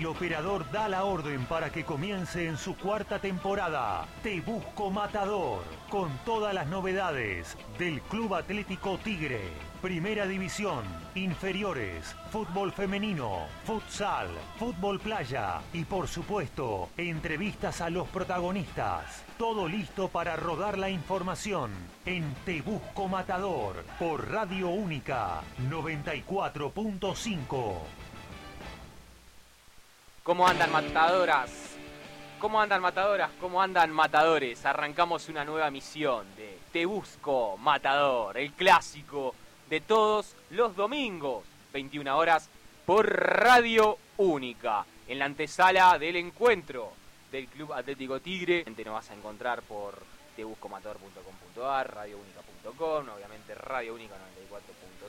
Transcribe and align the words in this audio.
El 0.00 0.06
operador 0.06 0.64
da 0.70 0.88
la 0.88 1.04
orden 1.04 1.44
para 1.44 1.68
que 1.68 1.84
comience 1.84 2.46
en 2.46 2.56
su 2.56 2.74
cuarta 2.74 3.18
temporada. 3.18 4.06
Te 4.22 4.40
busco 4.40 4.90
matador, 4.90 5.62
con 5.90 6.08
todas 6.24 6.54
las 6.54 6.68
novedades 6.68 7.58
del 7.78 8.00
Club 8.00 8.34
Atlético 8.34 8.96
Tigre. 8.96 9.42
Primera 9.82 10.26
división, 10.26 10.84
inferiores, 11.14 12.16
fútbol 12.30 12.72
femenino, 12.72 13.40
futsal, 13.64 14.28
fútbol 14.58 15.00
playa 15.00 15.60
y 15.74 15.84
por 15.84 16.08
supuesto, 16.08 16.88
entrevistas 16.96 17.82
a 17.82 17.90
los 17.90 18.08
protagonistas. 18.08 19.22
Todo 19.36 19.68
listo 19.68 20.08
para 20.08 20.34
rodar 20.34 20.78
la 20.78 20.88
información 20.88 21.72
en 22.06 22.24
Te 22.46 22.62
Busco 22.62 23.06
Matador 23.06 23.84
por 23.98 24.30
Radio 24.30 24.70
Única 24.70 25.42
94.5. 25.68 27.99
¿Cómo 30.22 30.46
andan 30.46 30.70
matadoras? 30.70 31.50
¿Cómo 32.38 32.60
andan 32.60 32.82
matadoras? 32.82 33.30
¿Cómo 33.40 33.62
andan 33.62 33.90
matadores? 33.90 34.66
Arrancamos 34.66 35.30
una 35.30 35.46
nueva 35.46 35.70
misión 35.70 36.26
de 36.36 36.58
Te 36.72 36.84
Busco 36.84 37.56
Matador, 37.56 38.36
el 38.36 38.52
clásico 38.52 39.34
de 39.70 39.80
todos 39.80 40.36
los 40.50 40.76
domingos, 40.76 41.44
21 41.72 42.18
horas, 42.18 42.50
por 42.84 43.08
Radio 43.08 43.96
Única, 44.18 44.84
en 45.08 45.18
la 45.18 45.24
antesala 45.24 45.98
del 45.98 46.16
encuentro 46.16 46.92
del 47.32 47.46
Club 47.46 47.72
Atlético 47.72 48.20
Tigre. 48.20 48.66
Nos 48.66 48.94
vas 48.94 49.10
a 49.10 49.14
encontrar 49.14 49.62
por 49.62 49.94
tebuscomatador.com.ar, 50.36 51.94
radioúnica.com, 51.94 53.08
obviamente 53.08 53.54
Radio 53.54 53.94
Única 53.94 54.16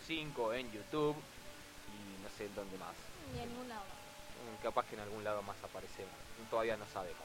94.5, 0.07 0.55
en 0.55 0.71
YouTube 0.71 1.17
y 1.17 2.23
no 2.23 2.29
sé 2.29 2.47
dónde 2.55 2.77
más. 2.77 2.95
Ni 3.33 3.41
en 3.41 3.49
ningún 3.49 3.67
lado. 3.67 3.90
Capaz 4.61 4.85
que 4.85 4.95
en 4.95 5.01
algún 5.01 5.23
lado 5.23 5.41
más 5.43 5.55
aparecemos, 5.63 6.13
todavía 6.49 6.77
no 6.77 6.85
sabemos. 6.93 7.21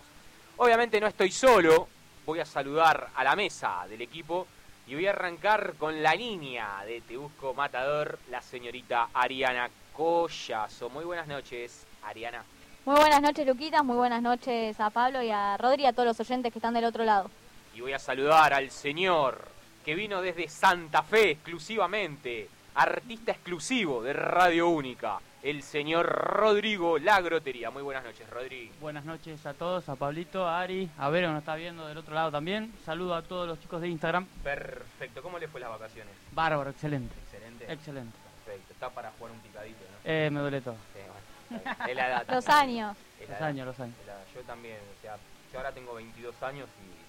Obviamente 0.56 1.00
no 1.00 1.06
estoy 1.06 1.30
solo, 1.30 1.88
voy 2.24 2.40
a 2.40 2.44
saludar 2.44 3.08
a 3.14 3.24
la 3.24 3.36
mesa 3.36 3.86
del 3.88 4.02
equipo 4.02 4.46
y 4.86 4.94
voy 4.94 5.06
a 5.06 5.10
arrancar 5.10 5.74
con 5.74 6.02
la 6.02 6.14
niña 6.14 6.84
de 6.84 7.00
Te 7.00 7.16
Busco 7.16 7.54
Matador, 7.54 8.18
la 8.30 8.40
señorita 8.40 9.08
Ariana 9.12 9.68
Collazo. 9.92 10.88
Muy 10.90 11.04
buenas 11.04 11.26
noches, 11.26 11.86
Ariana. 12.04 12.44
Muy 12.84 12.94
buenas 12.94 13.20
noches, 13.20 13.46
Luquitas. 13.46 13.84
Muy 13.84 13.96
buenas 13.96 14.22
noches 14.22 14.78
a 14.78 14.90
Pablo 14.90 15.20
y 15.22 15.30
a 15.30 15.56
Rodri 15.56 15.82
y 15.82 15.86
a 15.86 15.92
todos 15.92 16.06
los 16.06 16.20
oyentes 16.20 16.52
que 16.52 16.60
están 16.60 16.72
del 16.72 16.84
otro 16.84 17.04
lado. 17.04 17.30
Y 17.74 17.80
voy 17.80 17.92
a 17.92 17.98
saludar 17.98 18.54
al 18.54 18.70
señor 18.70 19.48
que 19.84 19.94
vino 19.94 20.22
desde 20.22 20.48
Santa 20.48 21.02
Fe 21.02 21.32
exclusivamente, 21.32 22.48
artista 22.76 23.32
exclusivo 23.32 24.02
de 24.02 24.12
Radio 24.12 24.68
Única, 24.68 25.18
el 25.46 25.62
señor 25.62 26.06
Rodrigo 26.06 26.98
Lagrotería. 26.98 27.70
Muy 27.70 27.82
buenas 27.82 28.02
noches, 28.02 28.28
Rodrigo. 28.28 28.74
Buenas 28.80 29.04
noches 29.04 29.46
a 29.46 29.54
todos, 29.54 29.88
a 29.88 29.94
Pablito, 29.94 30.44
a 30.44 30.60
Ari, 30.60 30.90
a 30.98 31.08
Vero, 31.08 31.28
que 31.28 31.34
nos 31.34 31.42
está 31.42 31.54
viendo 31.54 31.86
del 31.86 31.96
otro 31.98 32.14
lado 32.14 32.32
también. 32.32 32.74
Saludo 32.84 33.14
a 33.14 33.22
todos 33.22 33.46
los 33.46 33.60
chicos 33.60 33.80
de 33.80 33.86
Instagram. 33.88 34.26
Perfecto. 34.42 35.22
¿Cómo 35.22 35.38
le 35.38 35.46
fue 35.46 35.60
las 35.60 35.70
vacaciones? 35.70 36.12
Bárbaro, 36.32 36.70
excelente. 36.70 37.14
Excelente. 37.22 37.72
Excelente. 37.72 38.18
Perfecto. 38.44 38.72
Está 38.72 38.90
para 38.90 39.12
jugar 39.12 39.34
un 39.34 39.38
picadito, 39.38 39.78
¿no? 39.78 40.10
Eh, 40.10 40.30
me 40.32 40.40
duele 40.40 40.60
todo. 40.60 40.74
Sí, 40.92 41.00
bueno. 41.48 41.86
Es 41.86 41.94
la 41.96 42.08
edad. 42.08 42.26
Los 42.28 42.48
años. 42.48 42.96
Es 43.20 43.28
la 43.28 43.34
Los 43.34 43.42
años, 43.42 43.66
los 43.68 43.80
años. 43.80 43.96
Es 44.00 44.06
la 44.06 44.12
edad. 44.14 44.24
Yo 44.34 44.40
también, 44.42 44.78
o 44.98 45.00
sea, 45.00 45.16
yo 45.52 45.58
ahora 45.58 45.70
tengo 45.70 45.94
22 45.94 46.42
años 46.42 46.68
y, 46.82 47.05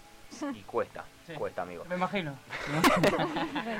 y 0.53 0.61
cuesta, 0.61 1.03
Sí. 1.25 1.33
cuesta, 1.33 1.63
amigo. 1.63 1.83
Me 1.89 1.95
imagino. 1.95 2.33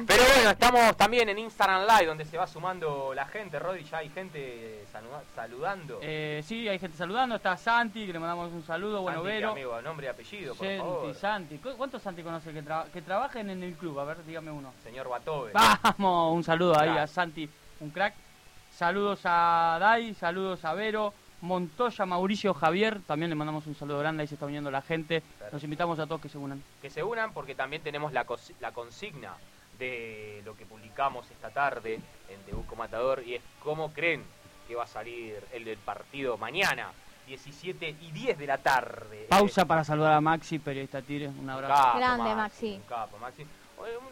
Pero 0.07 0.23
bueno, 0.35 0.49
estamos 0.51 0.97
también 0.97 1.29
en 1.29 1.37
Instagram 1.39 1.83
Live, 1.87 2.05
donde 2.05 2.25
se 2.25 2.37
va 2.37 2.45
sumando 2.47 3.13
la 3.13 3.25
gente. 3.25 3.57
Rodri, 3.59 3.83
ya 3.83 3.97
hay 3.99 4.09
gente 4.09 4.85
saluda- 4.91 5.23
saludando. 5.35 5.99
Eh, 6.01 6.41
sí, 6.45 6.67
hay 6.67 6.79
gente 6.79 6.97
saludando. 6.97 7.35
Está 7.35 7.55
Santi, 7.57 8.05
que 8.05 8.13
le 8.13 8.19
mandamos 8.19 8.51
un 8.51 8.63
saludo. 8.65 9.01
Bueno, 9.01 9.19
Santi, 9.19 9.31
Vero. 9.33 9.51
amigo, 9.51 9.81
nombre 9.81 10.07
y 10.07 10.09
apellido, 10.09 10.55
por 10.55 10.65
Santi, 10.67 10.79
favor. 10.81 11.15
Santi. 11.15 11.57
¿Cu- 11.59 11.77
¿Cuántos 11.77 12.01
Santi 12.01 12.23
conoce 12.23 12.51
que, 12.51 12.63
tra- 12.63 12.85
que 12.91 13.01
trabajen 13.01 13.49
en 13.49 13.63
el 13.63 13.73
club? 13.75 13.99
A 13.99 14.03
ver, 14.03 14.25
dígame 14.25 14.51
uno. 14.51 14.73
Señor 14.83 15.07
Batove. 15.09 15.51
Vamos, 15.53 16.33
un 16.35 16.43
saludo 16.43 16.77
ahí 16.79 16.89
Crack. 16.89 17.03
a 17.03 17.07
Santi, 17.07 17.49
un 17.79 17.89
crack. 17.91 18.13
Saludos 18.75 19.21
a 19.23 19.77
Dai, 19.79 20.13
saludos 20.15 20.63
a 20.65 20.73
Vero, 20.73 21.13
Montoya, 21.41 22.05
Mauricio, 22.05 22.53
Javier. 22.53 22.99
También 23.05 23.29
le 23.29 23.35
mandamos 23.35 23.67
un 23.67 23.75
saludo 23.75 23.99
grande, 23.99 24.21
ahí 24.21 24.27
se 24.27 24.35
está 24.35 24.45
uniendo 24.45 24.71
la 24.71 24.81
gente. 24.81 25.23
Nos 25.51 25.63
invitamos 25.63 25.99
a 25.99 26.05
todos 26.07 26.21
que 26.21 26.29
se 26.29 26.37
unan. 26.37 26.63
que 26.81 26.89
se 26.89 27.03
unan 27.03 27.33
porque 27.33 27.55
también 27.55 27.81
tenemos 27.81 28.11
la, 28.13 28.25
consigna 28.25 29.33
de 29.79 30.41
lo 30.45 30.55
que 30.55 30.65
publicamos 30.65 31.29
esta 31.29 31.49
tarde 31.49 31.99
en 32.29 32.39
Te 32.45 32.53
Busco 32.53 32.75
Matador 32.75 33.21
y 33.25 33.35
es 33.35 33.41
cómo 33.63 33.93
creen 33.93 34.23
que 34.67 34.75
va 34.75 34.83
a 34.83 34.87
salir 34.87 35.35
el 35.53 35.63
del 35.65 35.77
partido 35.77 36.37
mañana, 36.37 36.91
17 37.27 37.95
y 38.01 38.11
10 38.11 38.37
de 38.37 38.47
la 38.47 38.57
tarde. 38.57 39.27
Pausa 39.29 39.65
para 39.65 39.83
saludar 39.83 40.13
a 40.13 40.21
Maxi, 40.21 40.59
periodista 40.59 41.01
Tigre. 41.01 41.27
Un 41.27 41.39
Un 41.39 41.49
abrazo. 41.51 41.73
capo, 41.83 41.97
Grande, 41.99 42.35
Maxi. 42.35 42.73
Un 42.73 42.81
capo, 42.81 43.17
Maxi. 43.19 43.45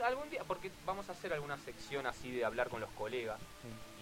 Algún 0.06 0.30
día, 0.30 0.44
porque 0.47 0.69
vamos 0.85 1.09
a 1.09 1.14
hacer 1.14 1.34
alguna 1.34 1.58
sección 1.58 2.06
así 2.06 2.30
de 2.31 2.46
hablar 2.46 2.69
con 2.69 2.80
los 2.80 2.90
colegas 2.91 3.40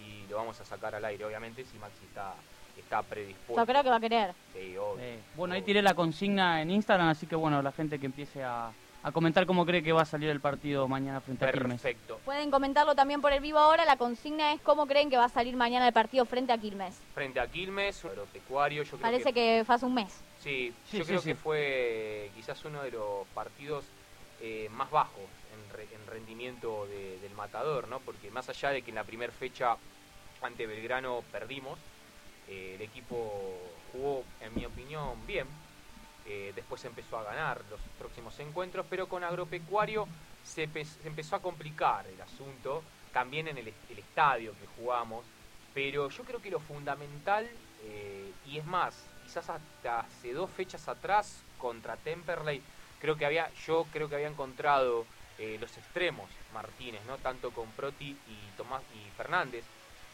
y 0.04 0.26
lo 0.30 0.36
vamos 0.36 0.60
a 0.60 0.64
sacar 0.64 0.94
al 0.94 1.04
aire, 1.06 1.24
obviamente, 1.24 1.64
si 1.64 1.78
Maxi 1.78 2.04
está, 2.04 2.34
está 2.80 3.02
predispuesto. 3.02 3.56
Yo 3.62 3.66
creo 3.66 3.82
que 3.82 3.88
va 3.90 3.96
a 3.96 4.00
querer. 4.00 4.32
Sí, 4.52 4.76
obvio, 4.76 4.96
Eh, 5.04 5.18
bueno, 5.36 5.54
ahí 5.54 5.62
tiré 5.62 5.82
la 5.82 5.94
consigna 5.94 6.60
en 6.62 6.70
Instagram, 6.70 7.08
así 7.08 7.26
que 7.26 7.36
bueno, 7.36 7.62
la 7.62 7.72
gente 7.72 7.98
que 7.98 8.06
empiece 8.06 8.42
a, 8.44 8.70
a 9.02 9.12
comentar 9.12 9.46
cómo 9.46 9.64
cree 9.66 9.82
que 9.82 9.92
va 9.92 10.02
a 10.02 10.06
salir 10.06 10.30
el 10.30 10.40
partido 10.40 10.88
mañana 10.88 11.20
frente 11.20 11.44
a 11.44 11.52
Quilmes. 11.52 11.80
Perfecto. 11.80 12.20
Pueden 12.24 12.50
comentarlo 12.50 12.94
también 12.94 13.20
por 13.20 13.32
el 13.32 13.40
vivo 13.40 13.58
ahora. 13.58 13.84
La 13.84 13.96
consigna 13.96 14.52
es 14.52 14.60
cómo 14.62 14.86
creen 14.86 15.10
que 15.10 15.16
va 15.16 15.24
a 15.26 15.28
salir 15.28 15.56
mañana 15.56 15.86
el 15.86 15.92
partido 15.92 16.24
frente 16.24 16.52
a 16.52 16.58
Quilmes. 16.58 16.94
Frente 17.14 17.40
a 17.40 17.46
Quilmes, 17.46 18.04
agropecuario, 18.04 18.82
yo 18.82 18.90
creo 18.90 19.00
Parece 19.02 19.32
que 19.32 19.62
fue 19.66 19.74
hace 19.74 19.86
un 19.86 19.94
mes. 19.94 20.12
Sí, 20.40 20.72
Sí, 20.90 20.98
yo 20.98 21.04
sí, 21.04 21.08
creo 21.08 21.20
sí. 21.20 21.28
que 21.30 21.34
fue 21.34 22.30
quizás 22.34 22.62
uno 22.64 22.82
de 22.82 22.90
los 22.90 23.26
partidos 23.34 23.84
eh, 24.40 24.68
más 24.72 24.90
bajos 24.90 25.22
en, 25.54 25.76
re- 25.76 25.88
en 25.94 26.06
rendimiento 26.06 26.86
de- 26.86 27.18
del 27.20 27.32
matador, 27.34 27.88
¿no? 27.88 28.00
Porque 28.00 28.30
más 28.30 28.48
allá 28.50 28.70
de 28.70 28.82
que 28.82 28.90
en 28.90 28.96
la 28.96 29.04
primera 29.04 29.32
fecha 29.32 29.76
ante 30.42 30.66
Belgrano 30.66 31.22
perdimos, 31.32 31.78
eh, 32.48 32.74
el 32.76 32.82
equipo 32.82 33.16
jugó, 33.92 34.24
en 34.40 34.54
mi 34.54 34.64
opinión, 34.66 35.26
bien. 35.26 35.46
Eh, 36.26 36.52
después 36.54 36.82
empezó 36.84 37.18
a 37.18 37.22
ganar 37.24 37.62
los 37.70 37.80
próximos 37.98 38.38
encuentros, 38.40 38.86
pero 38.88 39.06
con 39.08 39.22
Agropecuario 39.24 40.06
se, 40.42 40.66
pe- 40.68 40.84
se 40.84 41.06
empezó 41.06 41.36
a 41.36 41.42
complicar 41.42 42.06
el 42.06 42.20
asunto, 42.20 42.82
también 43.12 43.48
en 43.48 43.58
el, 43.58 43.68
el 43.68 43.98
estadio 43.98 44.52
que 44.58 44.66
jugamos. 44.66 45.26
Pero 45.74 46.08
yo 46.08 46.24
creo 46.24 46.40
que 46.40 46.50
lo 46.50 46.60
fundamental, 46.60 47.46
eh, 47.82 48.32
y 48.46 48.58
es 48.58 48.64
más, 48.64 49.06
quizás 49.24 49.50
hasta 49.50 50.00
hace 50.00 50.32
dos 50.32 50.50
fechas 50.50 50.88
atrás 50.88 51.42
contra 51.58 51.96
Temperley, 51.96 52.62
creo 53.00 53.16
que 53.16 53.26
había, 53.26 53.50
yo 53.66 53.84
creo 53.92 54.08
que 54.08 54.14
había 54.14 54.28
encontrado 54.28 55.04
los 55.58 55.76
extremos 55.76 56.30
Martínez, 56.52 57.04
¿no? 57.06 57.18
Tanto 57.18 57.50
con 57.50 57.66
Proti 57.72 58.16
y 58.28 58.36
Tomás 58.56 58.82
y 58.94 59.10
Fernández, 59.16 59.64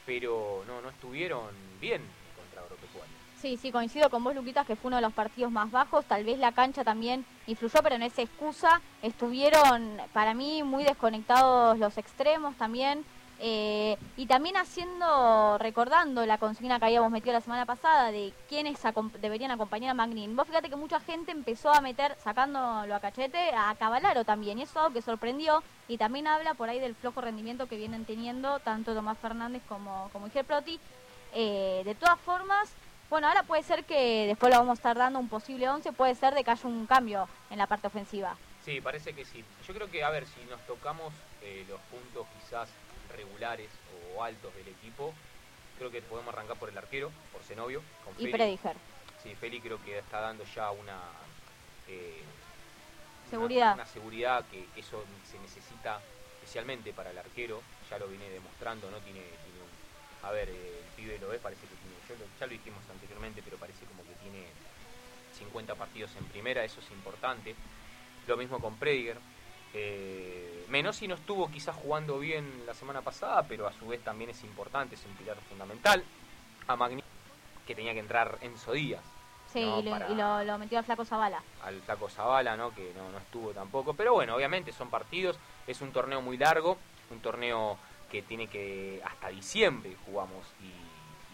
pero 0.06 0.65
no, 0.66 0.81
no 0.81 0.88
estuvieron 0.91 1.49
bien 1.81 2.03
contra 2.37 2.62
Agropecuario. 2.62 3.15
Sí, 3.41 3.56
sí, 3.56 3.72
coincido 3.72 4.11
con 4.11 4.22
vos, 4.22 4.34
Luquitas, 4.34 4.66
que 4.66 4.77
fue 4.77 4.88
uno 4.88 4.97
de 4.97 5.03
los 5.03 5.15
partidos 5.15 5.50
más 5.50 5.71
bajos. 5.71 6.05
Tal 6.05 6.25
vez 6.25 6.38
la 6.38 6.53
cancha 6.53 6.84
también 6.84 7.25
influyó, 7.47 7.81
pero 7.83 7.97
no 7.97 8.05
es 8.05 8.19
excusa. 8.19 8.83
Estuvieron, 9.03 9.99
para 10.12 10.34
mí, 10.34 10.62
muy 10.62 10.84
desconectados 10.84 11.78
los 11.78 11.97
extremos 11.97 12.55
también. 12.56 13.05
Eh, 13.42 13.96
y 14.18 14.26
también 14.26 14.58
haciendo, 14.58 15.56
recordando 15.56 16.26
la 16.26 16.36
consigna 16.36 16.78
que 16.78 16.84
habíamos 16.84 17.10
metido 17.10 17.32
la 17.32 17.40
semana 17.40 17.64
pasada 17.64 18.12
de 18.12 18.34
quiénes 18.50 18.78
deberían 19.22 19.50
acompañar 19.50 19.90
a 19.90 19.94
Magnin. 19.94 20.36
Vos 20.36 20.46
fíjate 20.46 20.68
que 20.68 20.76
mucha 20.76 21.00
gente 21.00 21.32
empezó 21.32 21.72
a 21.72 21.80
meter, 21.80 22.16
sacándolo 22.22 22.94
a 22.94 23.00
cachete, 23.00 23.52
a 23.54 23.74
Cavalaro 23.78 24.24
también. 24.24 24.58
Y 24.58 24.62
eso 24.62 24.92
que 24.92 25.00
sorprendió. 25.00 25.62
Y 25.88 25.96
también 25.96 26.26
habla 26.26 26.52
por 26.52 26.68
ahí 26.68 26.78
del 26.80 26.94
flojo 26.94 27.22
rendimiento 27.22 27.66
que 27.66 27.76
vienen 27.76 28.04
teniendo 28.04 28.58
tanto 28.58 28.94
Tomás 28.94 29.16
Fernández 29.18 29.62
como, 29.66 30.10
como 30.12 30.26
Iger 30.26 30.44
Proti. 30.44 30.78
Eh, 31.32 31.81
de 31.84 31.94
todas 31.94 32.20
formas, 32.20 32.70
bueno, 33.08 33.26
ahora 33.26 33.43
puede 33.44 33.62
ser 33.62 33.84
que 33.84 34.26
después 34.26 34.52
lo 34.52 34.58
vamos 34.58 34.72
a 34.72 34.81
estar 34.81 34.98
dando 34.98 35.19
un 35.19 35.28
posible 35.28 35.69
11, 35.69 35.93
puede 35.93 36.14
ser 36.14 36.34
de 36.34 36.44
que 36.44 36.50
haya 36.50 36.69
un 36.69 36.86
cambio 36.86 37.26
en 37.48 37.56
la 37.56 37.66
parte 37.66 37.86
ofensiva. 37.86 38.36
Sí, 38.64 38.82
parece 38.82 39.14
que 39.14 39.25
sí. 39.25 39.43
Yo 39.66 39.72
creo 39.72 39.90
que, 39.90 40.04
a 40.04 40.10
ver, 40.10 40.26
si 40.26 40.44
nos 40.50 40.60
tocamos 40.66 41.14
eh, 41.40 41.64
los 41.69 41.81
puntos 41.82 42.26
quizás 42.38 42.69
regulares 43.12 43.70
o 44.14 44.22
altos 44.22 44.54
del 44.54 44.68
equipo, 44.68 45.14
creo 45.78 45.90
que 45.90 46.02
podemos 46.02 46.32
arrancar 46.34 46.56
por 46.56 46.68
el 46.68 46.78
arquero, 46.78 47.10
por 47.32 47.42
Zenobio, 47.42 47.82
con 48.04 48.14
Y 48.14 48.24
Feli. 48.24 48.32
Prediger. 48.32 48.76
Sí, 49.22 49.34
Feli 49.34 49.60
creo 49.60 49.82
que 49.84 49.98
está 49.98 50.20
dando 50.20 50.44
ya 50.44 50.70
una... 50.70 50.98
eh, 51.88 52.22
una- 52.22 53.30
Seguridad. 53.30 53.74
Una, 53.74 53.86
seguridad 53.86 54.44
que, 54.50 54.66
que 54.74 54.80
eso 54.80 55.04
se 55.30 55.38
necesita 55.38 56.00
especialmente 56.40 56.92
para 56.92 57.10
el 57.10 57.18
arquero, 57.18 57.62
ya 57.88 57.98
lo 57.98 58.08
viene 58.08 58.28
demostrando, 58.30 58.90
¿no? 58.90 58.98
Tiene, 58.98 59.20
tiene 59.20 59.60
un... 59.60 60.28
A 60.28 60.32
ver, 60.32 60.48
eh, 60.50 60.78
el 60.80 60.84
pibe 60.96 61.18
lo 61.18 61.28
ve, 61.28 61.38
parece 61.38 61.62
que 61.62 61.74
tiene... 61.76 61.94
yo 62.08 62.14
lo- 62.16 62.38
ya 62.40 62.46
lo 62.46 62.52
dijimos 62.52 62.82
anteriormente, 62.90 63.40
pero 63.42 63.56
parece 63.56 63.84
como 63.86 64.02
que 64.04 64.14
tiene 64.22 64.48
50 65.38 65.74
partidos 65.76 66.14
en 66.16 66.24
primera, 66.26 66.64
eso 66.64 66.80
es 66.80 66.90
importante. 66.90 67.54
Lo 68.26 68.36
mismo 68.36 68.60
con 68.60 68.76
Prediger. 68.78 69.16
Eh, 69.75 70.67
Menossi 70.69 71.08
no 71.08 71.14
estuvo 71.14 71.50
quizás 71.50 71.75
jugando 71.76 72.19
bien 72.19 72.64
la 72.67 72.75
semana 72.75 73.02
pasada, 73.02 73.43
pero 73.44 73.67
a 73.67 73.72
su 73.72 73.88
vez 73.88 74.00
también 74.02 74.31
es 74.31 74.43
importante, 74.44 74.94
es 74.94 75.05
un 75.05 75.12
pilar 75.14 75.37
fundamental. 75.49 76.05
A 76.69 76.76
Magni 76.76 77.02
que 77.67 77.75
tenía 77.75 77.93
que 77.93 78.00
entrar 78.00 78.38
Enzo 78.40 78.72
Díaz. 78.72 79.02
Sí, 79.52 79.64
No, 79.64 79.81
y, 79.81 79.82
lo, 79.82 79.90
para- 79.90 80.08
y 80.11 80.14
lo- 80.14 80.44
lo 80.44 80.58
metió 80.58 80.78
al 80.78 80.84
flaco 80.84 81.05
Zavala. 81.05 81.43
al 81.64 81.81
Flaco 81.82 82.08
Zavala, 82.08 82.56
¿no? 82.56 82.72
que 82.75 82.93
no, 82.96 83.11
no 83.11 83.19
estuvo 83.19 83.50
tampoco. 83.50 83.94
Pero 83.94 84.12
bueno, 84.14 84.37
obviamente 84.37 84.72
son 84.72 84.90
partidos, 84.90 85.37
es 85.67 85.81
un 85.81 85.93
torneo 85.93 86.20
muy 86.22 86.37
largo, 86.37 86.78
un 87.11 87.20
torneo 87.20 87.76
que 88.11 88.22
tiene 88.22 88.46
que 88.49 89.00
hasta 89.05 89.28
diciembre 89.28 89.96
jugamos 90.06 90.46
y, 90.61 90.70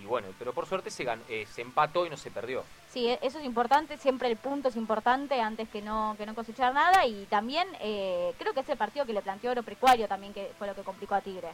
y 0.00 0.04
bueno, 0.04 0.28
pero 0.38 0.52
por 0.52 0.66
suerte 0.66 0.90
se, 0.90 1.04
gan- 1.04 1.20
eh, 1.28 1.46
se 1.50 1.62
empató 1.62 2.06
y 2.06 2.10
no 2.10 2.16
se 2.16 2.30
perdió. 2.30 2.64
Sí, 2.92 3.08
e- 3.08 3.18
eso 3.22 3.38
es 3.38 3.44
importante, 3.44 3.96
siempre 3.96 4.28
el 4.28 4.36
punto 4.36 4.68
es 4.68 4.76
importante 4.76 5.40
antes 5.40 5.68
que 5.68 5.80
no 5.82 6.14
que 6.18 6.26
no 6.26 6.34
cosechar 6.34 6.72
nada 6.74 7.06
y 7.06 7.24
también 7.26 7.66
eh, 7.80 8.32
creo 8.38 8.52
que 8.54 8.60
ese 8.60 8.76
partido 8.76 9.06
que 9.06 9.12
le 9.12 9.22
planteó 9.22 9.50
Agropecuario 9.50 10.06
también 10.08 10.32
que 10.32 10.50
fue 10.58 10.66
lo 10.66 10.74
que 10.74 10.82
complicó 10.82 11.14
a 11.14 11.20
Tigre. 11.20 11.48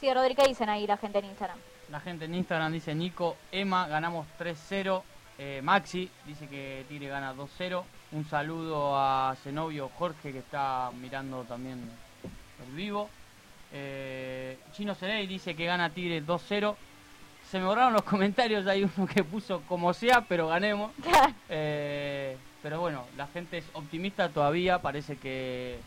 Sí, 0.00 0.12
Rodri, 0.12 0.34
¿qué 0.34 0.46
dicen 0.48 0.68
ahí 0.68 0.86
la 0.86 0.96
gente 0.96 1.18
en 1.18 1.26
Instagram? 1.26 1.58
La 1.90 2.00
gente 2.00 2.24
en 2.24 2.34
Instagram 2.34 2.72
dice 2.72 2.94
Nico, 2.94 3.36
Emma, 3.52 3.86
ganamos 3.86 4.26
3-0. 4.38 5.02
Eh, 5.38 5.60
Maxi 5.62 6.10
dice 6.26 6.46
que 6.48 6.84
Tigre 6.88 7.08
gana 7.08 7.34
2-0. 7.34 7.82
Un 8.12 8.24
saludo 8.28 8.96
a 8.98 9.34
Zenobio 9.42 9.88
Jorge 9.98 10.32
que 10.32 10.38
está 10.38 10.90
mirando 11.00 11.44
también 11.44 11.80
el 12.66 12.74
vivo. 12.74 13.08
Eh, 13.72 14.58
Chino 14.72 14.94
Cerey 14.94 15.26
dice 15.26 15.54
que 15.54 15.64
gana 15.66 15.90
Tigre 15.90 16.22
2-0. 16.24 16.74
Se 17.52 17.58
me 17.58 17.66
borraron 17.66 17.92
los 17.92 18.02
comentarios, 18.04 18.66
hay 18.66 18.82
uno 18.96 19.06
que 19.06 19.22
puso 19.22 19.60
como 19.68 19.92
sea, 19.92 20.22
pero 20.26 20.48
ganemos. 20.48 20.90
Eh, 21.50 22.34
pero 22.62 22.80
bueno, 22.80 23.04
la 23.18 23.26
gente 23.26 23.58
es 23.58 23.64
optimista 23.74 24.30
todavía, 24.30 24.80
parece 24.80 25.16
que 25.18 25.78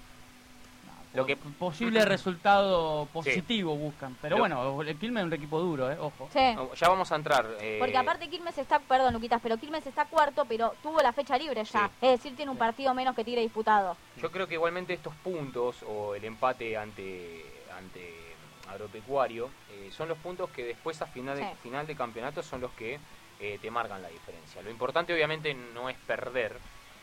Lo 1.15 1.25
que- 1.25 1.35
posible 1.37 2.05
resultado 2.05 3.07
positivo 3.11 3.75
buscan. 3.75 4.15
Pero 4.21 4.35
Lo- 4.35 4.41
bueno, 4.43 4.81
el 4.83 4.95
Quilmes 4.97 5.21
es 5.21 5.25
un 5.27 5.33
equipo 5.33 5.59
duro, 5.59 5.91
eh, 5.91 5.97
ojo. 5.99 6.29
Sí. 6.31 6.55
Ya 6.79 6.87
vamos 6.87 7.11
a 7.11 7.15
entrar. 7.15 7.47
eh, 7.59 7.77
Porque 7.79 7.97
aparte 7.97 8.27
Quilmes 8.29 8.55
está, 8.59 8.77
perdón 8.77 9.13
Luquitas, 9.15 9.39
pero 9.41 9.57
Quilmes 9.57 9.87
está 9.87 10.05
cuarto, 10.05 10.45
pero 10.45 10.75
tuvo 10.83 11.01
la 11.01 11.13
fecha 11.13 11.35
libre 11.35 11.63
ya. 11.63 11.87
Sí. 11.87 11.93
Es 12.01 12.11
decir, 12.11 12.35
tiene 12.35 12.51
un 12.51 12.57
partido 12.59 12.93
menos 12.93 13.15
que 13.15 13.23
Tigre 13.23 13.41
disputado. 13.41 13.97
Yo 14.21 14.29
creo 14.31 14.47
que 14.47 14.53
igualmente 14.53 14.93
estos 14.93 15.15
puntos 15.15 15.77
o 15.87 16.13
el 16.13 16.25
empate 16.25 16.77
ante, 16.77 17.43
ante 17.75 18.24
Agropecuario 18.69 19.49
eh, 19.71 19.89
son 19.91 20.07
los 20.09 20.17
puntos 20.17 20.49
que 20.49 20.63
después 20.63 21.01
a 21.01 21.07
final 21.07 21.37
de, 21.37 21.43
Sí. 21.43 21.49
final 21.63 21.85
de 21.87 21.95
campeonato 21.95 22.41
son 22.43 22.61
los 22.61 22.71
que 22.71 22.99
eh, 23.39 23.59
te 23.61 23.69
marcan 23.71 24.01
la 24.01 24.09
diferencia. 24.09 24.61
Lo 24.61 24.69
importante 24.69 25.13
obviamente 25.13 25.53
no 25.53 25.89
es 25.89 25.97
perder, 26.07 26.57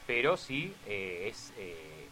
pero 0.06 0.36
sí 0.36 0.74
eh, 0.86 1.28
es 1.30 1.52
eh, 1.58 2.08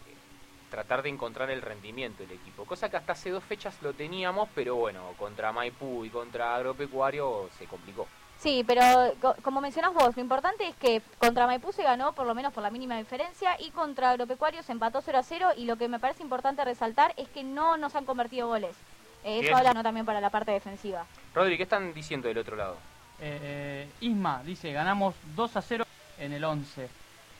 tratar 0.71 1.03
de 1.03 1.09
encontrar 1.09 1.51
el 1.51 1.63
rendimiento 1.63 2.23
del 2.23 2.33
equipo. 2.33 2.65
Cosa 2.65 2.89
que 2.89 2.97
hasta 2.97 3.13
hace 3.13 3.31
dos 3.31 3.43
fechas 3.43 3.75
lo 3.83 3.93
teníamos, 3.93 4.49
pero 4.55 4.77
bueno, 4.77 5.03
contra 5.19 5.53
Maipú 5.53 6.05
y 6.05 6.11
contra 6.11 6.55
Agropecuario 6.55 7.49
se 7.59 7.67
complicó. 7.67 8.07
Sí, 8.39 8.65
pero 8.67 8.81
co- 9.21 9.35
como 9.43 9.61
mencionás 9.61 9.93
vos, 9.93 10.15
lo 10.17 10.23
importante 10.23 10.67
es 10.67 10.75
que 10.77 11.03
contra 11.19 11.47
Maipú 11.47 11.73
se 11.73 11.83
ganó 11.83 12.15
por 12.15 12.27
lo 12.27 12.35
menos 12.35 12.53
por 12.55 12.63
la 12.63 12.71
mínima 12.71 12.97
diferencia 12.97 13.57
y 13.61 13.71
contra 13.71 14.11
Agropecuario 14.11 14.63
se 14.63 14.73
empató 14.73 15.03
0 15.03 15.19
a 15.19 15.23
0 15.23 15.49
y 15.57 15.65
lo 15.65 15.77
que 15.77 15.89
me 15.89 15.99
parece 15.99 16.23
importante 16.23 16.65
resaltar 16.65 17.13
es 17.17 17.29
que 17.29 17.43
no 17.43 17.77
nos 17.77 17.95
han 17.97 18.07
convertido 18.07 18.47
goles. 18.49 18.77
Eh, 19.25 19.41
Bien. 19.41 19.45
eso 19.47 19.57
habla 19.57 19.75
¿no? 19.75 19.83
también 19.83 20.07
para 20.07 20.21
la 20.21 20.31
parte 20.31 20.51
defensiva. 20.53 21.05
Rodri, 21.35 21.57
¿qué 21.57 21.65
están 21.65 21.93
diciendo 21.93 22.29
del 22.29 22.39
otro 22.39 22.57
lado? 22.57 22.77
Eh, 23.21 23.39
eh, 23.43 23.89
Isma 24.01 24.43
dice, 24.45 24.73
ganamos 24.73 25.15
2 25.37 25.57
a 25.57 25.63
0 25.63 25.85
en 26.19 26.33
el 26.33 26.45
11. 26.45 26.89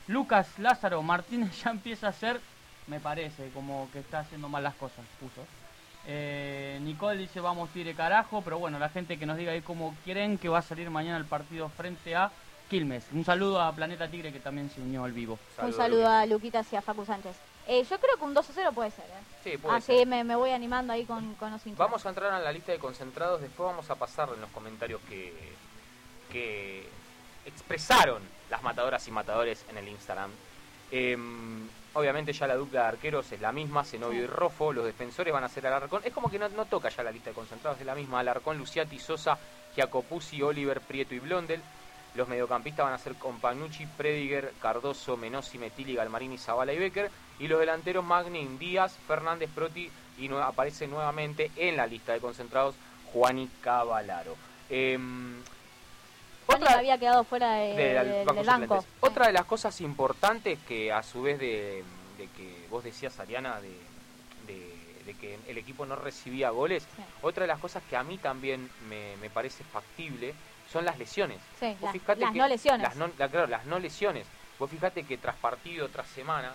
Lucas 0.09 0.59
Lázaro 0.59 1.03
Martínez 1.03 1.63
ya 1.65 1.71
empieza 1.71 2.09
a 2.09 2.13
ser, 2.13 2.41
me 2.87 3.01
parece, 3.01 3.51
como 3.51 3.89
que 3.93 4.01
está 4.01 4.21
haciendo 4.21 4.49
mal 4.49 4.63
las 4.63 4.75
cosas, 4.75 5.05
puso. 5.19 5.47
Eh, 6.07 6.79
Nicole 6.83 7.19
dice, 7.19 7.41
vamos 7.41 7.71
Tigre 7.71 7.95
carajo, 7.95 8.43
pero 8.43 8.59
bueno, 8.59 8.79
la 8.79 8.89
gente 8.89 9.19
que 9.19 9.27
nos 9.27 9.37
diga 9.37 9.53
ahí 9.53 9.61
cómo 9.61 9.95
creen 10.05 10.39
que 10.39 10.49
va 10.49 10.59
a 10.59 10.63
salir 10.63 10.91
mañana 10.91 11.19
el 11.19 11.27
partido 11.27 11.69
frente 11.69 12.17
a 12.17 12.31
Quilmes. 12.69 13.07
Un 13.13 13.25
saludo 13.25 13.61
a 13.61 13.73
Planeta 13.73 14.09
Tigre 14.09 14.33
que 14.33 14.41
también 14.41 14.71
se 14.71 14.81
unió 14.81 15.05
al 15.05 15.13
vivo. 15.13 15.39
un 15.61 15.73
saludo 15.73 16.09
a 16.09 16.25
Luquitas 16.27 16.73
y 16.73 16.77
a 16.77 16.83
Facu 16.83 17.05
Sánchez. 17.05 17.37
Eh, 17.73 17.85
yo 17.89 18.01
creo 18.01 18.17
que 18.17 18.25
un 18.25 18.35
2 18.35 18.51
a 18.51 18.53
0 18.53 18.73
puede 18.75 18.91
ser. 18.91 19.05
¿eh? 19.05 19.23
Sí, 19.45 19.57
puede 19.57 19.77
Ah, 19.77 19.81
ser. 19.81 20.05
me, 20.07 20.25
me 20.25 20.35
voy 20.35 20.51
animando 20.51 20.93
ahí 20.93 21.05
con, 21.05 21.35
con 21.35 21.53
los 21.53 21.65
hinchas. 21.65 21.79
Vamos 21.79 22.05
a 22.05 22.09
entrar 22.09 22.33
a 22.33 22.41
la 22.41 22.51
lista 22.51 22.73
de 22.73 22.79
concentrados, 22.81 23.41
después 23.41 23.69
vamos 23.69 23.89
a 23.91 23.95
pasar 23.95 24.29
en 24.35 24.41
los 24.41 24.51
comentarios 24.51 25.01
que, 25.09 25.33
que 26.33 26.85
expresaron 27.47 28.23
las 28.51 28.63
matadoras 28.63 29.07
y 29.07 29.11
matadores 29.13 29.65
en 29.71 29.79
el 29.79 29.87
Instagram. 29.89 30.31
Em, 30.91 31.69
obviamente 31.95 32.33
ya 32.33 32.49
la 32.49 32.57
dupla 32.57 32.83
de 32.83 32.87
arqueros 32.89 33.31
es 33.31 33.41
la 33.41 33.53
misma, 33.53 33.85
Zenobio 33.85 34.19
Sí. 34.19 34.25
y 34.25 34.27
Rofo, 34.27 34.73
los 34.73 34.85
defensores 34.85 35.33
van 35.33 35.45
a 35.45 35.49
ser 35.49 35.65
Alarcón. 35.67 36.03
Es 36.05 36.13
como 36.13 36.29
que 36.29 36.39
no, 36.41 36.49
no 36.49 36.65
toca 36.65 36.89
ya 36.89 37.05
la 37.05 37.13
lista 37.13 37.31
de 37.31 37.35
concentrados, 37.35 37.79
es 37.79 37.87
la 37.87 37.95
misma, 37.95 38.19
Alarcón, 38.21 38.59
Luciati, 38.59 38.99
Sosa, 38.99 39.39
Giacopuzzi, 39.77 40.43
Oliver, 40.43 40.81
Prieto 40.81 41.15
y 41.15 41.21
Blondel. 41.21 41.63
Los 42.15 42.27
mediocampistas 42.29 42.85
van 42.85 42.95
a 42.95 42.99
ser 42.99 43.15
Companucci, 43.15 43.87
Prediger, 43.87 44.53
Cardoso, 44.61 45.17
Menossi, 45.17 45.59
Metili, 45.59 45.95
Galmarini, 45.95 46.39
Zavala 46.39 46.73
y 46.73 46.79
Becker. 46.79 47.11
Y 47.39 47.49
los 47.49 47.61
delanteros 47.61 48.05
Magnin, 48.05 48.59
Díaz, 48.59 48.97
Fernández, 49.07 49.49
Proti 49.55 49.91
y 50.19 50.29
aparece 50.35 50.87
nuevamente 50.87 51.51
en 51.57 51.77
la 51.77 51.87
lista 51.87 52.13
de 52.13 52.21
concentrados 52.21 52.75
Juani 53.13 53.49
Cavalaro. 53.63 54.37
Em, 54.69 55.41
otra- 56.47 56.79
había 56.79 56.99
quedado 56.99 57.25
fuera 57.25 57.53
de- 57.55 57.75
del- 57.75 58.45
banco. 58.45 58.85
Otra 59.01 59.27
de 59.29 59.33
las 59.33 59.45
cosas 59.47 59.81
importantes 59.81 60.59
que 60.69 60.93
a 60.93 61.03
su 61.03 61.23
vez 61.23 61.39
de, 61.39 61.83
de 62.19 62.27
que 62.37 62.67
vos 62.69 62.85
decías, 62.85 63.19
Ariana, 63.21 63.61
de, 63.61 63.71
que 65.21 65.37
el 65.49 65.59
equipo 65.59 65.85
no 65.87 65.97
recibía 65.97 66.51
goles, 66.51 66.85
Sí. 66.85 67.03
otra 67.23 67.43
de 67.43 67.49
las 67.49 67.59
cosas 67.59 67.83
que 67.91 67.97
a 67.97 68.05
mí 68.05 68.17
también 68.17 68.71
me, 68.89 69.17
me 69.17 69.29
parece 69.29 69.65
factible 69.65 70.35
son 70.73 70.85
las 70.85 70.99
lesiones. 70.99 71.39
Sí, 71.59 71.67
Vos 71.81 71.83
las, 71.83 71.93
que- 72.33 72.39
no 72.39 72.49
lesiones. 72.49 72.83
Las 72.83 72.97
no, 72.97 73.11
la- 73.19 73.29
claro, 73.29 73.47
las 73.47 73.65
no 73.67 73.79
lesiones. 73.79 74.27
Vos 74.59 74.71
fijate 74.71 75.05
que 75.05 75.19
tras 75.19 75.37
partido, 75.37 75.89
tras 75.89 76.07
semana, 76.09 76.55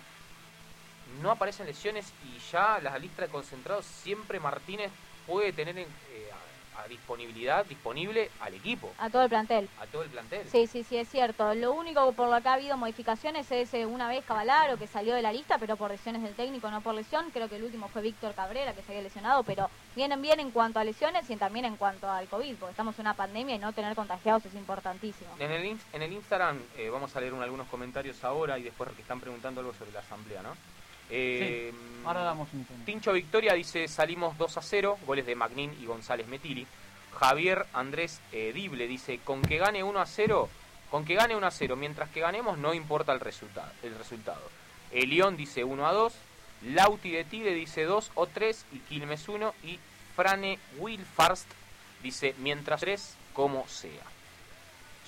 no 1.22 1.30
aparecen 1.30 1.66
lesiones 1.66 2.12
y 2.24 2.38
ya 2.52 2.78
la 2.82 2.98
lista 2.98 3.22
de 3.22 3.28
concentrados 3.28 3.84
siempre 3.84 4.40
Martínez 4.40 4.90
puede 5.26 5.52
tener 5.52 5.76
en- 5.78 5.88
eh, 6.10 6.30
a, 6.78 6.86
disponibilidad, 6.88 7.64
disponible 7.66 8.30
al 8.40 8.54
equipo, 8.54 8.92
A 8.98 9.08
todo 9.10 9.22
el 9.22 9.28
plantel. 9.28 9.68
a 9.78 9.86
todo 9.86 10.02
el 10.02 10.10
plantel. 10.10 10.46
Sí, 10.48 10.66
sí, 10.66 10.84
sí, 10.84 10.96
es 10.96 11.08
cierto. 11.08 11.54
Lo 11.54 11.72
único 11.72 12.12
por 12.12 12.28
lo 12.28 12.40
que 12.42 12.48
ha 12.48 12.54
habido 12.54 12.76
modificaciones 12.76 13.50
es 13.52 13.72
eh, 13.74 13.86
una 13.86 14.08
vez 14.08 14.24
Cavalaro 14.24 14.76
que 14.76 14.86
salió 14.86 15.14
de 15.14 15.22
la 15.22 15.32
lista, 15.32 15.58
pero 15.58 15.76
por 15.76 15.90
lesiones 15.90 16.22
del 16.22 16.34
técnico, 16.34 16.70
no 16.70 16.80
por 16.80 16.94
lesión. 16.94 17.30
Creo 17.32 17.48
que 17.48 17.56
el 17.56 17.64
último 17.64 17.88
fue 17.88 18.02
Víctor 18.02 18.34
Cabrera 18.34 18.72
que 18.74 18.82
se 18.82 18.92
había 18.92 19.02
lesionado, 19.02 19.42
pero 19.44 19.70
vienen 19.94 20.20
bien 20.22 20.40
en 20.40 20.50
cuanto 20.50 20.78
a 20.78 20.84
lesiones 20.84 21.28
y 21.30 21.36
también 21.36 21.64
en 21.64 21.76
cuanto 21.76 22.10
al 22.10 22.26
COVID, 22.28 22.56
porque 22.56 22.70
estamos 22.72 22.94
en 22.98 23.02
una 23.02 23.14
pandemia 23.14 23.54
y 23.54 23.58
no 23.58 23.72
tener 23.72 23.94
contagiados 23.94 24.44
es 24.44 24.54
importantísimo. 24.54 25.30
En 25.38 25.50
el, 25.50 25.78
en 25.92 26.02
el 26.02 26.12
Instagram 26.12 26.60
eh, 26.76 26.90
vamos 26.90 27.14
a 27.16 27.20
leer 27.20 27.32
un- 27.32 27.42
algunos 27.42 27.66
comentarios 27.68 28.22
ahora 28.24 28.58
y 28.58 28.62
después 28.62 28.90
que 28.92 29.02
están 29.02 29.20
preguntando 29.20 29.60
algo 29.60 29.72
sobre 29.74 29.92
la 29.92 30.00
asamblea, 30.00 30.42
¿no? 30.42 30.50
Eh, 31.10 31.72
Ahora 32.06 32.22
damos 32.22 32.48
un 32.52 32.64
tono. 32.64 32.84
Tincho 32.84 33.12
Victoria 33.12 33.52
dice 33.54 33.88
salimos 33.88 34.38
2 34.38 34.58
a 34.58 34.62
0, 34.62 34.98
goles 35.06 35.26
de 35.26 35.34
Magnín 35.34 35.76
y 35.82 35.86
González 35.86 36.28
Metili. 36.28 36.64
Javier 37.18 37.66
Andrés 37.72 38.20
eh, 38.30 38.52
Dible 38.54 38.86
dice 38.86 39.18
con 39.24 39.42
que 39.42 39.58
gane 39.58 39.82
1 39.82 40.00
a 40.00 40.06
0, 40.06 40.48
con 40.88 41.04
que 41.04 41.16
gane 41.16 41.34
1 41.34 41.44
a 41.44 41.50
0, 41.50 41.74
mientras 41.74 42.08
que 42.10 42.20
ganemos 42.20 42.58
no 42.58 42.74
importa 42.74 43.12
el 43.12 43.18
resultado. 43.18 43.72
El 43.82 43.96
resultado. 43.96 44.42
Elión 44.92 45.36
dice 45.36 45.64
1 45.64 45.84
a 45.84 45.92
2, 45.92 46.12
Lauti 46.74 47.10
de 47.10 47.24
Tigre 47.24 47.54
dice 47.54 47.82
2 47.82 48.12
o 48.14 48.26
3 48.28 48.66
y 48.72 48.78
Quilmes 48.80 49.28
1 49.28 49.54
y 49.64 49.80
Frane 50.14 50.60
Wilfarst 50.78 51.48
dice 52.04 52.36
mientras 52.38 52.80
3 52.80 53.16
como 53.32 53.66
sea. 53.66 54.04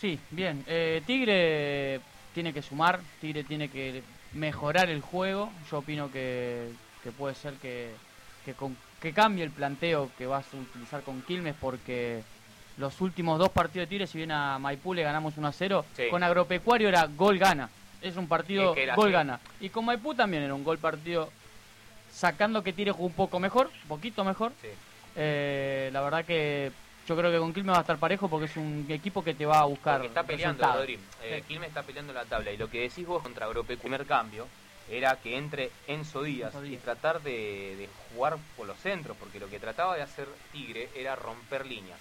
Sí, 0.00 0.19
bien. 0.31 0.64
Eh, 0.67 1.00
Tigre 1.07 2.00
tiene 2.35 2.52
que 2.52 2.62
sumar, 2.62 3.00
Tigre 3.21 3.45
tiene 3.45 3.69
que 3.69 4.02
mejorar 4.32 4.90
el 4.90 5.00
juego. 5.00 5.50
Yo 5.70 5.78
opino 5.78 6.11
que, 6.11 6.70
que 7.02 7.11
puede 7.12 7.35
ser 7.35 7.54
que, 7.54 7.90
que, 8.44 8.54
con- 8.54 8.76
que 9.00 9.12
cambie 9.12 9.44
el 9.44 9.50
planteo 9.50 10.11
que 10.18 10.26
vas 10.26 10.44
a 10.52 10.56
utilizar 10.56 11.02
con 11.02 11.23
Quilmes 11.23 11.54
porque 11.61 12.23
los 12.76 13.00
últimos 13.00 13.38
dos 13.38 13.49
partidos 13.50 13.87
de 13.87 13.90
Tigre, 13.90 14.06
si 14.06 14.18
bien 14.18 14.30
a 14.32 14.58
Maipú 14.58 14.94
le 14.94 15.02
ganamos 15.02 15.37
1 15.37 15.49
a 15.49 15.52
0, 15.52 15.85
Sí. 15.97 16.04
con 16.11 16.23
Agropecuario 16.23 16.88
era 16.88 17.06
gol 17.06 17.38
gana. 17.38 17.68
Es 18.00 18.16
un 18.16 18.28
partido 18.28 18.70
Es 18.70 18.75
que 18.76 18.82
era 18.85 18.94
gol 18.94 19.06
así. 19.06 19.12
gana. 19.14 19.40
Y 19.61 19.70
con 19.70 19.85
Maipú 19.85 20.14
también 20.14 20.42
era 20.44 20.54
un 20.54 20.62
gol 20.62 20.78
partido 20.78 21.30
sacando 22.12 22.62
que 22.62 22.73
Tigre 22.73 22.92
jugó 22.92 23.06
un 23.06 23.12
poco 23.12 23.40
mejor, 23.40 23.70
un 23.82 23.88
poquito 23.88 24.25
mejor. 24.25 24.52
Sí. 24.62 24.68
Eh, 25.16 25.90
la 25.92 26.00
verdad 26.02 26.25
que 26.25 26.70
yo 27.08 27.16
creo 27.16 27.32
que 27.32 27.38
con 27.38 27.54
Quilmes 27.54 27.72
va 27.74 27.78
a 27.78 27.80
estar 27.80 27.96
parejo 27.96 28.28
porque 28.28 28.44
es 28.44 28.56
un 28.58 28.84
equipo 28.90 29.24
que 29.24 29.32
te 29.32 29.46
va 29.46 29.60
a 29.60 29.64
buscar 29.64 29.94
Porque 29.94 30.08
está 30.08 30.22
peleando. 30.24 30.72
Rodri. 30.72 30.98
Eh, 31.22 31.36
Sí. 31.38 31.44
Quilmes 31.48 31.68
está 31.68 31.82
peleando 31.82 32.12
la 32.12 32.26
tabla. 32.26 32.52
Y 32.52 32.58
lo 32.58 32.68
que 32.68 32.82
decís 32.82 33.06
vos 33.06 33.22
contra 33.22 33.46
Agropecuario, 33.46 33.80
primer 33.80 34.06
cambio, 34.06 34.46
era 34.90 35.16
que 35.16 35.38
entre 35.38 35.70
Enzo 35.86 36.22
Díaz, 36.22 36.54
Enzo 36.54 36.66
y 36.66 36.76
tratar 36.76 37.22
de, 37.22 37.76
de 37.76 37.88
jugar 38.12 38.36
por 38.56 38.66
los 38.66 38.76
centros, 38.78 39.16
porque 39.18 39.40
lo 39.40 39.48
que 39.48 39.58
trataba 39.58 39.96
de 39.96 40.02
hacer 40.02 40.28
Tigre 40.52 40.90
era 40.94 41.16
romper 41.16 41.64
líneas. 41.66 41.98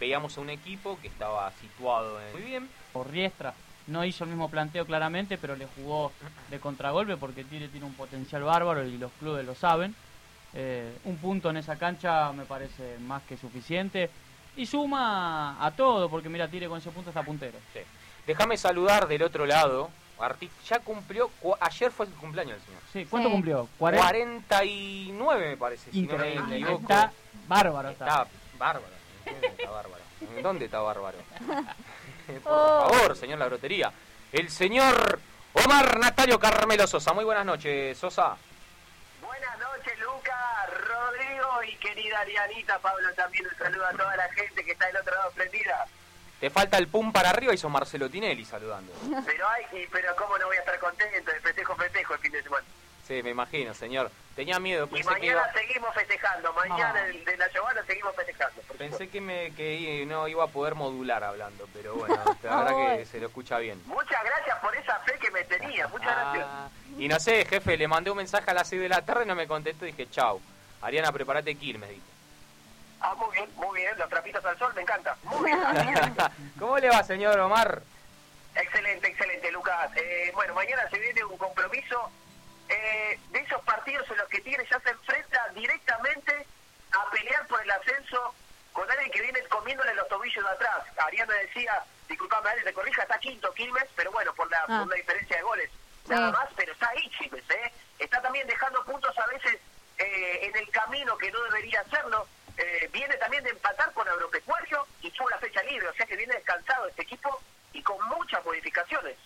Veíamos 0.00 0.38
a 0.38 0.40
un 0.40 0.50
equipo 0.50 0.98
que 1.00 1.08
estaba 1.08 1.50
situado 1.52 2.18
en... 2.20 2.32
muy 2.32 2.42
bien, 2.42 2.68
por 2.94 3.10
Riestra. 3.10 3.52
No 3.86 4.04
hizo 4.04 4.24
el 4.24 4.30
mismo 4.30 4.50
planteo 4.50 4.84
claramente, 4.86 5.36
pero 5.38 5.54
le 5.54 5.66
jugó 5.66 6.12
de 6.50 6.58
contragolpe 6.60 7.16
porque 7.18 7.44
Tigre 7.44 7.68
tiene 7.68 7.86
un 7.86 7.94
potencial 7.94 8.42
bárbaro 8.42 8.84
y 8.86 8.96
los 8.96 9.12
clubes 9.20 9.44
lo 9.44 9.54
saben. 9.54 9.94
Eh, 10.54 10.96
un 11.04 11.18
punto 11.18 11.50
en 11.50 11.58
esa 11.58 11.76
cancha 11.76 12.32
me 12.32 12.46
parece 12.46 12.98
más 13.00 13.22
que 13.24 13.36
suficiente. 13.36 14.10
Y 14.56 14.66
suma 14.66 15.64
a 15.64 15.70
todo, 15.72 16.08
porque 16.08 16.28
mira, 16.28 16.48
Tigre 16.48 16.68
con 16.68 16.78
ese 16.78 16.90
punto 16.90 17.10
está 17.10 17.22
puntero. 17.22 17.58
Sí. 17.72 17.80
Déjame 18.26 18.56
saludar 18.56 19.06
del 19.06 19.22
otro 19.22 19.44
lado. 19.46 19.90
Arti 20.18 20.50
ya 20.66 20.78
cumplió, 20.80 21.28
cu- 21.42 21.54
ayer 21.60 21.90
fue 21.92 22.06
el 22.06 22.12
cumpleaños 22.12 22.54
del 22.56 22.64
señor. 22.64 22.80
Sí, 22.92 23.04
¿cuánto 23.04 23.28
Sí. 23.28 23.34
cumplió? 23.34 23.68
40. 23.78 24.02
49 24.08 25.48
me 25.50 25.56
parece. 25.58 25.92
si 25.92 26.02
no 26.02 26.16
me 26.16 26.30
Increíble. 26.32 26.56
equivoco. 26.56 26.80
está 26.82 27.12
bárbaro. 27.46 27.90
Está. 27.90 28.04
Está 28.06 28.26
bárbaro. 28.58 28.94
Está 29.26 29.70
bárbaro. 29.70 30.02
¿Dónde 30.42 30.64
está 30.64 30.80
bárbaro? 30.80 31.18
Por 32.42 32.52
Oh. 32.52 32.88
favor, 32.90 33.16
señor 33.16 33.38
la 33.38 33.46
brotería. 33.46 33.92
El 34.32 34.48
señor 34.50 35.20
Omar 35.52 35.98
Natario 35.98 36.38
Carmelo 36.40 36.86
Sosa. 36.86 37.12
Muy 37.12 37.24
buenas 37.24 37.44
noches, 37.44 37.96
Sosa. 37.98 38.36
Buenas 39.20 39.58
noches, 39.58 39.98
Lucas, 40.00 40.70
Rodrigo 40.88 41.62
y 41.64 41.65
querida 41.78 42.20
Arianita. 42.20 42.78
Pablo 42.78 43.12
también 43.14 43.46
un 43.46 43.56
saludo 43.58 43.86
a 43.86 43.92
toda 43.92 44.16
la 44.16 44.28
gente 44.32 44.64
que 44.64 44.72
está 44.72 44.86
del 44.86 44.96
otro 44.96 45.14
lado 45.14 45.30
prendida. 45.32 45.86
Te 46.40 46.50
falta 46.50 46.76
el 46.78 46.88
pum 46.88 47.12
para 47.12 47.30
arriba 47.30 47.54
y 47.54 47.58
son 47.58 47.72
Marcelo 47.72 48.10
Tinelli 48.10 48.44
saludando. 48.44 48.92
Pero 49.26 49.48
ay, 49.48 49.64
y- 49.72 49.86
pero 49.86 50.14
cómo 50.16 50.36
no 50.38 50.46
voy 50.46 50.56
a 50.56 50.60
estar 50.60 50.78
contento 50.78 51.30
de 51.32 51.40
festejo 51.40 51.74
festejo 51.76 52.14
el 52.14 52.20
fin 52.20 52.32
de 52.32 52.42
semana. 52.42 52.64
Sí, 53.06 53.22
me 53.22 53.30
imagino, 53.30 53.72
señor. 53.72 54.10
Tenía 54.34 54.58
miedo, 54.58 54.84
Y 54.86 54.88
pensé 54.96 55.04
que, 55.08 55.10
mañana 55.14 55.40
iba, 55.40 55.52
seguimos 55.54 55.94
festejando, 55.94 56.52
mañana 56.52 57.04
Ah. 57.04 57.06
de, 57.24 57.36
la 57.38 57.48
Giovanna 57.48 57.82
seguimos 57.86 58.14
festejando. 58.16 58.60
pensé 58.76 59.08
que, 59.08 59.20
me, 59.20 59.54
que 59.54 60.04
no 60.06 60.26
iba 60.28 60.44
a 60.44 60.48
poder 60.48 60.74
modular 60.74 61.22
hablando, 61.24 61.66
pero 61.72 61.94
bueno, 61.94 62.16
la 62.42 62.56
verdad 62.64 62.96
que 62.98 63.06
se 63.06 63.18
lo 63.20 63.28
escucha 63.28 63.56
bien. 63.58 63.80
Muchas 63.86 64.22
gracias 64.24 64.58
por 64.58 64.76
esa 64.76 64.98
fe 65.00 65.14
que 65.20 65.30
me 65.30 65.44
tenía, 65.44 65.86
muchas 65.88 66.08
gracias. 66.14 66.44
Ah, 66.46 66.68
y 66.98 67.08
no 67.08 67.18
sé, 67.20 67.46
jefe, 67.46 67.76
le 67.78 67.88
mandé 67.88 68.10
un 68.10 68.16
mensaje 68.18 68.50
a 68.50 68.54
las 68.54 68.68
6 68.68 68.82
de 68.82 68.88
la 68.90 69.02
tarde 69.06 69.24
y 69.24 69.28
no 69.28 69.34
me 69.36 69.46
contestó 69.46 69.86
y 69.86 69.92
dije, 69.92 70.10
chau. 70.10 70.38
Ariana, 70.82 71.12
prepárate 71.12 71.54
Quilmes, 71.56 71.88
dije. 71.90 72.02
Ah, 73.00 73.14
muy 73.14 73.30
bien, 73.32 73.50
muy 73.56 73.80
bien, 73.80 73.96
los 73.98 74.08
trapitos 74.08 74.44
al 74.44 74.58
sol, 74.58 74.72
me 74.74 74.82
encanta. 74.82 75.16
Muy 75.24 75.44
bien. 75.50 75.60
¿Cómo 76.58 76.78
le 76.78 76.88
va, 76.88 77.02
señor 77.04 77.38
Omar? 77.40 77.82
Excelente, 78.54 79.08
excelente, 79.08 79.50
Lucas. 79.52 79.90
Eh, 79.96 80.30
bueno, 80.34 80.54
mañana 80.54 80.88
se 80.90 80.98
viene 80.98 81.22
un 81.24 81.36
compromiso 81.36 82.10
eh, 82.68 83.18
de 83.30 83.38
esos 83.40 83.60
partidos 83.62 84.08
en 84.10 84.16
los 84.16 84.28
que 84.28 84.40
Tigre 84.40 84.66
ya 84.70 84.80
se 84.80 84.90
enfrenta 84.90 85.46
directamente 85.54 86.46
a 86.92 87.10
pelear 87.10 87.46
por 87.48 87.62
el 87.62 87.70
ascenso 87.70 88.34
con 88.72 88.90
alguien 88.90 89.10
que 89.10 89.22
viene 89.22 89.42
comiéndole 89.48 89.94
los 89.94 90.08
tobillos 90.08 90.42
de 90.44 90.50
atrás. 90.50 90.84
Ariana 91.06 91.34
decía, 91.34 91.82
disculpame, 92.08 92.48
Ale, 92.50 92.62
te 92.62 92.72
corrija, 92.72 93.02
está 93.02 93.18
quinto 93.18 93.52
Quilmes, 93.52 93.86
pero 93.94 94.10
bueno, 94.12 94.32
por 94.34 94.50
la, 94.50 94.58
Ah. 94.68 94.78
por 94.80 94.88
la 94.88 94.96
diferencia 94.96 95.36
de 95.36 95.42
goles. 95.42 95.70
Sí. 96.04 96.10
Nada 96.12 96.30
más, 96.32 96.48
pero 96.56 96.72
está 96.72 96.88
ahí, 96.88 97.08
Quilmes, 97.18 97.44
¿eh? 97.50 97.72
Está 97.98 98.22
también 98.22 98.46
dejando 98.46 98.84
puntos 98.84 99.16
a 99.18 99.26
veces 99.26 99.58
eh, 99.98 100.38
en 100.42 100.56
el 100.56 100.68
camino 100.70 101.16
que 101.18 101.30
no 101.30 101.42
debería 101.44 101.80
hacerlo. 101.80 102.26
Eh, 102.56 102.88
viene 102.92 103.14
también 103.16 103.44
de 103.44 103.50
empatar 103.50 103.92
con 103.92 104.08
Agropecuario 104.08 104.86
y 105.02 105.10
tuvo 105.10 105.28
la 105.28 105.38
fecha 105.38 105.62
libre, 105.64 105.88
o 105.88 105.94
sea 105.94 106.06
que 106.06 106.16
viene 106.16 106.34
descansado 106.34 106.86
este 106.86 107.02
equipo 107.02 107.40
y 107.72 107.82
con 107.82 107.96
muchas 108.08 108.44
modificaciones. 108.44 109.16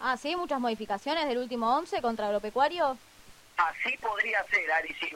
Ah, 0.00 0.16
sí, 0.16 0.34
muchas 0.34 0.58
modificaciones 0.58 1.28
del 1.28 1.38
último 1.38 1.76
11 1.76 2.00
contra 2.00 2.26
Agropecuario. 2.26 2.96
Así 3.58 3.96
podría 3.98 4.42
ser, 4.44 4.72
Ari, 4.72 4.94
sí. 4.94 5.12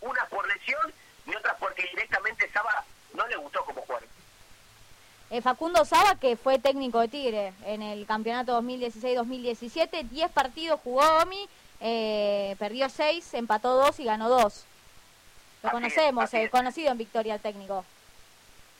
Unas 0.00 0.28
por 0.28 0.46
lesión 0.46 0.92
y 1.26 1.34
otras 1.34 1.56
porque 1.58 1.82
directamente 1.82 2.48
Saba 2.52 2.84
no 3.14 3.26
le 3.26 3.36
gustó 3.36 3.64
como 3.64 3.82
jugar. 3.82 4.02
Eh, 5.30 5.42
Facundo 5.42 5.84
Saba, 5.84 6.14
que 6.14 6.36
fue 6.36 6.58
técnico 6.58 7.00
de 7.00 7.08
Tigre 7.08 7.52
en 7.66 7.82
el 7.82 8.06
campeonato 8.06 8.58
2016-2017, 8.62 10.08
10 10.08 10.30
partidos 10.30 10.80
jugó 10.82 11.02
Omi, 11.22 11.48
eh, 11.80 12.56
perdió 12.58 12.88
6, 12.88 13.34
empató 13.34 13.74
2 13.74 14.00
y 14.00 14.04
ganó 14.04 14.28
2. 14.28 14.64
Lo 15.62 15.68
Así 15.68 15.74
conocemos, 15.76 16.34
eh, 16.34 16.44
es. 16.44 16.50
conocido 16.50 16.90
en 16.92 16.98
Victoria 16.98 17.34
el 17.34 17.40
técnico. 17.40 17.84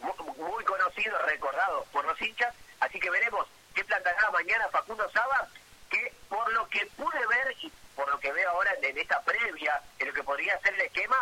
Mu- 0.01 0.49
Muy 0.49 0.65
conocido, 0.65 1.19
recordado 1.27 1.85
por 1.93 2.05
los 2.05 2.21
hinchas. 2.21 2.55
Así 2.81 3.01
que 3.01 3.11
veremos 3.11 3.47
qué 3.75 3.85
plantará 3.85 4.31
mañana 4.31 4.69
Facundo 4.71 5.09
Saba, 5.11 5.49
que 5.91 6.13
por 6.29 6.53
lo 6.53 6.69
que 6.69 6.87
pude 6.97 7.27
ver 7.27 7.55
y 7.63 7.73
por 7.97 8.09
lo 8.09 8.19
que 8.21 8.31
veo 8.33 8.51
ahora 8.51 8.73
en, 8.75 8.85
en 8.85 8.99
esta 8.99 9.21
previa, 9.23 9.83
en 9.99 10.09
lo 10.09 10.15
que 10.15 10.23
podría 10.23 10.59
ser 10.61 10.75
el 10.75 10.83
esquema, 10.83 11.17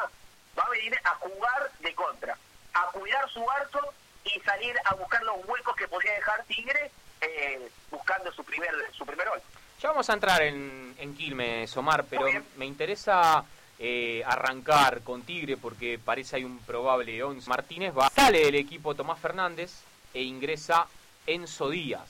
va 0.58 0.62
a 0.64 0.68
venir 0.70 0.98
a 1.04 1.10
jugar 1.16 1.70
de 1.80 1.94
contra, 1.94 2.36
a 2.74 2.86
cuidar 2.92 3.28
su 3.30 3.50
arco 3.50 3.94
y 4.24 4.38
salir 4.40 4.76
a 4.84 4.94
buscar 4.94 5.22
los 5.22 5.36
huecos 5.46 5.74
que 5.76 5.88
podría 5.88 6.12
dejar 6.14 6.44
Tigre 6.44 6.90
eh, 7.22 7.70
buscando 7.90 8.30
su 8.32 8.44
primer 8.44 8.74
su 8.92 9.06
primer 9.06 9.26
gol. 9.28 9.40
Ya 9.80 9.90
vamos 9.90 10.08
a 10.08 10.14
entrar 10.14 10.42
en, 10.42 10.94
en 10.98 11.14
Quilmes, 11.14 11.76
Omar, 11.76 12.06
pero 12.08 12.26
me 12.56 12.64
interesa 12.64 13.44
eh, 13.78 14.22
arrancar 14.24 15.02
con 15.02 15.22
Tigre 15.22 15.56
porque 15.58 15.98
parece 16.02 16.36
hay 16.36 16.44
un 16.44 16.58
probable 16.60 17.22
11. 17.22 17.48
Martínez 17.48 17.92
va, 17.96 18.08
sale 18.08 18.40
del 18.44 18.54
equipo 18.54 18.94
Tomás 18.94 19.18
Fernández 19.20 19.72
e 20.14 20.22
ingresa 20.22 20.86
Enzo 21.26 21.68
Díaz. 21.68 22.08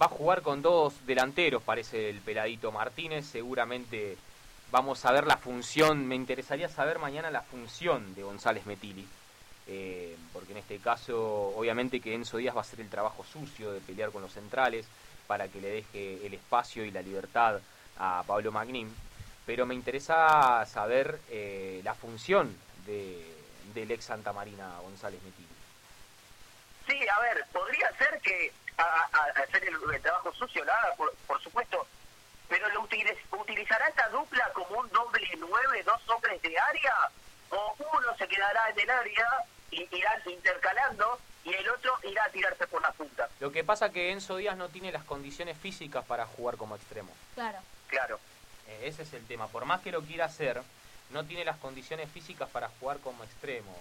Va 0.00 0.06
a 0.06 0.10
jugar 0.10 0.42
con 0.42 0.60
dos 0.62 0.94
delanteros, 1.06 1.62
parece 1.62 2.10
el 2.10 2.18
peladito 2.20 2.72
Martínez. 2.72 3.24
Seguramente 3.26 4.16
vamos 4.72 5.04
a 5.04 5.12
ver 5.12 5.26
la 5.26 5.36
función. 5.36 6.06
Me 6.06 6.16
interesaría 6.16 6.68
saber 6.68 6.98
mañana 6.98 7.30
la 7.30 7.42
función 7.42 8.14
de 8.14 8.24
González 8.24 8.66
Metili. 8.66 9.06
eh, 9.68 10.16
porque 10.32 10.52
en 10.52 10.58
este 10.58 10.78
caso, 10.78 11.52
obviamente 11.56 12.00
que 12.00 12.14
Enzo 12.14 12.36
Díaz 12.36 12.54
va 12.54 12.60
a 12.60 12.62
hacer 12.62 12.80
el 12.80 12.88
trabajo 12.88 13.24
sucio 13.24 13.72
de 13.72 13.80
pelear 13.80 14.10
con 14.10 14.22
los 14.22 14.32
centrales 14.32 14.86
para 15.26 15.48
que 15.48 15.60
le 15.60 15.68
deje 15.68 16.26
el 16.26 16.34
espacio 16.34 16.84
y 16.84 16.90
la 16.90 17.02
libertad 17.02 17.60
a 17.98 18.22
Pablo 18.26 18.52
Magnin. 18.52 18.94
Pero 19.44 19.66
me 19.66 19.74
interesa 19.74 20.64
saber 20.66 21.20
eh, 21.30 21.80
la 21.84 21.94
función 21.94 22.56
de, 22.86 23.34
del 23.74 23.90
ex 23.90 24.04
Santa 24.06 24.32
Marina 24.32 24.78
González 24.82 25.22
Metili. 25.22 25.46
Sí, 26.88 27.08
a 27.08 27.20
ver, 27.20 27.44
podría 27.52 27.90
ser 27.96 28.20
que 28.20 28.52
a, 28.78 29.08
hacer 29.42 29.64
el, 29.64 30.02
trabajo 30.02 30.32
sucio, 30.34 30.64
lo 30.64 30.72
haga, 30.72 30.94
por, 30.96 31.14
por 31.26 31.40
supuesto, 31.42 31.86
pero 32.48 32.68
lo 32.70 32.82
utiliz- 32.82 33.18
utilizará 33.32 33.88
esta 33.88 34.08
dupla 34.08 34.50
como 34.52 34.80
un 34.80 34.88
doble 34.90 35.28
nueve, 35.38 35.82
dos 35.84 36.00
hombres 36.08 36.40
de 36.42 36.58
área, 36.58 37.10
o 37.50 37.74
uno 37.78 38.16
se 38.16 38.28
quedará 38.28 38.68
en 38.70 38.80
el 38.80 38.90
área 38.90 39.26
y 39.70 39.88
irán 39.96 40.20
intercalando 40.26 41.18
y 41.46 41.54
el 41.54 41.68
otro 41.70 41.92
irá 42.02 42.24
a 42.24 42.28
tirarse 42.30 42.66
por 42.66 42.82
la 42.82 42.90
punta. 42.92 43.28
Lo 43.40 43.52
que 43.52 43.62
pasa 43.64 43.90
que 43.90 44.10
Enzo 44.10 44.36
Díaz 44.36 44.56
no 44.56 44.68
tiene 44.68 44.90
las 44.90 45.04
condiciones 45.04 45.56
físicas 45.56 46.04
para 46.04 46.26
jugar 46.26 46.56
como 46.56 46.74
extremo. 46.74 47.10
Claro. 47.34 47.58
Claro. 47.86 48.18
Eh, 48.66 48.80
ese 48.84 49.02
es 49.02 49.12
el 49.12 49.24
tema. 49.26 49.46
Por 49.46 49.64
más 49.64 49.80
que 49.80 49.92
lo 49.92 50.02
quiera 50.02 50.24
hacer, 50.24 50.60
no 51.10 51.24
tiene 51.24 51.44
las 51.44 51.56
condiciones 51.58 52.10
físicas 52.10 52.48
para 52.50 52.68
jugar 52.80 52.98
como 52.98 53.22
extremo, 53.22 53.72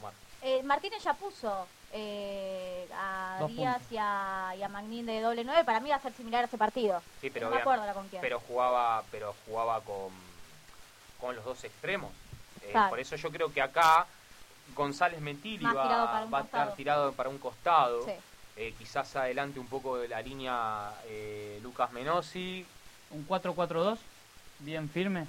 Omar. 0.00 0.12
Eh, 0.42 0.62
Martínez 0.64 1.04
ya 1.04 1.14
puso 1.14 1.68
eh, 1.92 2.88
a 2.92 3.36
Dos 3.38 3.50
Díaz 3.52 3.74
puntos. 3.78 3.92
y 3.92 3.96
a, 4.00 4.54
y 4.58 4.62
a 4.64 4.68
Magnín 4.68 5.06
de 5.06 5.20
doble 5.20 5.44
9. 5.44 5.62
Para 5.64 5.78
mí 5.78 5.90
va 5.90 5.96
a 5.96 6.00
ser 6.00 6.12
similar 6.14 6.42
a 6.42 6.46
ese 6.48 6.58
partido. 6.58 7.00
Sí, 7.20 7.30
pero, 7.30 7.48
no 7.48 7.54
me 7.54 7.60
acuerdo 7.60 7.82
ahora 7.82 7.94
con 7.94 8.08
quién. 8.08 8.20
pero 8.20 8.40
jugaba, 8.40 9.04
pero 9.12 9.36
jugaba 9.46 9.80
con, 9.82 10.10
con 11.20 11.36
los 11.36 11.44
dos 11.44 11.62
extremos. 11.62 12.10
Eh, 12.62 12.70
Claro. 12.72 12.90
Por 12.90 12.98
eso 13.00 13.14
yo 13.16 13.30
creo 13.30 13.52
que 13.52 13.62
acá 13.62 14.06
González 14.74 15.20
Mentili 15.20 15.64
va, 15.64 16.22
a 16.22 16.40
estar 16.40 16.74
tirado 16.74 17.12
para 17.12 17.28
un 17.28 17.38
costado. 17.38 18.04
Sí. 18.04 18.12
Eh, 18.56 18.74
quizás 18.78 19.14
adelante 19.16 19.58
un 19.58 19.66
poco 19.66 19.96
de 19.96 20.08
la 20.08 20.20
línea 20.20 20.92
eh, 21.06 21.58
Lucas 21.62 21.90
Menosi. 21.92 22.66
¿Un 23.10 23.26
4-4-2? 23.26 23.98
¿Bien 24.60 24.88
firme? 24.88 25.26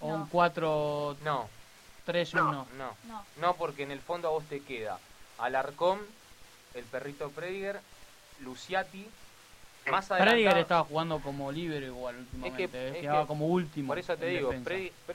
¿O 0.00 0.08
No. 0.08 0.14
un 0.16 0.30
4-3-1? 0.30 1.16
No, 2.34 2.66
no, 2.76 2.96
No. 3.06 3.24
no, 3.36 3.54
porque 3.54 3.84
en 3.84 3.90
el 3.92 4.00
fondo 4.00 4.28
a 4.28 4.30
vos 4.32 4.44
te 4.44 4.60
queda 4.60 4.98
Alarcón, 5.38 6.00
el 6.74 6.84
perrito 6.84 7.30
Prediger, 7.30 7.80
Luciati, 8.40 9.06
más 9.90 10.06
Prediger 10.06 10.58
estaba 10.58 10.84
jugando 10.84 11.18
como 11.20 11.50
libre 11.50 11.86
igual 11.86 12.16
últimamente. 12.16 12.64
Es 12.64 12.70
que- 12.70 12.78
eh, 12.78 12.90
es 12.96 13.00
quedaba 13.02 13.22
que- 13.22 13.26
como 13.28 13.46
último. 13.46 13.88
Por 13.88 13.98
eso 13.98 14.16
te 14.16 14.26
digo, 14.26 14.50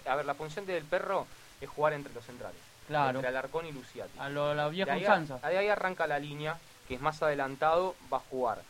a 0.05 0.15
ver, 0.15 0.25
la 0.25 0.33
función 0.33 0.65
del 0.65 0.83
perro 0.85 1.25
es 1.61 1.69
jugar 1.69 1.93
entre 1.93 2.13
los 2.13 2.25
centrales. 2.25 2.59
Claro. 2.87 3.19
Entre 3.19 3.27
Alarcón 3.29 3.65
y 3.65 3.71
Luciati. 3.71 4.17
A 4.19 4.29
lo, 4.29 4.53
la 4.53 4.65
De 4.65 4.71
vieja 4.71 4.93
ahí, 4.93 5.03
usanza. 5.03 5.37
de 5.37 5.57
ahí 5.57 5.67
arranca 5.67 6.07
la 6.07 6.19
línea, 6.19 6.57
que 6.87 6.95
es 6.95 7.01
más 7.01 7.21
adelantado, 7.21 7.95
va 8.11 8.17
a 8.17 8.21
jugar 8.21 8.61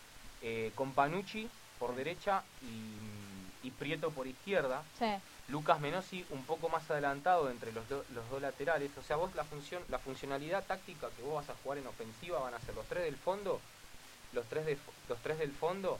eh, 0.42 0.72
con 0.76 0.92
Panucci 0.94 1.48
por 1.80 1.96
derecha 1.96 2.42
y, 2.64 3.68
y 3.68 3.72
Prieto 3.72 4.10
por 4.12 4.26
izquierda. 4.28 4.82
Sí. 4.98 5.06
Lucas 5.50 5.80
Menosi 5.80 6.26
un 6.32 6.44
poco 6.44 6.68
más 6.68 6.90
adelantado 6.92 7.50
entre 7.50 7.72
los, 7.72 7.88
do- 7.88 8.04
los 8.14 8.30
dos 8.30 8.42
laterales. 8.42 8.92
O 9.00 9.04
sea, 9.04 9.16
vos 9.16 9.34
la 9.36 9.44
función, 9.46 9.82
la 9.90 9.98
funcionalidad 10.00 10.64
táctica 10.66 11.08
que 11.16 11.22
vos 11.24 11.36
vas 11.36 11.50
a 11.50 11.60
jugar 11.64 11.78
en 11.78 11.88
ofensiva 11.88 12.40
van 12.40 12.54
a 12.54 12.60
ser 12.60 12.76
los 12.76 12.86
tres 12.88 13.04
del 13.04 13.16
fondo, 13.16 13.62
los 14.34 14.46
tres, 14.48 14.66
de, 14.66 14.78
los 15.08 15.18
tres 15.20 15.38
del 15.40 15.52
fondo. 15.52 16.00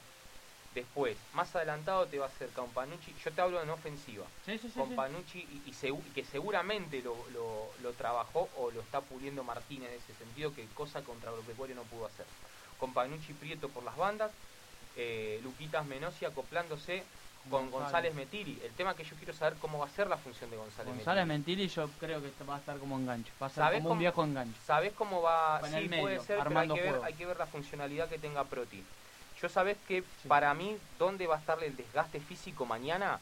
Después, 0.78 1.18
más 1.34 1.56
adelantado 1.56 2.06
te 2.06 2.20
va 2.20 2.26
a 2.26 2.28
hacer 2.28 2.50
con 2.50 2.70
Panucci. 2.70 3.12
Yo 3.26 3.32
te 3.32 3.42
hablo 3.42 3.60
en 3.64 3.70
ofensiva 3.72 4.24
Sí, 4.46 4.60
sí, 4.60 4.70
sí. 4.70 4.78
con 4.80 4.90
sí. 4.90 4.94
Panucci 4.96 5.40
y, 5.40 5.70
y 5.72 5.74
segu- 5.74 6.04
que 6.14 6.24
seguramente 6.24 7.02
lo, 7.02 7.16
lo- 7.34 7.72
lo 7.82 7.94
trabajó 7.94 8.48
o 8.58 8.70
lo 8.70 8.82
está 8.82 9.02
puliendo 9.02 9.44
Martínez 9.44 9.90
en 9.90 9.96
ese 9.98 10.14
sentido, 10.14 10.54
que 10.54 10.68
cosa 10.76 11.02
contra 11.02 11.32
Agropecuario 11.32 11.76
no 11.76 11.82
pudo 11.82 12.06
hacer. 12.06 12.28
Con 12.80 12.94
Panucci 12.94 13.34
Prieto 13.34 13.70
por 13.70 13.84
las 13.84 13.98
bandas, 13.98 14.30
eh, 14.96 15.40
Luquitas 15.44 15.84
Menosi 15.84 16.26
acoplándose 16.26 17.02
con 17.50 17.72
González. 17.72 18.14
González 18.14 18.14
Metiri. 18.14 18.62
El 18.64 18.72
tema 18.74 18.94
que 18.94 19.04
yo 19.04 19.16
quiero 19.16 19.34
saber 19.34 19.58
cómo 19.60 19.80
va 19.80 19.88
a 19.88 19.90
ser 19.90 20.06
la 20.08 20.18
función 20.18 20.52
de 20.52 20.58
González, 20.58 20.94
González 20.94 21.26
Metiri. 21.26 21.68
Yo 21.70 21.90
creo 22.00 22.22
que 22.22 22.30
va 22.44 22.58
a 22.58 22.60
estar 22.60 22.78
como 22.78 22.98
enganche. 23.00 23.32
Va 23.42 23.48
a 23.48 23.50
ser 23.50 23.64
¿Sabés 23.64 23.78
como 23.80 23.90
un 23.90 23.92
cómo- 23.94 24.00
viejo 24.02 24.24
enganche. 24.24 24.60
¿Sabés 24.64 24.94
cómo 24.94 25.24
va? 25.24 25.60
Sí, 25.64 25.88
medio, 25.90 26.02
puede 26.04 26.20
ser, 26.20 26.38
pero 26.44 26.60
hay 26.60 26.68
que, 26.68 26.82
ver, 26.82 27.00
hay 27.04 27.14
que 27.16 27.26
ver 27.26 27.38
la 27.38 27.48
funcionalidad 27.48 28.08
que 28.10 28.20
tenga 28.20 28.44
Proti. 28.44 28.84
Yo 29.42 29.50
sabés 29.50 29.78
que 29.86 30.04
Sí. 30.18 30.28
para 30.28 30.54
mí, 30.54 30.78
¿dónde 30.98 31.28
va 31.28 31.36
a 31.36 31.40
estar 31.40 31.62
el 31.64 31.76
desgaste 31.76 32.20
físico 32.20 32.66
mañana? 32.66 33.22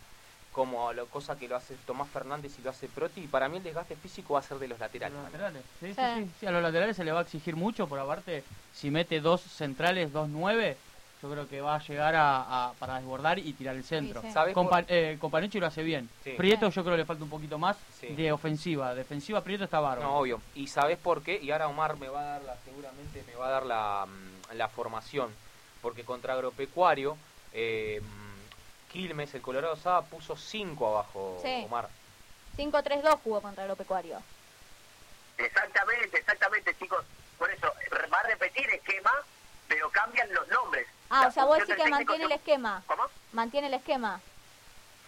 Como 0.51 0.93
la 0.93 1.05
cosa 1.07 1.36
que 1.38 1.50
lo 1.50 1.57
hace 1.57 1.75
Tomás 1.75 2.07
Fernández 2.10 2.57
y 2.57 2.62
lo 2.62 2.69
hace 2.69 2.88
Proti. 2.88 3.27
Para 3.27 3.50
mí 3.50 3.57
el 3.57 3.63
desgaste 3.63 3.98
físico 3.98 4.36
va 4.36 4.39
a 4.39 4.43
ser 4.43 4.57
de 4.57 4.69
los 4.69 4.79
laterales. 4.79 5.13
Los 5.15 5.25
laterales. 5.25 5.65
Sí, 5.81 5.88
sí, 5.88 5.93
Sí. 5.93 6.24
sí, 6.24 6.31
sí, 6.39 6.45
a 6.45 6.51
los 6.51 6.62
laterales 6.63 6.95
se 6.95 7.03
le 7.03 7.12
va 7.12 7.19
a 7.19 7.24
exigir 7.24 7.57
mucho, 7.57 7.89
por 7.89 8.00
aparte, 8.00 8.45
si 8.72 8.89
mete 8.89 9.19
dos 9.19 9.41
centrales, 9.41 10.13
dos 10.13 10.29
nueve, 10.29 10.79
yo 11.22 11.29
creo 11.29 11.48
que 11.50 11.60
va 11.60 11.75
a 11.75 11.79
llegar 11.79 12.15
a, 12.15 12.69
a- 12.69 12.74
para 12.75 12.95
desbordar 12.95 13.38
y 13.39 13.53
tirar 13.53 13.75
el 13.75 13.84
centro. 13.84 14.22
Sí, 14.22 14.27
sí. 14.27 14.34
¿Sabés 14.34 14.53
Compa 14.53 14.84
por- 14.84 14.86
eh, 14.93 15.17
Companucci 15.19 15.60
lo 15.60 15.67
hace 15.67 15.84
bien. 15.84 16.10
Sí. 16.24 16.36
Prieto 16.38 16.69
yo 16.69 16.84
creo 16.84 16.93
que 16.93 17.00
le 17.00 17.05
falta 17.05 17.25
un 17.25 17.29
poquito 17.29 17.57
más 17.60 17.77
Sí. 17.89 18.07
de 18.15 18.31
ofensiva. 18.31 18.95
Defensiva 18.95 19.43
Prieto 19.43 19.65
está 19.65 19.81
bárbaro. 19.81 20.07
No, 20.10 20.19
obvio. 20.19 20.41
¿Y 20.53 20.67
sabés 20.67 20.98
por 20.98 21.22
qué? 21.22 21.38
Y 21.41 21.51
ahora 21.51 21.67
Omar 21.67 21.98
me 21.98 22.07
va 22.07 22.22
a 22.22 22.25
dar 22.25 22.41
la, 22.43 22.57
seguramente 22.60 23.24
me 23.24 23.36
va 23.36 23.48
a 23.48 23.51
dar 23.51 23.65
la, 23.65 24.05
mm, 24.07 24.53
la 24.53 24.69
formación. 24.69 25.36
Porque 25.86 26.04
contra 26.04 26.34
Agropecuario, 26.34 27.15
eh, 27.54 28.01
Quilmes, 28.92 29.32
el 29.36 29.44
Colorado 29.44 29.75
Saba, 29.75 30.01
puso 30.01 30.36
5 30.36 30.88
abajo, 30.88 31.39
Sí. 31.44 31.62
Omar. 31.63 31.89
5-3-2 32.58 33.20
jugó 33.24 33.39
contra 33.39 33.65
Agropecuario. 33.65 34.20
Exactamente, 35.38 36.18
exactamente, 36.18 36.75
chicos. 36.80 37.06
Por 37.38 37.51
eso, 37.51 37.72
va 38.12 38.18
a 38.18 38.24
repetir 38.24 38.68
esquema, 38.72 39.12
pero 39.68 39.88
cambian 39.92 40.34
los 40.34 40.48
nombres. 40.48 40.88
Ah, 41.12 41.22
La 41.22 41.27
o 41.27 41.32
sea, 41.32 41.46
vos 41.46 41.60
decís 41.60 41.75
que 41.75 41.88
mantiene 41.88 42.24
el 42.25 42.32
esquema. 42.32 42.82
¿Cómo? 42.88 43.04
Mantiene 43.34 43.68
el 43.68 43.75
esquema. 43.75 44.20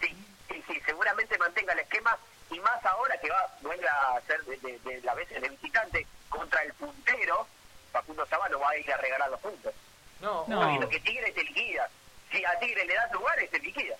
Sí, 0.00 0.14
sí, 0.48 0.62
sí, 0.68 0.80
seguramente 0.86 1.36
mantenga 1.38 1.72
el 1.72 1.80
esquema 1.80 2.16
y 2.52 2.60
más 2.60 2.86
ahora 2.86 3.18
que 3.18 3.28
va 3.28 3.52
vuelve 3.62 3.88
a 3.88 4.20
ser 4.28 4.44
de, 4.44 4.56
de, 4.58 4.78
de 4.78 5.02
la 5.02 5.14
vez 5.14 5.28
de 5.28 5.40
visitante 5.48 6.06
contra 6.28 6.62
el 6.62 6.72
puntero, 6.74 7.48
Facundo 7.90 8.24
Saba 8.26 8.48
no 8.48 8.60
va 8.60 8.70
a 8.70 8.76
ir 8.76 8.92
a 8.92 8.96
regalar 8.98 9.28
los 9.28 9.40
puntos. 9.40 9.74
No, 10.20 10.44
No. 10.48 10.60
Sabiendo 10.62 10.88
que 10.88 11.00
Tigre 11.00 11.32
te 11.32 11.44
liquida. 11.44 11.88
Si 12.30 12.44
a 12.44 12.58
Tigre 12.58 12.84
le 12.84 12.94
das 12.94 13.12
lugares, 13.12 13.50
te 13.50 13.58
liquida. 13.60 13.94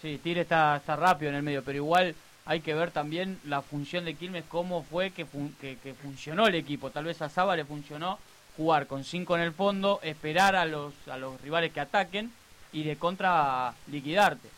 Sí, 0.00 0.18
Tigre 0.18 0.42
está, 0.42 0.76
está 0.76 0.96
rápido 0.96 1.30
en 1.30 1.36
el 1.36 1.42
medio, 1.42 1.64
pero 1.64 1.76
igual 1.76 2.14
hay 2.46 2.60
que 2.60 2.74
ver 2.74 2.90
también 2.90 3.40
la 3.44 3.62
función 3.62 4.04
de 4.04 4.14
Quilmes, 4.14 4.44
cómo 4.48 4.82
fue 4.84 5.10
que, 5.10 5.24
fun- 5.24 5.56
que, 5.60 5.78
que 5.78 5.94
funcionó 5.94 6.46
el 6.46 6.54
equipo. 6.54 6.90
Tal 6.90 7.04
vez 7.04 7.20
a 7.22 7.28
Saba 7.28 7.56
le 7.56 7.64
funcionó 7.64 8.18
jugar 8.56 8.86
con 8.86 9.02
cinco 9.04 9.34
en 9.36 9.42
el 9.42 9.52
fondo, 9.52 9.98
esperar 10.02 10.54
a 10.54 10.64
los, 10.64 10.92
a 11.08 11.16
los 11.16 11.40
rivales 11.40 11.72
que 11.72 11.80
ataquen 11.80 12.32
y 12.72 12.84
de 12.84 12.96
contra 12.96 13.74
liquidarte. 13.88 14.48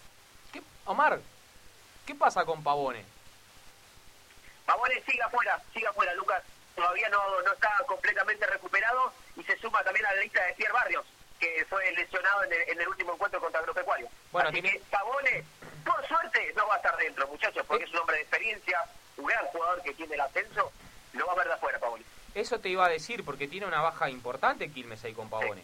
¿Qué- 0.53 0.63
Omar, 0.85 1.21
¿qué 2.05 2.15
pasa 2.15 2.45
con 2.45 2.63
Pavone? 2.63 3.05
Pavone 4.67 5.01
sigue 5.09 5.23
afuera, 5.23 5.61
sigue 5.73 5.87
afuera, 5.87 6.13
Lucas. 6.15 6.43
Todavía 6.75 7.09
no, 7.09 7.19
no 7.43 7.53
está 7.53 7.71
completamente 7.87 8.47
recuperado 8.47 9.13
y 9.37 9.43
se 9.45 9.57
suma 9.59 9.83
también 9.85 10.07
a 10.07 10.15
la 10.15 10.21
lista 10.23 10.43
de 10.45 10.53
Pierre 10.55 10.73
Barrios, 10.73 11.05
que 11.39 11.65
fue 11.69 11.91
lesionado 11.93 12.45
en 12.45 12.53
el, 12.53 12.69
en 12.71 12.81
el 12.81 12.89
último 12.89 13.13
encuentro 13.15 13.41
contra 13.41 13.61
Agropecuario. 13.61 14.09
Bueno, 14.33 14.49
Así 14.49 14.61
tiene- 14.61 14.79
que 14.79 14.85
Pavone, 14.91 15.45
por 15.85 16.07
suerte, 16.09 16.53
no 16.57 16.67
va 16.67 16.75
a 16.75 16.77
estar 16.79 16.97
dentro, 16.97 17.27
muchachos, 17.29 17.65
porque 17.67 17.85
es 17.85 17.91
un 17.91 17.99
hombre 17.99 18.17
de 18.17 18.23
experiencia, 18.23 18.81
un 19.17 19.27
gran 19.27 19.45
jugador 19.47 19.83
que 19.83 19.95
tiene 19.95 20.15
el 20.15 20.21
ascenso, 20.21 20.73
lo 21.13 21.27
va 21.27 21.33
a 21.33 21.37
ver 21.37 21.47
de 21.49 21.53
afuera, 21.55 21.79
Pavone. 21.79 22.05
Eso 22.35 22.61
te 22.61 22.69
iba 22.69 22.85
a 22.87 22.89
decir, 22.89 23.25
porque 23.25 23.49
tiene 23.49 23.67
una 23.67 23.81
baja 23.81 24.09
importante 24.11 24.71
Quilmes 24.71 25.03
ahí 25.05 25.15
con 25.15 25.29
Pavone. 25.31 25.63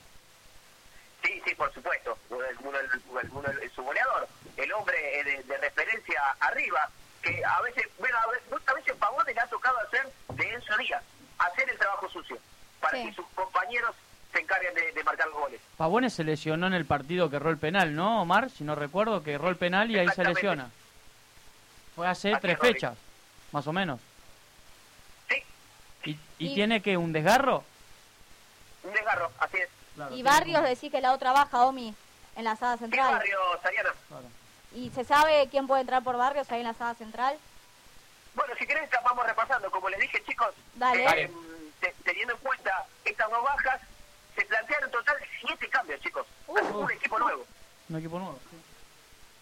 Sí, 1.23 1.41
sí, 1.47 1.55
por 1.55 1.73
supuesto. 1.73 2.19
Uno- 2.31 2.45
uno- 2.61 3.49
su 3.75 3.83
goleador, 3.83 4.26
el 4.57 4.73
hombre 4.73 5.21
eh, 5.21 5.25
de, 5.25 5.43
de 5.45 5.57
referencia 5.59 6.21
arriba, 6.41 6.91
que 7.23 7.43
a 7.45 7.61
veces, 7.62 7.87
bueno, 7.99 8.19
a 8.19 8.26
veces, 8.31 8.69
a 8.69 8.73
veces 8.75 8.97
Pavone 8.97 9.33
le 9.33 9.41
ha 9.41 9.47
tocado 9.47 9.79
hacer 9.79 10.11
de 10.31 10.52
Enzo 10.52 10.76
Díaz, 10.79 11.02
hacer 11.38 11.71
el 11.71 11.79
trabajo 11.79 12.09
sucio, 12.11 12.37
para 12.92 13.02
Sí. 13.04 13.08
que 13.11 13.14
sus 13.16 13.26
compañeros 13.34 13.94
se 14.32 14.40
encarguen 14.40 14.75
de, 14.75 14.92
de 14.92 15.04
marcar 15.04 15.26
los 15.28 15.37
goles. 15.38 15.61
Pavone 15.76 16.11
se 16.11 16.25
lesionó 16.25 16.66
en 16.66 16.75
el 16.75 16.84
partido 16.84 17.28
que 17.31 17.37
erró 17.37 17.50
el 17.50 17.59
penal, 17.59 17.94
¿no, 17.94 18.22
Omar? 18.22 18.50
Si 18.50 18.64
no 18.64 18.74
recuerdo, 18.74 19.22
que 19.22 19.33
erró 19.33 19.48
el 19.48 19.57
penal 19.57 19.90
y 19.90 19.98
ahí 19.98 20.09
se 20.14 20.24
lesiona. 20.24 20.70
Fue 21.96 22.07
hace 22.09 22.33
Así 22.33 22.40
tres 22.40 22.59
fechas, 22.59 22.96
más 23.52 23.66
o 23.66 23.72
menos. 23.72 24.00
Sí, 25.28 25.42
¿Y, 26.05 26.11
y 26.11 26.18
Y- 26.38 26.55
tiene 26.55 26.81
que 26.83 26.96
un 26.96 27.12
desgarro? 27.12 27.64
un 28.85 28.92
desgarro, 28.92 29.31
así 29.38 29.59
es. 29.59 29.68
Y 30.12 30.22
Barrios 30.22 30.62
decís 30.64 30.90
que 30.90 31.00
la 31.00 31.12
otra 31.12 31.33
baja, 31.33 31.64
Omi, 31.66 31.94
en 32.37 32.44
la 32.44 32.57
sala 32.57 32.74
¿Qué 32.74 32.78
central. 32.81 33.12
barrio, 33.12 33.38
Sariana? 33.62 33.90
Claro. 34.09 34.24
¿Y 34.74 34.90
se 34.90 35.05
sabe 35.05 35.48
quién 35.50 35.66
puede 35.66 35.83
entrar 35.83 36.02
por 36.02 36.16
Barrios 36.16 36.50
ahí 36.50 36.61
en 36.61 36.66
la 36.66 36.74
sala 36.74 36.94
central? 36.94 37.37
Bueno, 38.35 38.55
si 38.59 38.66
querés, 38.66 38.88
vamos 39.05 39.26
repasando. 39.26 39.70
Como 39.70 39.90
les 39.90 40.00
dije, 40.00 40.22
chicos, 40.24 40.48
Dale. 40.74 41.02
eh, 41.02 41.05
Dale. 41.05 41.31
Te- 41.83 41.95
teniendo 42.05 42.35
en 42.35 42.40
cuenta 42.40 42.87
estas 43.05 43.29
dos 43.29 43.42
bajas, 43.42 43.81
se 44.37 44.45
plantearon 44.47 44.85
en 44.88 44.92
total 44.92 45.16
siete 45.40 45.68
cambios, 45.68 46.01
chicos. 46.01 46.27
Uf. 46.47 46.75
un 46.75 46.90
equipo 46.90 47.18
nuevo. 47.18 47.45
Un 47.88 47.97
equipo 47.99 48.18
nuevo. 48.18 48.38
sí. 48.51 48.57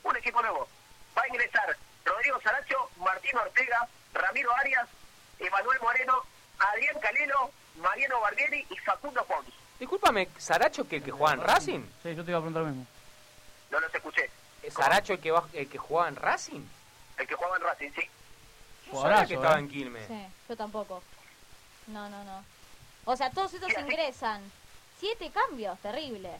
un 0.02 0.16
equipo 0.16 0.40
nuevo. 0.42 0.66
Va 1.16 1.22
a 1.22 1.28
ingresar 1.28 1.76
Rodrigo 2.04 2.40
Saracho, 2.40 2.90
Martín 2.96 3.36
Ortega, 3.36 3.86
Ramiro 4.14 4.50
Arias, 4.56 4.88
Emanuel 5.38 5.78
Moreno, 5.82 6.22
Adrián 6.58 6.98
Calelo, 7.00 7.50
Mariano 7.76 8.20
Barbieri 8.20 8.66
y 8.70 8.76
Facundo 8.78 9.22
Pons. 9.26 9.46
Discúlpame, 9.78 10.28
¿Saracho 10.38 10.88
que 10.88 10.96
el 10.96 11.02
que 11.04 11.10
juega 11.10 11.34
en 11.34 11.42
Racing? 11.42 11.80
Sí, 12.02 12.14
yo 12.14 12.24
te 12.24 12.30
iba 12.30 12.38
a 12.38 12.42
preguntar 12.42 12.62
lo 12.62 12.68
mismo. 12.68 12.86
No 13.70 13.80
los 13.80 13.94
escuché. 13.94 14.30
¿Es 14.62 14.74
¿Saracho 14.74 15.12
el 15.14 15.20
que, 15.20 15.30
va- 15.30 15.48
el 15.52 15.68
que 15.68 15.78
jugaba 15.78 16.08
en 16.08 16.16
Racing? 16.16 16.62
El 17.18 17.26
que 17.26 17.34
jugaba 17.34 17.56
en 17.56 17.62
Racing, 17.62 17.90
sí. 17.94 18.10
Sabía 18.92 19.26
que 19.26 19.34
estaba 19.34 19.56
¿eh? 19.56 19.60
en 19.60 19.68
Quilmes. 19.68 20.06
Sí, 20.08 20.26
yo 20.48 20.56
tampoco. 20.56 21.02
No, 21.86 22.08
no, 22.08 22.22
no. 22.24 22.44
O 23.04 23.16
sea, 23.16 23.30
todos 23.30 23.52
estos 23.54 23.70
así- 23.70 23.80
ingresan. 23.80 24.42
Siete 24.98 25.30
cambios, 25.30 25.78
terrible. 25.80 26.30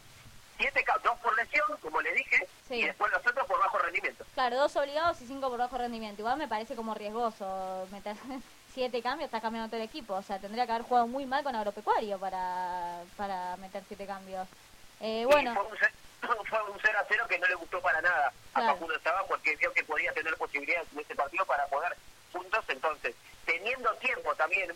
Siete 0.59 0.85
dos 1.03 1.19
por 1.21 1.35
lesión, 1.37 1.67
como 1.81 2.03
le 2.03 2.13
dije, 2.13 2.47
Sí. 2.69 2.75
y 2.75 2.85
después 2.85 3.11
los 3.11 3.27
otros 3.27 3.47
por 3.47 3.59
bajo 3.59 3.79
rendimiento. 3.79 4.25
Claro, 4.35 4.57
dos 4.59 4.77
obligados 4.77 5.19
y 5.23 5.27
cinco 5.27 5.49
por 5.49 5.59
bajo 5.59 5.79
rendimiento. 5.79 6.21
Igual 6.21 6.37
me 6.37 6.47
parece 6.49 6.77
como 6.77 6.95
riesgoso 6.95 7.89
meter 7.91 8.15
siete 8.75 9.01
cambios, 9.03 9.29
está 9.29 9.41
cambiando 9.41 9.71
todo 9.71 9.79
el 9.81 9.87
equipo. 9.89 10.15
O 10.15 10.23
sea, 10.23 10.39
tendría 10.39 10.67
que 10.67 10.73
haber 10.73 10.85
jugado 10.87 11.07
muy 11.07 11.25
mal 11.25 11.43
con 11.43 11.57
Agropecuario 11.57 12.19
para, 12.19 13.01
para 13.17 13.57
meter 13.57 13.83
siete 13.89 14.07
cambios. 14.07 14.47
Eh, 15.01 15.25
bueno, 15.25 15.55
fue 15.55 15.65
un, 15.65 15.79
ce- 15.79 15.93
fue 16.51 16.63
un 16.71 16.79
0 16.83 16.99
a 17.01 17.05
0 17.09 17.25
que 17.27 17.39
no 17.39 17.47
le 17.47 17.55
gustó 17.55 17.81
para 17.81 18.03
nada 18.03 18.27
a 18.53 18.61
Claro. 18.61 18.75
Facundo 18.75 18.95
Estaba 18.97 19.25
porque 19.27 19.57
vio 19.57 19.73
que 19.73 19.83
podía 19.85 20.13
tener 20.13 20.37
posibilidades 20.37 20.87
en 20.93 20.99
este 21.01 21.15
partido 21.15 21.47
para 21.47 21.67
poder 21.69 21.97
puntos. 22.31 22.63
Entonces, 22.69 23.15
teniendo 23.47 23.91
tiempo 23.95 24.35
también, 24.35 24.71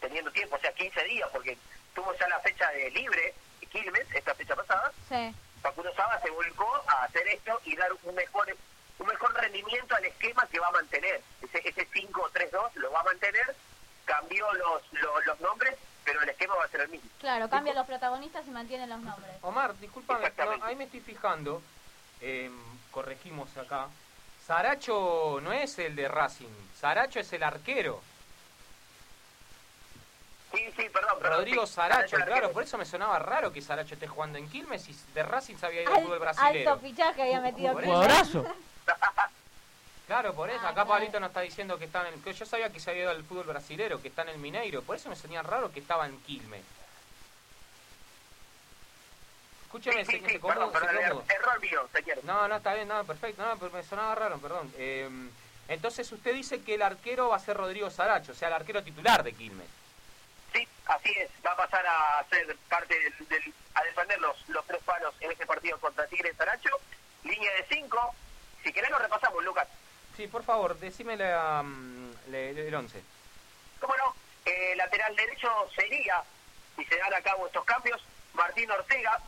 teniendo 0.00 0.30
tiempo, 0.30 0.56
o 0.56 0.58
sea, 0.58 0.72
15 0.72 1.04
días, 1.04 1.28
porque 1.32 1.56
tuvo 1.94 2.12
ya 2.18 2.28
la 2.28 2.40
fecha 2.40 2.70
de 2.70 2.90
libre, 2.90 3.34
Quilmes, 3.70 4.06
esta 4.12 4.34
fecha 4.34 4.56
pasada, 4.56 4.90
sí. 5.08 5.34
Facundo 5.62 5.94
Saba 5.94 6.20
se 6.20 6.30
volcó 6.30 6.68
a 6.86 7.04
hacer 7.04 7.26
esto 7.28 7.60
y 7.64 7.76
dar 7.76 7.90
un 8.02 8.14
mejor 8.14 8.56
un 8.98 9.06
mejor 9.06 9.32
rendimiento 9.34 9.94
al 9.94 10.04
esquema 10.04 10.46
que 10.50 10.60
va 10.60 10.68
a 10.68 10.72
mantener. 10.72 11.22
Ese, 11.40 11.66
ese 11.66 11.88
5-3-2 11.88 12.74
lo 12.74 12.92
va 12.92 13.00
a 13.00 13.04
mantener, 13.04 13.56
cambió 14.04 14.52
los, 14.54 14.82
los, 14.92 15.26
los 15.26 15.40
nombres, 15.40 15.74
pero 16.04 16.20
el 16.22 16.28
esquema 16.28 16.54
va 16.56 16.64
a 16.64 16.68
ser 16.68 16.82
el 16.82 16.88
mismo. 16.90 17.08
Claro, 17.18 17.48
cambian 17.48 17.76
los 17.76 17.86
protagonistas 17.86 18.46
y 18.46 18.50
mantienen 18.50 18.90
los 18.90 19.00
nombres. 19.00 19.32
Omar, 19.40 19.78
discúlpame, 19.78 20.30
no, 20.36 20.64
ahí 20.64 20.76
me 20.76 20.84
estoy 20.84 21.00
fijando, 21.00 21.62
eh, 22.20 22.50
corregimos 22.90 23.56
acá. 23.56 23.88
Saracho 24.46 25.38
no 25.40 25.52
es 25.52 25.78
el 25.78 25.96
de 25.96 26.08
Racing, 26.08 26.52
Saracho 26.78 27.20
es 27.20 27.32
el 27.32 27.42
arquero. 27.42 28.02
Sí, 30.52 30.66
sí, 30.76 30.88
perdón. 30.88 31.18
perdón 31.20 31.38
Rodrigo 31.38 31.66
sí. 31.66 31.74
Saracho, 31.74 32.16
claro, 32.24 32.50
por 32.52 32.62
eso 32.62 32.76
me 32.76 32.84
sonaba 32.84 33.18
raro 33.18 33.52
que 33.52 33.62
Saracho 33.62 33.94
esté 33.94 34.08
jugando 34.08 34.38
en 34.38 34.48
Quilmes 34.48 34.88
y 34.88 34.96
de 35.14 35.22
Racing 35.22 35.56
se 35.56 35.66
había 35.66 35.82
ido 35.82 35.94
Al- 35.94 36.02
fútbol 36.02 36.18
brasilero. 36.18 36.70
alto 36.72 36.82
fichaje 36.84 37.22
había 37.22 37.40
metido. 37.40 37.72
Jugadorazo. 37.74 38.44
Claro, 40.06 40.34
por 40.34 40.50
eso, 40.50 40.58
Ah, 40.62 40.70
acá 40.70 40.74
claro. 40.74 40.88
Pablito 40.88 41.20
nos 41.20 41.28
está 41.28 41.40
diciendo 41.40 41.78
que 41.78 41.84
está 41.84 42.00
en 42.08 42.14
el... 42.14 42.20
que 42.24 42.32
Yo 42.32 42.44
sabía 42.44 42.68
que 42.72 42.80
se 42.80 42.90
había 42.90 43.02
ido 43.02 43.12
al 43.12 43.22
fútbol 43.22 43.44
brasilero, 43.46 44.02
que 44.02 44.08
está 44.08 44.22
en 44.22 44.30
el 44.30 44.38
Mineiro, 44.38 44.82
por 44.82 44.96
eso 44.96 45.08
me 45.08 45.14
sonía 45.14 45.40
raro 45.40 45.70
que 45.70 45.78
estaba 45.78 46.04
en 46.04 46.20
Quilmes. 46.22 46.64
Escúcheme, 49.66 50.04
Sí, 50.04 50.12
sí, 50.18 50.20
se, 50.24 50.30
sí, 50.32 50.38
perdón, 50.40 50.72
perdón, 50.72 50.96
er- 50.96 51.32
error 51.32 51.60
mío, 51.60 51.88
señor. 51.92 52.18
No, 52.24 52.48
no, 52.48 52.56
está 52.56 52.74
bien, 52.74 52.88
no, 52.88 53.04
perfecto, 53.04 53.40
no, 53.46 53.56
pero 53.56 53.70
me 53.70 53.84
sonaba 53.84 54.16
raro, 54.16 54.38
perdón. 54.38 54.72
Eh, 54.76 55.08
entonces 55.68 56.10
usted 56.10 56.34
dice 56.34 56.60
que 56.62 56.74
el 56.74 56.82
arquero 56.82 57.28
va 57.28 57.36
a 57.36 57.38
ser 57.38 57.56
Rodrigo 57.56 57.88
Saracho, 57.88 58.32
o 58.32 58.34
sea, 58.34 58.48
el 58.48 58.54
arquero 58.54 58.82
titular 58.82 59.22
de 59.22 59.32
Quilmes. 59.32 59.68
Sí, 61.02 61.08
así 61.10 61.18
es. 61.20 61.30
Va 61.44 61.52
a 61.52 61.56
pasar 61.56 61.86
a 61.86 62.24
ser 62.30 62.56
parte 62.68 62.98
del, 62.98 63.28
del- 63.28 63.54
a 63.74 63.82
defender 63.84 64.20
los, 64.20 64.48
los 64.48 64.66
tres 64.66 64.82
palos 64.82 65.14
en 65.20 65.30
este 65.32 65.46
partido 65.46 65.78
contra 65.78 66.06
Tigre 66.06 66.34
Saracho. 66.34 66.70
Línea 67.24 67.52
de 67.54 67.66
cinco. 67.68 68.14
Si 68.64 68.72
querés 68.72 68.90
lo 68.90 68.98
repasamos, 68.98 69.42
Lucas. 69.44 69.68
Sí, 70.16 70.26
por 70.26 70.42
favor, 70.44 70.78
decime 70.78 71.16
la, 71.16 71.62
mm, 71.62 72.12
le- 72.30 72.68
el 72.68 72.74
11. 72.74 73.02
¿Cómo 73.80 73.94
no? 73.96 74.14
Eh, 74.44 74.74
lateral 74.76 75.14
derecho 75.16 75.48
sería, 75.74 76.22
si 76.76 76.84
se 76.84 76.96
dan 76.96 77.14
a 77.14 77.20
cabo 77.22 77.46
estos 77.46 77.64
cambios, 77.64 78.02
Martín 78.34 78.70
Ortega, 78.70 79.18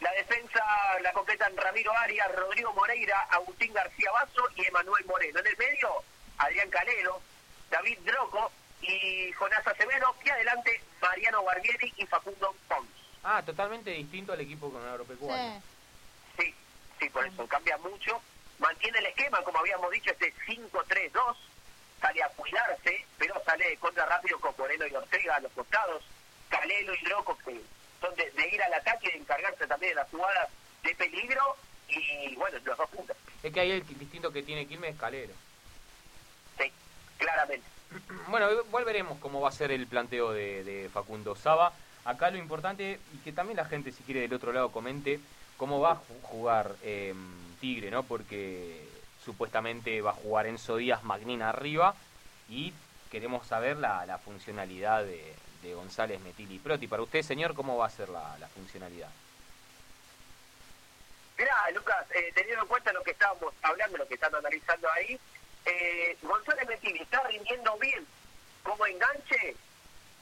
La 0.00 0.12
defensa 0.12 0.62
la 1.00 1.10
completan 1.14 1.56
Ramiro 1.56 1.90
Arias, 1.96 2.30
Rodrigo 2.34 2.70
Moreira, 2.74 3.18
Agustín 3.30 3.72
García 3.72 4.10
Basso 4.12 4.46
y 4.54 4.66
Emanuel 4.66 5.06
Moreno. 5.06 5.40
En 5.40 5.46
el 5.46 5.56
medio, 5.56 5.88
Adrián 6.36 6.68
Calero, 6.68 7.22
David 7.70 8.00
Droco 8.00 8.52
y 8.82 9.32
Jonás 9.32 9.66
Acevedo. 9.66 10.14
Y 10.22 10.28
adelante, 10.28 10.82
Mariano 11.00 11.42
Barbieri 11.44 11.92
y 11.96 12.06
Facundo 12.06 12.54
Pons. 12.68 12.88
Ah, 13.22 13.42
totalmente 13.44 13.90
distinto 13.90 14.32
al 14.32 14.40
equipo 14.40 14.70
con 14.70 14.86
agropecuario. 14.86 15.60
Sí. 16.38 16.44
Sí, 16.44 16.54
sí, 17.00 17.08
por 17.10 17.26
eso 17.26 17.46
cambia 17.46 17.76
mucho. 17.78 18.20
Mantiene 18.58 18.98
el 18.98 19.06
esquema, 19.06 19.42
como 19.42 19.58
habíamos 19.58 19.90
dicho, 19.90 20.10
este 20.10 20.32
5-3-2. 20.46 21.36
Sale 22.00 22.22
a 22.22 22.28
cuidarse, 22.28 23.04
pero 23.18 23.42
sale 23.44 23.76
contra 23.78 24.06
rápido 24.06 24.38
con 24.38 24.54
Moreno 24.58 24.86
y 24.86 24.94
Ortega 24.94 25.36
a 25.36 25.40
los 25.40 25.52
costados. 25.52 26.04
Calelo 26.48 26.94
y 26.94 27.04
Droco, 27.04 27.36
que 27.38 27.60
son 28.00 28.14
de, 28.14 28.30
de 28.30 28.48
ir 28.48 28.62
al 28.62 28.74
ataque, 28.74 29.08
de 29.10 29.16
encargarse 29.18 29.66
también 29.66 29.90
de 29.90 29.96
las 29.96 30.10
jugadas 30.10 30.48
de 30.82 30.94
peligro. 30.94 31.56
Y 31.88 32.34
bueno, 32.36 32.58
los 32.64 32.76
dos 32.76 32.90
puntos. 32.90 33.16
Es 33.42 33.52
que 33.52 33.60
ahí 33.60 33.70
el 33.72 33.98
distinto 33.98 34.32
que 34.32 34.42
tiene 34.42 34.66
Quilmes 34.66 34.94
es 34.94 35.00
Calero. 35.00 35.34
Sí, 36.58 36.70
claramente. 37.18 37.66
Bueno, 38.28 38.48
volveremos 38.70 39.18
cómo 39.18 39.40
va 39.40 39.48
a 39.48 39.52
ser 39.52 39.70
el 39.70 39.86
planteo 39.86 40.32
de, 40.32 40.90
Facundo 40.92 41.34
Saba. 41.36 41.72
Acá 42.04 42.30
lo 42.30 42.38
importante, 42.38 43.00
y 43.14 43.18
que 43.18 43.32
también 43.32 43.56
la 43.56 43.64
gente, 43.64 43.92
si 43.92 44.02
quiere 44.04 44.20
del 44.20 44.34
otro 44.34 44.52
lado, 44.52 44.70
comente 44.70 45.18
cómo 45.56 45.80
va 45.80 45.92
a 45.92 45.96
ju- 45.96 46.22
jugar 46.22 46.76
eh, 46.82 47.14
Tigre, 47.60 47.90
¿no? 47.90 48.02
Porque 48.04 48.86
supuestamente 49.24 50.00
va 50.00 50.10
a 50.10 50.14
jugar 50.14 50.46
Enzo 50.46 50.76
Díaz, 50.76 51.02
Magnin 51.02 51.42
arriba, 51.42 51.94
y 52.48 52.72
queremos 53.10 53.46
saber 53.46 53.76
la, 53.76 54.18
funcionalidad 54.24 55.04
de, 55.04 55.34
de 55.62 55.74
González, 55.74 56.20
Metil 56.20 56.52
y 56.52 56.58
Proti. 56.58 56.86
Para 56.86 57.02
usted, 57.02 57.22
señor, 57.22 57.54
¿cómo 57.54 57.76
va 57.76 57.86
a 57.86 57.90
ser 57.90 58.08
la, 58.08 58.36
la 58.38 58.48
funcionalidad? 58.48 59.08
Mirá, 61.38 61.54
Lucas, 61.74 62.06
eh, 62.14 62.32
teniendo 62.34 62.62
en 62.62 62.68
cuenta 62.68 62.92
lo 62.92 63.02
que 63.02 63.10
estábamos 63.10 63.52
hablando, 63.62 63.98
lo 63.98 64.08
que 64.08 64.14
están 64.14 64.34
analizando 64.34 64.88
ahí, 64.92 65.18
eh, 65.66 66.16
González 66.22 66.66
Metini 66.68 67.00
está 67.00 67.22
rindiendo 67.24 67.76
bien 67.78 68.06
como 68.62 68.86
enganche. 68.86 69.56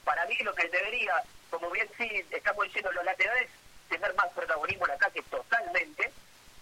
Para 0.04 0.26
mí, 0.26 0.36
lo 0.42 0.54
que 0.54 0.68
debería, 0.68 1.22
como 1.50 1.70
bien 1.70 1.88
sí 1.96 2.24
estamos 2.30 2.64
diciendo 2.64 2.92
los 2.92 3.04
laterales, 3.04 3.48
tener 3.88 4.14
más 4.14 4.28
protagonismo 4.32 4.86
en 4.86 4.92
ataque 4.92 5.22
totalmente. 5.30 6.10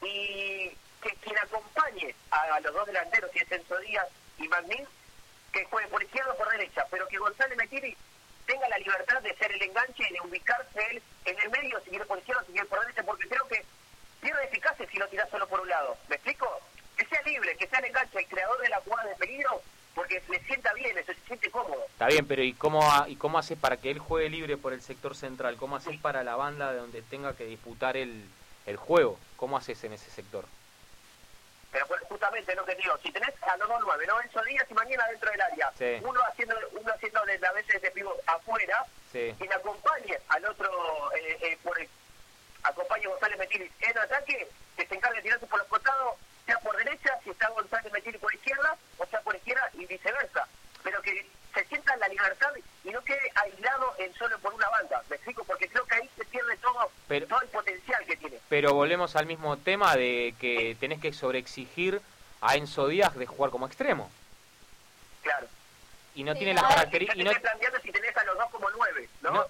Y 0.03 0.77
que 1.01 1.14
quien 1.21 1.38
acompañe 1.38 2.14
a, 2.31 2.61
los 2.61 2.73
dos 2.73 2.87
delanteros, 2.87 3.31
si 3.33 3.38
es 3.40 3.51
Enzo 3.51 3.79
Díaz 3.79 4.09
y 4.38 4.49
Magnín, 4.49 4.87
que 5.53 5.64
juegue 5.66 5.88
por 5.88 6.03
izquierda 6.03 6.33
o 6.33 6.37
por 6.37 6.51
derecha, 6.51 6.87
pero 6.90 7.07
que 7.09 7.18
González 7.18 7.57
Metini 7.57 7.97
tenga 8.47 8.68
la 8.68 8.79
libertad 8.79 9.21
de 9.23 9.35
ser 9.37 9.53
el 9.53 9.62
enganche 9.62 10.05
y 10.09 10.12
de 10.12 10.21
ubicarse 10.21 10.87
él 10.90 11.03
en 11.25 11.38
el 11.40 11.51
medio, 11.51 11.81
si 11.81 11.90
quiere 11.90 12.05
por 12.05 12.18
izquierda, 12.18 12.45
si 12.47 12.53
quiere 12.53 12.68
por 12.68 12.81
derecha, 12.81 13.03
porque 13.03 13.29
creo 13.29 13.47
que 13.49 13.64
pierde 14.21 14.45
eficacia 14.45 14.87
si 14.90 14.99
lo 14.99 15.09
tiras 15.09 15.29
solo 15.31 15.47
por 15.49 15.61
un 15.61 15.68
lado. 15.68 15.97
¿Me 16.09 16.16
explico? 16.16 16.61
Que 17.03 17.09
sea 17.09 17.23
libre, 17.23 17.57
que 17.57 17.67
sea 17.67 17.81
el 17.81 17.87
enganche, 17.87 18.19
el 18.21 18.27
creador 18.29 18.61
de 18.61 18.69
la 18.69 18.81
jugada 18.81 19.09
de 19.09 19.17
peligro, 19.17 19.61
porque 19.93 20.23
le 20.29 20.38
sienta 20.45 20.73
bien, 20.75 20.95
se 21.05 21.15
siente 21.27 21.51
cómodo. 21.51 21.85
Está 21.88 22.07
bien, 22.07 22.25
pero 22.29 22.43
¿y 22.45 22.53
cómo, 22.53 22.81
ha- 22.93 23.09
¿y 23.09 23.17
cómo 23.17 23.38
haces 23.38 23.59
para 23.59 23.77
que 23.77 23.91
él 23.91 23.99
juegue 23.99 24.31
libre 24.31 24.57
por 24.57 24.73
el 24.73 24.81
sector 24.81 25.17
central? 25.17 25.57
¿Cómo 25.57 25.75
haces 25.75 25.99
para 26.01 26.23
la 26.23 26.37
banda 26.37 26.71
de 26.73 26.79
donde 26.79 27.03
tenga 27.03 27.35
que 27.35 27.45
disputar 27.45 27.97
el, 27.97 28.25
el 28.67 28.77
juego? 28.77 29.19
¿Cómo 29.37 29.57
haces 29.57 29.83
en 29.83 29.95
ese 29.95 30.11
sector? 30.12 30.45
Pero 31.73 31.87
pues, 31.88 32.01
justamente 32.03 32.55
lo 32.55 32.65
que 32.65 32.77
digo, 32.77 32.97
si 32.99 33.11
tenés 33.11 33.35
a 33.43 33.57
los 33.57 33.69
dos 33.69 33.81
nueve, 33.85 34.07
¿no? 34.07 34.21
Enzo 34.21 34.41
Díaz 34.45 34.67
y 34.71 34.75
mañana 34.75 35.05
dentro 35.09 35.29
del 35.33 35.41
área, 35.41 35.73
Sí. 35.77 35.99
uno 36.05 36.21
haciendo 36.31 36.55
uno 36.71 36.93
haciendo 36.95 37.21
a 37.21 37.53
veces 37.53 37.83
de 37.83 37.91
pivot 37.91 38.17
afuera, 38.29 38.87
Sí. 39.11 39.35
quien 39.38 39.53
acompañe 39.53 40.17
al 40.29 40.45
otro, 40.45 40.71
eh, 41.17 41.38
eh, 41.41 41.59
por 41.65 41.81
el, 41.81 41.88
acompañe 42.62 43.07
a 43.07 43.09
González 43.09 43.38
Metini 43.38 43.69
en 43.81 43.99
ataque, 43.99 44.47
que 44.77 44.87
se 44.87 44.95
encargue 44.95 45.17
de 45.17 45.23
tirarse 45.25 45.47
por 45.47 45.59
los 45.59 45.69
costados, 45.69 46.15
sea 46.46 46.59
por 46.61 46.76
derecha, 46.76 47.11
si 47.24 47.31
está 47.31 47.48
González 47.50 47.92
Metini 47.92 48.18
por 48.18 48.35
izquierda, 48.35 48.76
o 48.98 49.07
sea 49.07 49.20
por 49.20 49.35
izquierda 49.37 49.68
y 49.74 49.87
viceversa. 49.87 50.46
Pero 50.83 51.00
que 51.02 51.26
se 51.55 51.64
sienta 51.66 51.94
en 51.94 52.00
la 52.00 52.09
libertad 52.09 52.50
y 52.85 52.90
no 52.90 53.00
quede 53.05 53.31
aislado 53.35 53.94
en 53.98 54.12
solo 54.14 54.38
por 54.40 54.52
una 54.55 54.68
banda. 54.70 55.02
¿Me 55.09 55.16
explico? 55.16 55.44
Porque 55.44 55.68
creo 55.68 55.85
que 55.87 55.94
ahí 55.96 56.11
se 56.16 56.24
pierde 56.24 56.57
todo, 56.57 56.90
Pero- 57.09 57.26
todo 57.26 57.40
el 57.42 57.48
potencial 57.48 58.05
que 58.07 58.16
tiene. 58.16 58.38
Pero 58.48 58.74
volvemos 58.74 59.14
al 59.16 59.26
mismo 59.26 59.57
tema 59.59 59.94
de 59.96 60.35
que 60.40 60.76
tenés 60.81 61.00
que 61.00 61.12
sobreexigir 61.12 62.00
a 62.40 62.57
Enzo 62.57 62.88
Díaz 62.88 63.14
de 63.14 63.26
jugar 63.26 63.50
como 63.50 63.66
extremo. 63.66 64.11
Claro. 65.22 65.46
Y 66.14 66.24
no 66.24 66.33
Sí, 66.33 66.38
tiene 66.40 66.55
las 66.55 66.64
características... 66.64 67.24
no- 67.24 67.31
estoy 67.31 67.42
planteando 67.42 67.81
si 67.81 67.92
tenés 67.92 68.16
a 68.16 68.24
los 68.24 68.37
dos 68.37 68.50
como 68.50 68.68
nueve, 68.70 69.09
¿no? 69.22 69.31
no, 69.31 69.42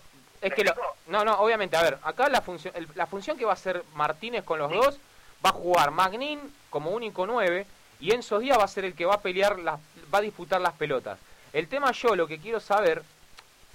es 0.42 0.50
¿Me 0.50 0.56
que 0.56 0.64
lo- 0.64 0.74
no, 1.06 1.24
no, 1.24 1.38
obviamente, 1.40 1.76
a 1.76 1.82
ver, 1.82 1.98
acá 2.02 2.28
la 2.28 2.42
función, 2.42 2.74
el- 2.76 2.88
la 2.94 3.06
función 3.06 3.38
que 3.38 3.44
va 3.44 3.52
a 3.52 3.54
hacer 3.54 3.82
Martínez 3.94 4.44
con 4.44 4.58
los 4.58 4.70
dos 4.70 4.98
va 5.44 5.50
a 5.50 5.54
jugar 5.54 5.90
Magnin 5.90 6.40
como 6.70 6.90
único 6.90 7.26
9 7.26 7.66
y 8.00 8.12
Enzo 8.12 8.38
Díaz 8.38 8.58
va 8.58 8.64
a 8.64 8.68
ser 8.68 8.84
el 8.84 8.94
que 8.94 9.04
va 9.04 9.14
a 9.14 9.20
pelear, 9.20 9.58
las, 9.58 9.78
va 10.12 10.18
a 10.18 10.22
disputar 10.22 10.60
las 10.60 10.74
pelotas. 10.74 11.18
El 11.52 11.68
tema 11.68 11.92
yo 11.92 12.16
lo 12.16 12.26
que 12.26 12.38
quiero 12.38 12.60
saber, 12.60 13.02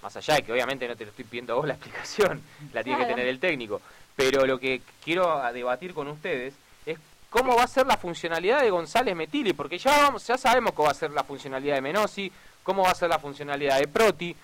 más 0.01 0.15
allá 0.17 0.35
de 0.35 0.43
que 0.43 0.51
obviamente 0.51 0.87
no 0.87 0.95
te 0.95 1.05
lo 1.05 1.11
estoy 1.11 1.25
pidiendo 1.25 1.53
a 1.53 1.55
vos 1.57 1.67
la 1.67 1.73
explicación, 1.75 2.41
la 2.73 2.83
tiene 2.83 2.99
que 2.99 3.05
tener 3.05 3.27
el 3.27 3.39
técnico, 3.39 3.81
pero 4.15 4.45
lo 4.45 4.59
que 4.59 4.81
quiero 5.03 5.41
debatir 5.53 5.93
con 5.93 6.07
ustedes 6.07 6.53
es 6.85 6.97
cómo 7.29 7.55
va 7.55 7.63
a 7.63 7.67
ser 7.67 7.85
la 7.85 7.97
funcionalidad 7.97 8.61
de 8.61 8.69
González 8.69 9.15
Metili, 9.15 9.53
porque 9.53 9.77
ya 9.77 9.91
vamos, 9.91 10.25
ya 10.27 10.37
sabemos 10.37 10.73
cómo 10.73 10.87
va 10.87 10.91
a 10.91 10.95
ser 10.95 11.11
la 11.11 11.23
funcionalidad 11.23 11.75
de 11.75 11.81
Menossi, 11.81 12.31
cómo 12.63 12.83
va 12.83 12.91
a 12.91 12.95
ser 12.95 13.09
la 13.09 13.19
funcionalidad 13.19 13.79
de 13.79 13.87
Proti, 13.87 14.35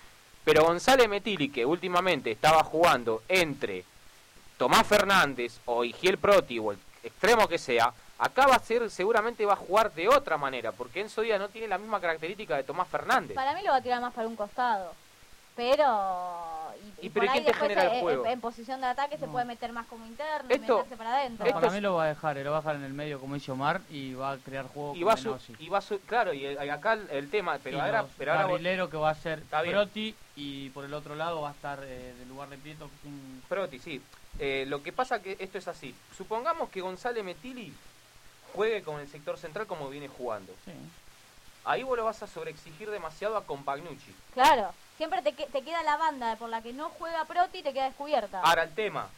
pero 0.44 0.64
González 0.64 1.08
Metili, 1.08 1.48
que 1.48 1.66
últimamente 1.66 2.30
estaba 2.30 2.62
jugando 2.62 3.22
entre 3.28 3.84
Tomás 4.56 4.86
Fernández 4.86 5.58
o 5.64 5.84
Igiel 5.84 6.18
Proti 6.18 6.58
o 6.58 6.70
el 6.70 6.78
extremo 7.04 7.46
que 7.46 7.58
sea, 7.58 7.92
acá 8.18 8.46
va 8.46 8.56
a 8.56 8.58
ser, 8.58 8.90
seguramente 8.90 9.44
va 9.44 9.52
a 9.52 9.56
jugar 9.56 9.92
de 9.92 10.08
otra 10.08 10.36
manera, 10.36 10.72
porque 10.72 11.00
Enzo 11.00 11.22
Díaz 11.22 11.38
no 11.38 11.48
tiene 11.48 11.68
la 11.68 11.78
misma 11.78 12.00
característica 12.00 12.56
de 12.56 12.64
Tomás 12.64 12.88
Fernández. 12.88 13.34
Para 13.34 13.54
mí 13.54 13.62
lo 13.62 13.70
va 13.70 13.76
a 13.76 13.82
tirar 13.82 14.00
más 14.00 14.12
para 14.12 14.26
un 14.26 14.36
costado. 14.36 14.92
Pero. 15.56 16.72
Y, 17.00 17.04
¿Y 17.04 17.06
y 17.06 17.10
pero 17.10 17.26
por 17.26 17.34
ahí 17.36 17.44
después 17.44 17.58
genera 17.62 17.82
el 17.84 17.92
en- 17.94 18.00
juego? 18.00 18.26
En, 18.26 18.32
en 18.32 18.40
posición 18.40 18.80
de 18.80 18.86
ataque 18.88 19.16
se 19.18 19.26
puede 19.28 19.44
meter 19.44 19.72
más 19.72 19.86
como 19.86 20.04
interno, 20.06 20.48
Esto- 20.50 20.76
meterse 20.78 20.96
para 20.96 21.16
adentro. 21.18 21.44
No, 21.44 21.48
Esto 21.48 21.60
para 21.60 21.72
mí 21.72 21.80
lo 21.80 21.94
va 21.94 22.04
a 22.04 22.08
dejar, 22.08 22.38
eh, 22.38 22.44
lo 22.44 22.50
va 22.50 22.58
a 22.58 22.60
dejar 22.60 22.76
en 22.76 22.84
el 22.84 22.92
medio 22.92 23.20
como 23.20 23.34
dice 23.34 23.52
Omar 23.52 23.80
y 23.90 24.14
va 24.14 24.32
a 24.32 24.38
crear 24.38 24.66
juego 24.66 24.94
Y 24.96 25.00
con 25.00 25.08
va, 25.08 25.12
a 25.14 25.16
su- 25.16 25.38
y 25.58 25.68
va 25.68 25.78
a 25.78 25.80
su- 25.80 26.00
claro, 26.00 26.32
y 26.32 26.44
el- 26.44 26.70
acá 26.70 26.94
el, 26.94 27.08
el 27.10 27.30
tema, 27.30 27.58
pero 27.62 27.76
Y 27.76 27.80
ahora, 27.80 28.04
pero 28.18 28.32
ahora 28.32 28.88
que 28.90 28.96
va 28.96 29.10
a 29.10 29.14
ser 29.14 29.38
Está 29.40 29.62
bien. 29.62 29.74
Proti 29.74 30.14
y 30.36 30.70
por 30.70 30.84
el 30.84 30.92
otro 30.94 31.14
lado 31.14 31.40
va 31.42 31.50
a 31.50 31.52
estar 31.52 31.78
eh, 31.84 32.14
del 32.18 32.28
lugar 32.28 32.48
de 32.48 32.58
Prieto 32.58 32.90
sin- 33.02 33.42
Proti, 33.48 33.78
sí. 33.78 34.02
Eh, 34.40 34.64
lo 34.66 34.82
que 34.82 34.92
pasa 34.92 35.22
que 35.22 35.36
esto 35.38 35.58
es 35.58 35.68
así. 35.68 35.94
Supongamos 36.16 36.68
que 36.70 36.80
González 36.80 37.22
Metili 37.24 37.72
juegue 38.52 38.82
con 38.82 38.98
el 39.00 39.08
sector 39.08 39.38
central 39.38 39.66
como 39.66 39.88
viene 39.88 40.08
jugando. 40.08 40.52
sí. 40.64 40.72
Ahí 41.66 41.82
vos 41.82 41.96
lo 41.96 42.04
vas 42.04 42.22
a 42.22 42.26
sobreexigir 42.26 42.90
demasiado 42.90 43.38
a 43.38 43.44
Compagnucci. 43.46 44.14
Claro. 44.34 44.74
Siempre 44.96 45.22
te, 45.22 45.32
te 45.32 45.62
queda 45.62 45.82
la 45.82 45.96
banda 45.96 46.36
por 46.36 46.48
la 46.48 46.62
que 46.62 46.72
no 46.72 46.88
juega 46.90 47.24
Proti 47.24 47.58
y 47.58 47.62
te 47.62 47.72
queda 47.72 47.86
descubierta. 47.86 48.40
Ahora 48.40 48.62
el 48.62 48.74
tema, 48.74 49.08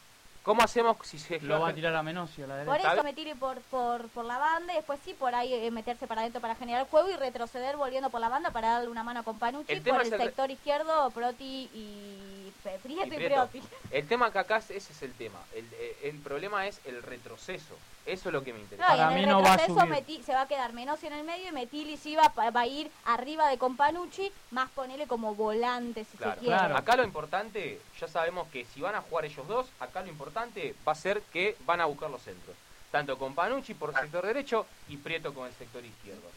¿cómo 0.43 0.63
hacemos 0.63 0.97
si 1.03 1.19
se 1.19 1.39
Lo 1.41 1.59
va 1.61 1.69
a 1.69 1.73
tirar 1.73 1.95
a 1.95 2.01
Menossi 2.01 2.41
a 2.41 2.47
la 2.47 2.63
Por 2.63 2.73
derecha. 2.73 2.93
eso 2.93 3.03
me 3.03 3.13
tire 3.13 3.35
por, 3.35 3.59
por, 3.61 4.07
por 4.09 4.25
la 4.25 4.37
banda 4.39 4.73
y 4.73 4.77
después 4.77 4.99
sí 5.05 5.13
por 5.13 5.35
ahí 5.35 5.53
eh, 5.53 5.69
meterse 5.71 6.07
para 6.07 6.21
adentro 6.21 6.41
para 6.41 6.55
generar 6.55 6.87
juego 6.89 7.09
y 7.09 7.15
retroceder 7.15 7.77
volviendo 7.77 8.09
por 8.09 8.21
la 8.21 8.29
banda 8.29 8.49
para 8.51 8.71
darle 8.71 8.89
una 8.89 9.03
mano 9.03 9.23
con 9.23 9.37
Panucci. 9.37 9.71
El 9.71 9.81
por 9.81 10.01
el 10.01 10.11
el 10.13 10.19
sector 10.19 10.49
izquierdo, 10.49 11.11
Proti 11.11 11.69
y 11.73 12.26
Pe- 12.67 12.79
Prieto 12.79 13.03
Y 13.05 13.07
y, 13.07 13.11
Prieto. 13.15 13.47
Priotti. 13.47 13.61
El 13.91 14.07
tema 14.07 14.31
que 14.31 14.39
acá, 14.39 14.57
es- 14.57 14.71
ese 14.71 14.91
es 14.93 15.01
el 15.01 15.13
tema. 15.13 15.39
El, 15.55 15.65
eh, 15.73 15.97
el 16.03 16.17
problema 16.19 16.67
es 16.67 16.81
el 16.85 17.01
retroceso. 17.01 17.75
Eso 18.05 18.29
es 18.29 18.33
lo 18.33 18.43
que 18.43 18.53
me 18.53 18.59
interesa. 18.59 18.87
No, 18.87 18.93
y 18.95 18.97
Para 18.97 19.09
en 19.09 19.15
mí 19.17 19.23
el 19.23 19.29
no 19.29 19.41
va 19.41 19.53
a 19.53 19.57
retroceso 19.57 19.85
subir. 19.87 19.93
Meti- 20.05 20.23
se 20.23 20.33
va 20.33 20.41
a 20.41 20.47
quedar 20.47 20.73
Menossi 20.73 21.07
en 21.07 21.13
el 21.13 21.23
medio 21.25 21.49
y 21.49 21.51
Metili 21.51 21.97
sí 21.97 22.15
va, 22.15 22.31
a 22.35 22.67
ir 22.67 22.89
arriba 23.05 23.49
de 23.49 23.57
Companucci, 23.57 24.31
más 24.51 24.69
ponele 24.71 25.07
como 25.07 25.35
volante 25.35 26.05
si 26.05 26.17
Claro. 26.17 26.33
se 26.35 26.39
quiere. 26.39 26.55
Claro. 26.57 26.77
Acá 26.77 26.95
lo 26.95 27.03
importante, 27.03 27.79
ya 27.99 28.07
sabemos 28.07 28.47
que 28.49 28.65
si 28.65 28.81
van 28.81 28.95
a 28.95 29.01
jugar 29.01 29.25
ellos 29.25 29.45
dos, 29.47 29.67
acá 29.79 30.01
lo 30.01 30.07
importante 30.09 30.73
va 30.87 30.91
a 30.93 30.95
ser 30.95 31.21
que 31.33 31.55
van 31.65 31.81
a 31.81 31.85
buscar 31.85 32.09
los 32.09 32.21
centros. 32.21 32.55
Tanto 32.91 33.17
con 33.17 33.35
Panucci 33.35 33.73
por 33.73 33.89
el 33.89 33.95
sector 33.97 34.25
derecho 34.25 34.65
y 34.87 34.95
Prieto 34.97 35.33
con 35.33 35.45
el 35.47 35.53
sector 35.53 35.83
izquierdo. 35.83 36.29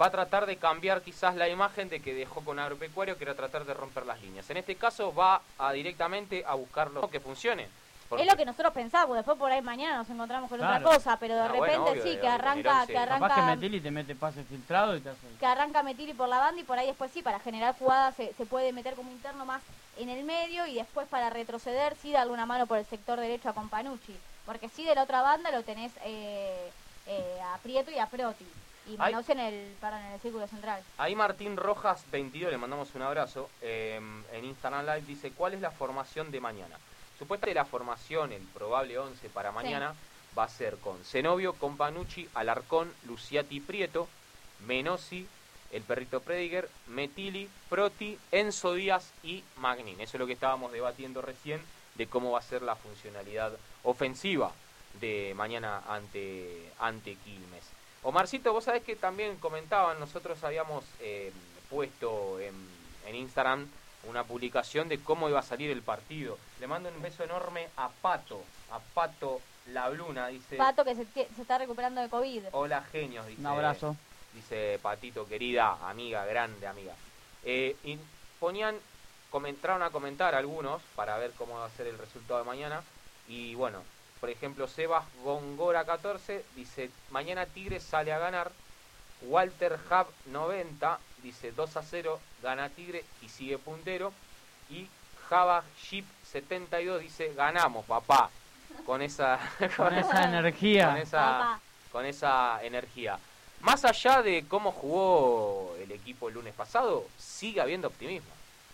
Va 0.00 0.06
a 0.06 0.10
tratar 0.10 0.46
de 0.46 0.56
cambiar 0.56 1.02
quizás 1.02 1.36
la 1.36 1.48
imagen 1.48 1.90
de 1.90 2.00
que 2.00 2.14
dejó 2.14 2.40
con 2.42 2.58
Agropecuario, 2.58 3.18
que 3.18 3.24
era 3.24 3.34
tratar 3.34 3.66
de 3.66 3.74
romper 3.74 4.06
las 4.06 4.20
líneas. 4.22 4.48
En 4.48 4.56
este 4.56 4.74
caso 4.76 5.14
va 5.14 5.42
a 5.58 5.72
directamente 5.72 6.42
a 6.46 6.54
buscarlo 6.54 7.06
que 7.10 7.20
funcione. 7.20 7.68
Porque- 8.08 8.24
Es 8.24 8.30
lo 8.30 8.36
que 8.36 8.44
nosotros 8.46 8.72
pensamos, 8.72 9.14
después 9.14 9.36
por 9.38 9.52
ahí 9.52 9.60
mañana 9.62 9.98
nos 9.98 10.08
encontramos 10.10 10.48
con 10.48 10.58
Claro. 10.58 10.84
otra 10.84 10.96
cosa, 10.96 11.16
pero 11.18 11.34
de 11.34 11.40
Ah, 11.42 11.48
bueno, 11.48 11.64
repente 11.64 11.90
obvio, 11.90 12.02
sí, 12.02 12.18
que 12.18 12.26
arranca, 12.26 12.86
que 12.86 12.94
Capaz 12.94 13.08
Capaz 13.08 13.26
que 13.28 13.32
arranca, 13.34 13.46
Metili 13.54 13.80
te 13.80 13.90
mete 13.90 14.14
pase 14.16 14.42
filtrado 14.44 14.96
y 14.96 15.00
te 15.00 15.10
hace. 15.10 15.18
que 15.38 15.46
arranca 15.46 15.82
Metili 15.84 16.14
por 16.14 16.28
la 16.28 16.38
banda 16.38 16.60
y 16.60 16.64
por 16.64 16.78
ahí 16.78 16.86
después 16.88 17.12
sí, 17.12 17.22
para 17.22 17.38
generar 17.38 17.76
jugadas 17.78 18.16
se, 18.16 18.32
se 18.34 18.46
puede 18.46 18.72
meter 18.72 18.94
como 18.94 19.10
interno 19.12 19.44
más 19.44 19.62
en 19.98 20.08
el 20.08 20.24
medio 20.24 20.66
y 20.66 20.74
después 20.76 21.06
para 21.08 21.30
retroceder 21.30 21.94
sí 22.02 22.10
darle 22.10 22.32
una 22.32 22.46
mano 22.46 22.66
por 22.66 22.78
el 22.78 22.86
sector 22.86 23.20
derecho 23.20 23.50
a 23.50 23.52
Companucci, 23.52 24.16
porque 24.46 24.68
sí 24.70 24.84
de 24.84 24.94
la 24.96 25.02
otra 25.04 25.20
banda 25.22 25.50
lo 25.52 25.62
tenés 25.62 25.92
eh, 26.04 26.70
eh, 27.06 27.40
a 27.44 27.58
Prieto 27.58 27.90
y 27.92 27.98
a 27.98 28.06
Proti. 28.06 28.46
Y. 28.86 28.96
Menos 28.96 29.28
en 29.28 29.40
el, 29.40 29.54
en 29.82 30.12
el 30.12 30.20
círculo 30.20 30.46
central. 30.46 30.82
Ahí 30.98 31.14
Martín 31.14 31.56
Rojas 31.56 32.04
22, 32.10 32.50
le 32.50 32.58
mandamos 32.58 32.94
un 32.94 33.02
abrazo, 33.02 33.50
eh, 33.60 34.00
en 34.32 34.44
Instagram 34.44 34.86
Live 34.86 35.02
dice, 35.02 35.32
¿cuál 35.32 35.54
es 35.54 35.60
la 35.60 35.70
formación 35.70 36.30
de 36.30 36.40
mañana? 36.40 36.76
Supuestamente 37.18 37.54
la 37.54 37.66
formación, 37.66 38.32
el 38.32 38.42
probable 38.42 38.98
11 38.98 39.28
para 39.28 39.52
mañana, 39.52 39.94
va 40.38 40.44
a 40.44 40.48
ser 40.48 40.78
con 40.78 41.04
Zenobio, 41.04 41.52
Companucci, 41.52 42.28
Alarcón, 42.34 42.92
Luciati 43.06 43.60
Prieto, 43.60 44.08
Menosi, 44.66 45.26
el 45.72 45.82
perrito 45.82 46.20
Prediger, 46.20 46.68
Metili, 46.88 47.48
Proti, 47.68 48.18
Enzo 48.32 48.74
Díaz 48.74 49.12
y 49.22 49.44
Magnin. 49.56 50.00
Eso 50.00 50.16
es 50.16 50.20
lo 50.20 50.26
que 50.26 50.32
estábamos 50.32 50.72
debatiendo 50.72 51.22
recién 51.22 51.60
de 51.94 52.06
cómo 52.06 52.32
va 52.32 52.38
a 52.38 52.42
ser 52.42 52.62
la 52.62 52.76
funcionalidad 52.76 53.52
ofensiva 53.84 54.52
de 55.00 55.32
mañana 55.36 55.82
ante, 55.88 56.72
ante 56.78 57.14
Quilmes. 57.16 57.64
Omarcito, 58.02 58.52
vos 58.52 58.64
sabés 58.64 58.82
que 58.82 58.96
también 58.96 59.36
comentaban, 59.36 60.00
nosotros 60.00 60.42
habíamos 60.42 60.84
eh, 61.00 61.32
puesto 61.68 62.40
en, 62.40 62.54
en 63.06 63.14
Instagram 63.14 63.68
una 64.04 64.24
publicación 64.24 64.88
de 64.88 64.98
cómo 64.98 65.28
iba 65.28 65.40
a 65.40 65.42
salir 65.42 65.70
el 65.70 65.82
partido. 65.82 66.38
Le 66.58 66.66
mando 66.66 66.88
un 66.88 67.02
beso 67.02 67.22
enorme 67.24 67.68
a 67.76 67.88
Pato, 67.88 68.42
a 68.70 68.78
Pato 68.78 69.40
La 69.66 69.88
Bluna, 69.90 70.28
dice. 70.28 70.56
Pato 70.56 70.84
que 70.84 70.94
se, 70.94 71.04
que 71.06 71.28
se 71.36 71.42
está 71.42 71.58
recuperando 71.58 72.00
de 72.00 72.08
COVID. 72.08 72.44
Hola 72.52 72.82
genios, 72.90 73.26
dice. 73.26 73.40
Un 73.40 73.46
abrazo. 73.46 73.96
Dice 74.32 74.78
Patito, 74.80 75.26
querida 75.26 75.76
amiga, 75.88 76.24
grande 76.24 76.66
amiga. 76.66 76.94
Eh, 77.44 77.76
y 77.84 77.98
ponían, 78.38 78.76
comentaron 79.28 79.82
a 79.82 79.90
comentar 79.90 80.34
algunos 80.34 80.80
para 80.94 81.18
ver 81.18 81.32
cómo 81.32 81.58
va 81.58 81.66
a 81.66 81.70
ser 81.70 81.88
el 81.88 81.98
resultado 81.98 82.40
de 82.40 82.46
mañana. 82.46 82.82
Y 83.28 83.54
bueno, 83.54 83.82
por 84.20 84.30
ejemplo, 84.30 84.68
Sebas 84.68 85.04
Gongora 85.24 85.84
14 85.84 86.44
dice, 86.54 86.90
mañana 87.10 87.46
Tigre 87.46 87.80
sale 87.80 88.12
a 88.12 88.18
ganar. 88.18 88.52
Walter 89.22 89.78
Hub 89.90 90.06
90 90.32 90.98
dice 91.22 91.52
2 91.52 91.76
a 91.76 91.82
0, 91.82 92.20
gana 92.42 92.68
Tigre 92.70 93.04
y 93.22 93.28
sigue 93.28 93.58
puntero. 93.58 94.12
Y 94.70 94.86
Java 95.28 95.62
Ship 95.82 96.04
72 96.30 97.00
dice, 97.00 97.32
ganamos, 97.34 97.84
papá. 97.86 98.30
Con 98.86 99.02
esa, 99.02 99.38
Con 99.76 99.94
esa 99.94 100.24
energía. 100.24 100.88
con 100.90 100.96
esa, 100.98 101.18
Papá. 101.18 101.60
con 101.92 102.06
esa 102.06 102.62
energía. 102.62 103.18
Más 103.60 103.84
allá 103.84 104.22
de 104.22 104.46
cómo 104.48 104.72
jugó 104.72 105.76
el 105.82 105.92
equipo 105.92 106.28
el 106.28 106.34
lunes 106.34 106.54
pasado, 106.54 107.06
sigue 107.18 107.60
habiendo 107.60 107.88
optimismo. 107.88 108.30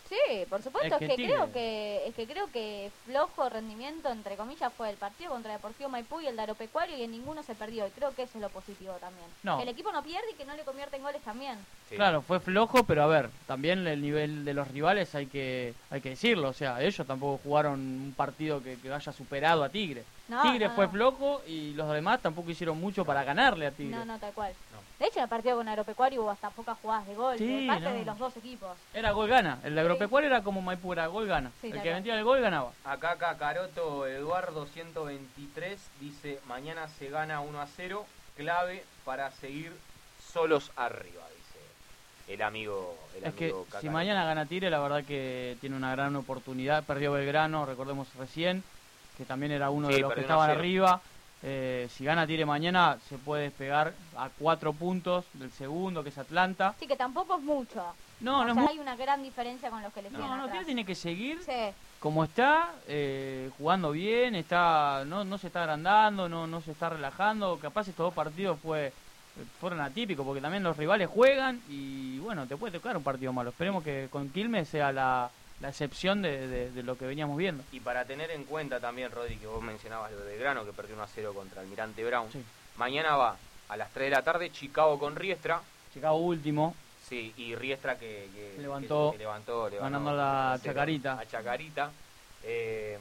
Sí, 0.09 0.45
por 0.49 0.63
supuesto, 0.63 0.97
Es 0.97 1.03
es 1.03 1.09
que 1.09 1.17
creo 1.17 1.53
que 1.53 2.07
es 2.07 2.15
que 2.15 2.27
creo 2.27 2.47
que 2.53 2.91
flojo 3.05 3.49
rendimiento 3.49 4.09
entre 4.11 4.37
comillas 4.37 4.73
fue 4.73 4.91
el 4.91 4.97
partido 4.97 5.31
contra 5.31 5.53
Deportivo 5.53 5.89
Maipú 5.89 6.21
y 6.21 6.27
el 6.27 6.37
de 6.37 6.43
Agropecuario 6.43 6.97
y 6.97 7.03
en 7.03 7.11
ninguno 7.11 7.43
se 7.43 7.55
perdió 7.55 7.87
y 7.87 7.91
creo 7.91 8.15
que 8.15 8.23
eso 8.23 8.39
es 8.39 8.43
lo 8.43 8.49
positivo 8.49 8.93
también. 9.01 9.27
No. 9.43 9.57
Que 9.57 9.65
el 9.65 9.69
equipo 9.69 9.91
no 9.93 10.03
pierde 10.03 10.31
y 10.33 10.35
que 10.35 10.45
no 10.45 10.55
le 10.55 10.63
convierte 10.63 10.97
en 10.97 11.03
goles 11.03 11.23
también. 11.23 11.59
Sí. 11.89 11.97
Claro, 11.97 12.23
fue 12.23 12.41
flojo, 12.41 12.85
pero 12.85 13.03
a 13.03 13.07
ver, 13.07 13.31
también 13.47 13.87
el 13.87 14.01
nivel 14.01 14.45
de 14.45 14.55
los 14.55 14.69
rivales 14.69 15.15
hay 15.15 15.27
que 15.27 15.75
hay 15.91 16.01
que 16.01 16.11
decirlo. 16.11 16.51
O 16.51 16.53
sea, 16.53 16.81
ellos 16.83 17.07
tampoco 17.07 17.41
jugaron 17.43 17.81
un 17.81 18.15
partido 18.17 18.63
que, 18.63 18.77
que 18.77 18.93
haya 18.93 19.13
superado 19.13 19.65
a 19.65 19.69
Tigre. 19.69 20.05
No, 20.29 20.43
Tigre 20.43 20.69
no, 20.69 20.75
fue 20.75 20.89
flojo 20.89 21.43
y 21.47 21.73
los 21.75 21.93
demás 21.93 22.21
tampoco 22.21 22.51
hicieron 22.51 22.81
mucho 22.81 23.05
para 23.05 23.23
ganarle 23.23 23.67
a 23.67 23.71
Tigre. 23.71 23.97
No, 23.97 24.05
no, 24.05 24.19
tal 24.19 24.33
cual. 24.33 24.53
De 24.99 25.07
hecho, 25.07 25.19
en 25.19 25.25
el 25.25 25.29
partido 25.29 25.57
con 25.57 25.69
Agropecuario 25.69 26.23
hubo 26.23 26.31
hasta 26.31 26.49
pocas 26.51 26.79
jugadas 26.81 27.07
de 27.07 27.15
gol 27.15 27.37
Sí, 27.37 27.61
de 27.63 27.67
parte 27.67 27.85
no. 27.85 27.91
de 27.95 28.05
los 28.07 28.19
dos 28.19 28.37
equipos. 28.39 28.77
Era 28.95 29.11
gol 29.11 29.29
gana. 29.29 29.59
El 29.63 29.75
de 29.75 29.81
agropecuario 29.83 30.29
era 30.31 30.43
como 30.43 30.63
Maipú, 30.63 30.93
era 30.95 31.07
gol 31.09 31.27
gana. 31.27 31.51
Sí, 31.61 31.71
el 31.71 31.83
que 31.83 31.93
metía 31.93 32.17
el 32.17 32.25
gol 32.25 32.41
ganaba. 32.41 32.73
Acá 32.85 33.17
Cacaroto 33.17 34.07
Eduardo 34.07 34.65
123 34.67 35.79
dice, 36.01 36.41
mañana 36.49 36.89
se 36.99 37.11
gana 37.11 37.41
1 37.41 37.61
a 37.61 37.67
0, 37.67 38.07
clave 38.39 38.85
para 39.05 39.31
seguir 39.33 39.73
solos 40.33 40.71
arriba, 40.77 41.23
dice 41.37 42.33
el 42.35 42.41
amigo. 42.41 42.97
El 43.19 43.25
Es 43.25 43.35
que 43.35 43.45
amigo 43.45 43.65
si 43.67 43.71
Cacaroto. 43.73 43.93
mañana 43.93 44.25
gana 44.25 44.47
Tigre, 44.47 44.71
la 44.71 44.81
verdad 44.81 45.05
que 45.05 45.59
tiene 45.61 45.77
una 45.77 45.93
gran 45.93 46.17
oportunidad. 46.17 46.85
Perdió 46.85 47.13
Belgrano, 47.13 47.67
recordemos 47.67 48.09
recién, 48.19 48.65
que 49.19 49.27
también 49.27 49.53
era 49.53 49.69
uno 49.69 49.89
Sí, 49.89 49.95
de 49.97 50.01
los 50.01 50.11
que 50.15 50.23
perdió 50.23 50.35
1 50.37 50.41
a 50.43 50.47
estaban 50.47 50.57
0. 50.57 50.59
arriba. 50.61 51.01
Eh, 51.43 51.89
si 51.91 52.05
gana 52.05 52.27
Tigre 52.27 52.47
mañana, 52.47 52.99
se 53.09 53.19
puede 53.19 53.45
despegar 53.45 53.93
a 54.17 54.31
cuatro 54.39 54.73
puntos 54.73 55.25
del 55.35 55.51
segundo, 55.53 56.03
que 56.03 56.09
es 56.09 56.19
Atlanta. 56.19 56.69
Así 56.69 56.87
que 56.87 56.97
tampoco 56.97 57.37
es 57.37 57.43
mucho. 57.43 57.85
No, 58.21 58.41
o 58.41 58.45
no 58.45 58.55
sea, 58.55 58.69
hay 58.69 58.79
una 58.79 58.97
gran 58.97 59.23
diferencia 59.23 59.69
con 59.71 59.83
los 59.83 59.93
que 59.93 60.03
le 60.03 60.09
siguen 60.09 60.27
No, 60.27 60.37
no. 60.37 60.49
Tigre 60.49 60.65
tiene 60.65 60.85
que 60.87 60.95
seguir 60.95 61.43
Sí. 61.45 61.53
como 62.01 62.25
está, 62.25 62.71
eh, 62.89 63.51
jugando 63.59 63.91
bien, 63.91 64.35
está 64.35 65.05
no, 65.07 65.25
no 65.25 65.37
se 65.37 65.49
está 65.49 65.61
agrandando, 65.61 66.29
no, 66.29 66.47
no 66.47 66.61
se 66.63 66.73
está 66.73 66.89
relajando. 66.89 67.59
Capaz 67.61 67.89
estos 67.89 68.07
dos 68.07 68.15
partidos 68.15 68.59
fue 68.61 68.93
fueron 69.61 69.83
atípicos 69.83 70.25
porque 70.25 70.41
también 70.41 70.63
los 70.63 70.79
rivales 70.79 71.11
juegan 71.11 71.61
y 71.69 72.19
bueno, 72.21 72.47
te 72.47 72.57
puede 72.57 72.79
tocar 72.79 72.97
un 72.97 73.03
partido 73.03 73.35
malo. 73.35 73.51
Esperemos 73.51 73.85
que 73.85 74.09
con 74.11 74.31
Quilmes 74.31 74.67
sea 74.69 74.93
la, 74.93 75.31
la 75.61 75.69
excepción 75.71 76.23
de, 76.23 76.47
de- 76.49 76.71
de 76.71 76.83
lo 76.83 76.97
que 76.99 77.07
veníamos 77.07 77.37
viendo. 77.37 77.65
Y 77.73 77.81
para 77.81 78.05
tener 78.05 78.31
en 78.31 78.45
cuenta 78.45 78.79
también, 78.81 79.11
Rodri, 79.11 79.37
que 79.37 79.47
vos 79.47 79.63
mencionabas 79.63 80.13
lo 80.13 80.21
de 80.25 80.37
Grano, 80.37 80.65
que 80.65 80.73
perdió 80.73 80.95
1 80.95 81.05
a 81.05 81.09
0 81.09 81.33
contra 81.35 81.63
Almirante 81.63 82.05
Brown. 82.05 82.31
Sí. 82.31 82.43
Mañana 82.77 83.17
va 83.17 83.37
a 83.69 83.77
las 83.77 83.91
3 83.93 84.07
de 84.07 84.11
la 84.11 84.23
tarde 84.23 84.51
Chicago 84.53 84.99
con 84.99 85.17
Riestra. 85.17 85.61
Chicago 85.95 86.17
último, 86.17 86.75
Sí, 87.09 87.33
y 87.37 87.55
Riestra 87.55 87.97
que, 87.99 88.29
que- 88.35 88.61
Levantó, 88.61 89.13
que 89.13 89.19
levantó, 89.19 89.71
le 89.71 89.79
ganando 89.79 90.11
a 90.11 90.53
1 90.55 90.59
0 90.61 90.63
Chacarita. 90.65 91.19
A 91.21 91.27
Chacarita. 91.27 91.91
Eh, 92.43 92.99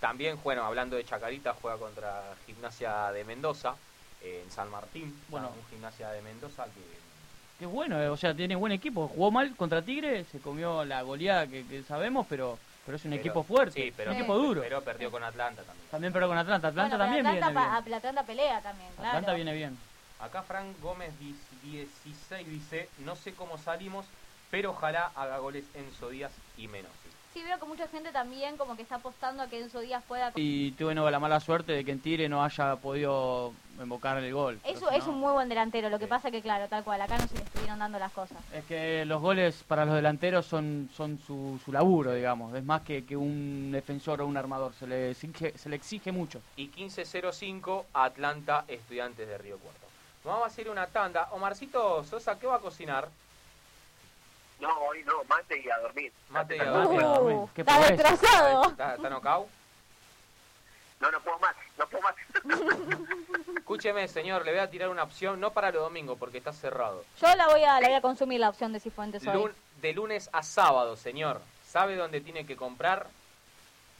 también, 0.00 0.38
bueno, 0.42 0.64
hablando 0.64 0.96
de 0.96 1.04
Chacarita, 1.04 1.54
juega 1.54 1.78
contra 1.78 2.34
Gimnasia 2.44 3.10
de 3.12 3.24
Mendoza 3.24 3.74
eh, 4.20 4.42
en 4.44 4.50
San 4.50 4.68
Martín. 4.70 5.18
Bueno. 5.28 5.48
un 5.56 5.64
Gimnasia 5.70 6.10
de 6.10 6.20
Mendoza 6.22 6.64
que 6.66 7.03
es 7.64 7.70
bueno, 7.70 8.00
eh, 8.00 8.08
o 8.08 8.16
sea, 8.16 8.34
tiene 8.34 8.56
buen 8.56 8.72
equipo. 8.72 9.08
Jugó 9.08 9.30
mal 9.30 9.54
contra 9.56 9.82
Tigre, 9.82 10.24
se 10.24 10.38
comió 10.38 10.84
la 10.84 11.02
goleada 11.02 11.46
que, 11.46 11.64
que 11.66 11.82
sabemos, 11.82 12.26
pero, 12.28 12.58
pero 12.84 12.96
es 12.96 13.04
un 13.04 13.10
pero- 13.12 13.20
equipo 13.20 13.42
fuerte, 13.42 13.82
sí, 13.82 13.92
pero, 13.96 14.10
un 14.12 14.16
equipo 14.16 14.36
duro. 14.36 14.60
Pero 14.62 14.82
perdió 14.82 15.10
con 15.10 15.22
Atlanta 15.22 15.62
también. 15.62 15.88
También 15.90 16.12
pero 16.12 16.28
con 16.28 16.38
Atlanta, 16.38 16.68
Atlanta 16.68 16.96
Bueno, 16.96 17.04
también 17.04 17.26
Atlanta, 17.26 17.48
viene 17.50 17.60
bien. 17.82 17.94
Atlanta 17.94 18.22
pelea 18.24 18.60
también, 18.60 18.90
claro. 18.96 19.08
Atlanta 19.08 19.32
viene 19.34 19.54
bien. 19.54 19.78
Acá 20.20 20.42
Frank 20.42 20.80
Gómez 20.80 21.12
16 21.18 22.48
dice, 22.48 22.88
no 22.98 23.16
sé 23.16 23.34
cómo 23.34 23.58
salimos, 23.58 24.06
pero 24.50 24.70
ojalá 24.70 25.10
haga 25.14 25.38
goles 25.38 25.64
Enzo 25.74 26.08
Díaz 26.08 26.32
y 26.56 26.68
menos. 26.68 26.90
Sí, 27.34 27.42
veo 27.42 27.58
que 27.58 27.66
mucha 27.66 27.88
gente 27.88 28.12
también 28.12 28.56
como 28.56 28.76
que 28.76 28.82
está 28.82 28.94
apostando 28.94 29.42
a 29.42 29.48
que 29.48 29.58
Enzo 29.60 29.80
Díaz 29.80 30.04
pueda... 30.06 30.30
Y 30.36 30.70
tuve 30.72 30.94
no, 30.94 31.10
la 31.10 31.18
mala 31.18 31.40
suerte 31.40 31.72
de 31.72 31.84
que 31.84 31.90
en 31.90 31.98
Tigre 31.98 32.28
no 32.28 32.44
haya 32.44 32.76
podido 32.76 33.52
invocar 33.82 34.18
el 34.18 34.32
gol. 34.32 34.60
Eso 34.64 34.88
si 34.88 34.94
es 34.96 35.04
no- 35.06 35.12
un 35.14 35.18
muy 35.18 35.32
buen 35.32 35.48
delantero, 35.48 35.90
lo 35.90 35.98
que 35.98 36.04
Sí. 36.04 36.10
pasa 36.10 36.30
que 36.30 36.40
claro, 36.40 36.68
tal 36.68 36.84
cual, 36.84 37.02
acá 37.02 37.18
no 37.18 37.26
se 37.26 37.34
le 37.36 37.42
estuvieron 37.42 37.80
dando 37.80 37.98
las 37.98 38.12
cosas. 38.12 38.38
Es 38.54 38.64
que 38.66 39.04
los 39.04 39.20
goles 39.20 39.64
para 39.66 39.84
los 39.84 39.96
delanteros 39.96 40.46
son, 40.46 40.88
son 40.96 41.18
su, 41.18 41.60
su 41.64 41.72
laburo, 41.72 42.12
digamos. 42.14 42.54
Es 42.54 42.62
más 42.62 42.82
que, 42.82 43.04
que 43.04 43.16
un 43.16 43.72
defensor 43.72 44.20
o 44.22 44.26
un 44.28 44.36
armador. 44.36 44.72
Se 44.78 44.86
le 44.86 45.10
exige, 45.10 45.58
se 45.58 45.68
le 45.68 45.74
exige 45.74 46.12
mucho. 46.12 46.40
Y 46.54 46.68
15.05 46.70 47.86
Atlanta 47.94 48.64
Estudiantes 48.68 49.26
de 49.26 49.36
Río 49.38 49.58
Cuarto. 49.58 49.80
Vamos 50.24 50.44
a 50.44 50.46
hacer 50.46 50.70
una 50.70 50.86
tanda. 50.86 51.28
Omarcito 51.32 52.04
Sosa, 52.04 52.38
¿qué 52.38 52.46
va 52.46 52.56
a 52.56 52.60
cocinar? 52.60 53.08
No, 54.60 54.68
hoy 54.88 55.02
no, 55.04 55.22
mate 55.24 55.60
y 55.60 55.68
a 55.70 55.78
dormir. 55.78 56.12
Mate 56.30 56.56
y 56.56 56.60
a 56.60 56.64
dormir. 56.64 57.02
Uh, 57.02 57.48
Qué 57.54 57.60
está 57.62 57.80
retrasado. 57.88 58.70
¿Está, 58.70 58.94
está 58.94 59.10
knockout? 59.10 59.48
No, 61.00 61.10
no 61.10 61.20
puedo 61.20 61.38
más, 61.40 61.54
no 61.78 61.86
puedo 61.86 62.02
más. 62.02 62.14
Escúcheme, 63.58 64.06
señor, 64.08 64.44
le 64.44 64.52
voy 64.52 64.60
a 64.60 64.70
tirar 64.70 64.88
una 64.88 65.02
opción, 65.02 65.40
no 65.40 65.52
para 65.52 65.70
los 65.70 65.82
domingos, 65.82 66.16
porque 66.18 66.38
está 66.38 66.52
cerrado. 66.52 67.04
Yo 67.20 67.34
la 67.34 67.48
voy 67.48 67.64
a, 67.64 67.80
la 67.80 67.88
voy 67.88 67.96
a 67.96 68.00
consumir 68.00 68.40
la 68.40 68.48
opción 68.48 68.72
de 68.72 68.80
Cifuentes 68.80 69.26
hoy. 69.26 69.34
Lun- 69.34 69.54
de 69.80 69.92
lunes 69.92 70.30
a 70.32 70.42
sábado, 70.42 70.96
señor. 70.96 71.40
¿Sabe 71.66 71.96
dónde 71.96 72.20
tiene 72.20 72.46
que 72.46 72.56
comprar? 72.56 73.06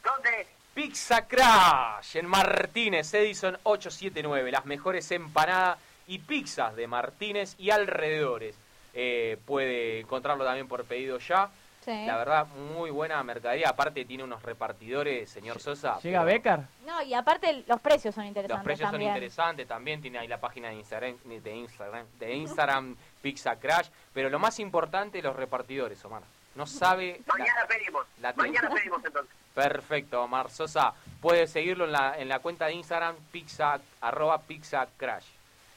¿Dónde? 0.03 0.47
Pizza 0.75 1.27
Crash 1.27 2.17
en 2.17 2.27
Martínez, 2.27 3.13
Edison 3.15 3.59
879. 3.65 4.51
Las 4.51 4.65
mejores 4.65 5.11
empanadas 5.11 5.79
y 6.07 6.19
pizzas 6.21 6.75
de 6.77 6.87
Martínez 6.87 7.55
y 7.59 7.71
alrededores. 7.71 8.57
Eh, 8.95 9.39
puede 9.45 10.01
encontrarlo 10.01 10.45
también 10.45 10.69
por 10.69 10.85
pedido 10.85 11.19
ya. 11.19 11.49
Sí. 11.85 12.07
La 12.07 12.17
verdad, 12.17 12.47
muy 12.47 12.89
buena 12.91 13.23
mercadería. 13.23 13.69
Aparte, 13.69 14.07
tiene 14.07 14.25
unos 14.25 14.43
repartidores, 14.43 15.29
señor 15.29 15.61
Sosa. 15.61 15.99
¿Llega 16.01 16.21
pero 16.25 16.33
Becar? 16.39 16.61
No, 16.87 17.03
y 17.03 17.13
aparte 17.13 17.63
los 17.67 17.79
precios 17.81 18.15
son 18.15 18.25
Los 18.25 18.29
interesantes 18.29 18.65
precios 18.65 18.91
también. 18.91 19.11
son 19.11 19.17
interesantes. 19.17 19.69
También 19.69 20.01
tiene 20.01 20.19
ahí 20.19 20.27
la 20.29 20.41
página 20.41 20.69
de 20.69 20.77
Instagram, 20.77 21.17
de 21.25 21.55
Instagram, 21.57 22.07
de 22.19 22.35
Instagram 22.35 22.97
Pizza 23.23 23.57
Crash. 23.57 23.89
Pero 24.15 24.31
lo 24.31 24.39
más 24.39 24.59
importante, 24.61 25.21
los 25.21 25.37
repartidores, 25.37 26.03
Omar. 26.07 26.23
No 26.55 26.67
sabe. 26.67 27.21
la- 27.27 27.35
Mañana 27.39 27.61
pedimos. 27.69 28.07
la- 28.23 28.33
Mañana 28.33 28.71
pedimos 28.71 29.05
entonces. 29.05 29.35
Perfecto, 29.55 30.23
Omar 30.23 30.51
Sosa. 30.51 30.95
Puede 31.21 31.47
seguirlo 31.47 31.85
en 31.85 31.93
la, 31.93 32.19
en 32.19 32.29
la 32.31 32.39
cuenta 32.39 32.65
de 32.67 32.73
Instagram, 32.73 33.15
pizza, 33.31 33.79
arroba 34.01 34.39
pizza 34.41 34.87
crash. 34.97 35.27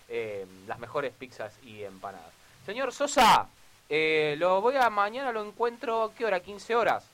Eh, 0.08 0.46
las 0.68 0.80
mejores 0.80 1.12
pizzas 1.14 1.54
y 1.64 1.84
empanadas. 1.84 2.32
Señor 2.68 2.92
Sosa, 2.92 3.48
eh, 3.88 4.36
lo 4.38 4.60
voy 4.60 4.76
a 4.76 4.90
mañana, 4.90 5.32
lo 5.32 5.42
encuentro, 5.42 6.12
¿qué 6.18 6.26
hora? 6.26 6.44
¿15 6.44 6.76
horas? 6.76 7.06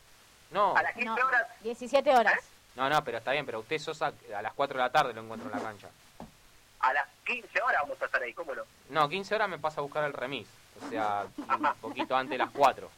No, 0.49 0.75
A 0.75 0.81
las 0.81 0.93
15 0.95 1.05
No, 1.09 1.27
horas. 1.27 1.47
17 1.61 2.09
horas. 2.15 2.39
no, 2.75 2.89
no, 2.89 3.03
pero 3.03 3.19
está 3.19 3.33
bien, 3.33 3.45
pero 3.45 3.59
usted 3.59 3.77
Sosa 3.77 4.11
a 4.35 4.41
las 4.41 4.51
4 4.53 4.75
de 4.77 4.83
la 4.83 4.91
tarde 4.91 5.13
lo 5.13 5.21
encuentro 5.21 5.47
en 5.51 5.55
la 5.55 5.63
cancha. 5.63 5.89
A 6.79 6.91
las 6.91 7.07
15 7.27 7.61
horas 7.61 7.81
vamos 7.83 8.01
a 8.01 8.05
estar 8.05 8.23
ahí, 8.23 8.33
¿cómo 8.33 8.55
no? 8.55 8.63
No, 8.89 9.07
15 9.07 9.35
horas 9.35 9.47
me 9.47 9.59
pasa 9.59 9.79
a 9.79 9.83
buscar 9.83 10.03
el 10.05 10.13
remis, 10.13 10.47
o 10.83 10.89
sea, 10.89 11.27
un 11.37 11.75
poquito 11.81 12.15
antes 12.15 12.31
de 12.31 12.37
las 12.39 12.49
4. 12.49 12.89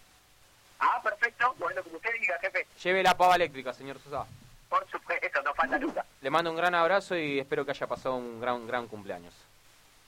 Ah, 0.79 1.01
perfecto. 1.03 1.53
Bueno, 1.59 1.83
como 1.83 1.97
usted 1.97 2.09
diga, 2.21 2.37
jefe. 2.39 2.65
Lleve 2.81 3.03
la 3.03 3.17
pava 3.17 3.35
eléctrica, 3.35 3.73
señor 3.73 3.99
Sosa. 3.99 4.25
Por 4.69 4.89
supuesto, 4.89 5.41
no 5.41 5.53
falta 5.53 5.77
nunca. 5.77 6.05
Le 6.21 6.29
mando 6.29 6.51
un 6.51 6.55
gran 6.57 6.73
abrazo 6.73 7.17
y 7.17 7.37
espero 7.37 7.65
que 7.65 7.71
haya 7.71 7.85
pasado 7.87 8.15
un 8.15 8.39
gran, 8.39 8.65
gran 8.65 8.87
cumpleaños. 8.87 9.33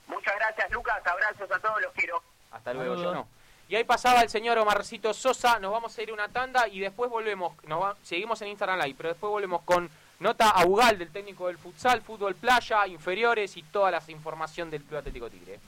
Muchas 0.07 0.33
gracias, 0.37 0.71
Lucas. 0.71 1.05
Abrazos 1.05 1.51
a 1.51 1.59
todos, 1.59 1.81
los 1.81 1.91
quiero. 1.91 2.23
Hasta 2.51 2.73
luego, 2.73 2.95
Saludos. 2.95 3.13
yo 3.13 3.19
no. 3.21 3.27
Y 3.69 3.75
ahí 3.75 3.83
pasaba 3.83 4.21
el 4.21 4.29
señor 4.29 4.57
Omarcito 4.59 5.13
Sosa, 5.13 5.59
nos 5.59 5.71
vamos 5.71 5.97
a 5.97 6.01
ir 6.01 6.09
a 6.09 6.13
una 6.13 6.29
tanda 6.29 6.67
y 6.69 6.79
después 6.79 7.09
volvemos, 7.11 7.53
nos 7.65 7.81
va- 7.81 7.95
seguimos 8.01 8.41
en 8.41 8.47
Instagram 8.49 8.79
Live, 8.79 8.95
pero 8.97 9.09
después 9.09 9.29
volvemos 9.29 9.61
con 9.63 9.89
nota 10.19 10.49
a 10.51 10.65
Ugal 10.65 10.97
del 10.97 11.11
técnico 11.11 11.47
del 11.47 11.57
futsal, 11.57 12.01
fútbol 12.01 12.33
playa, 12.35 12.87
inferiores 12.87 13.57
y 13.57 13.63
toda 13.63 13.91
la 13.91 14.01
información 14.07 14.71
del 14.71 14.83
Club 14.83 14.99
Atlético 14.99 15.29
Tigre. 15.29 15.59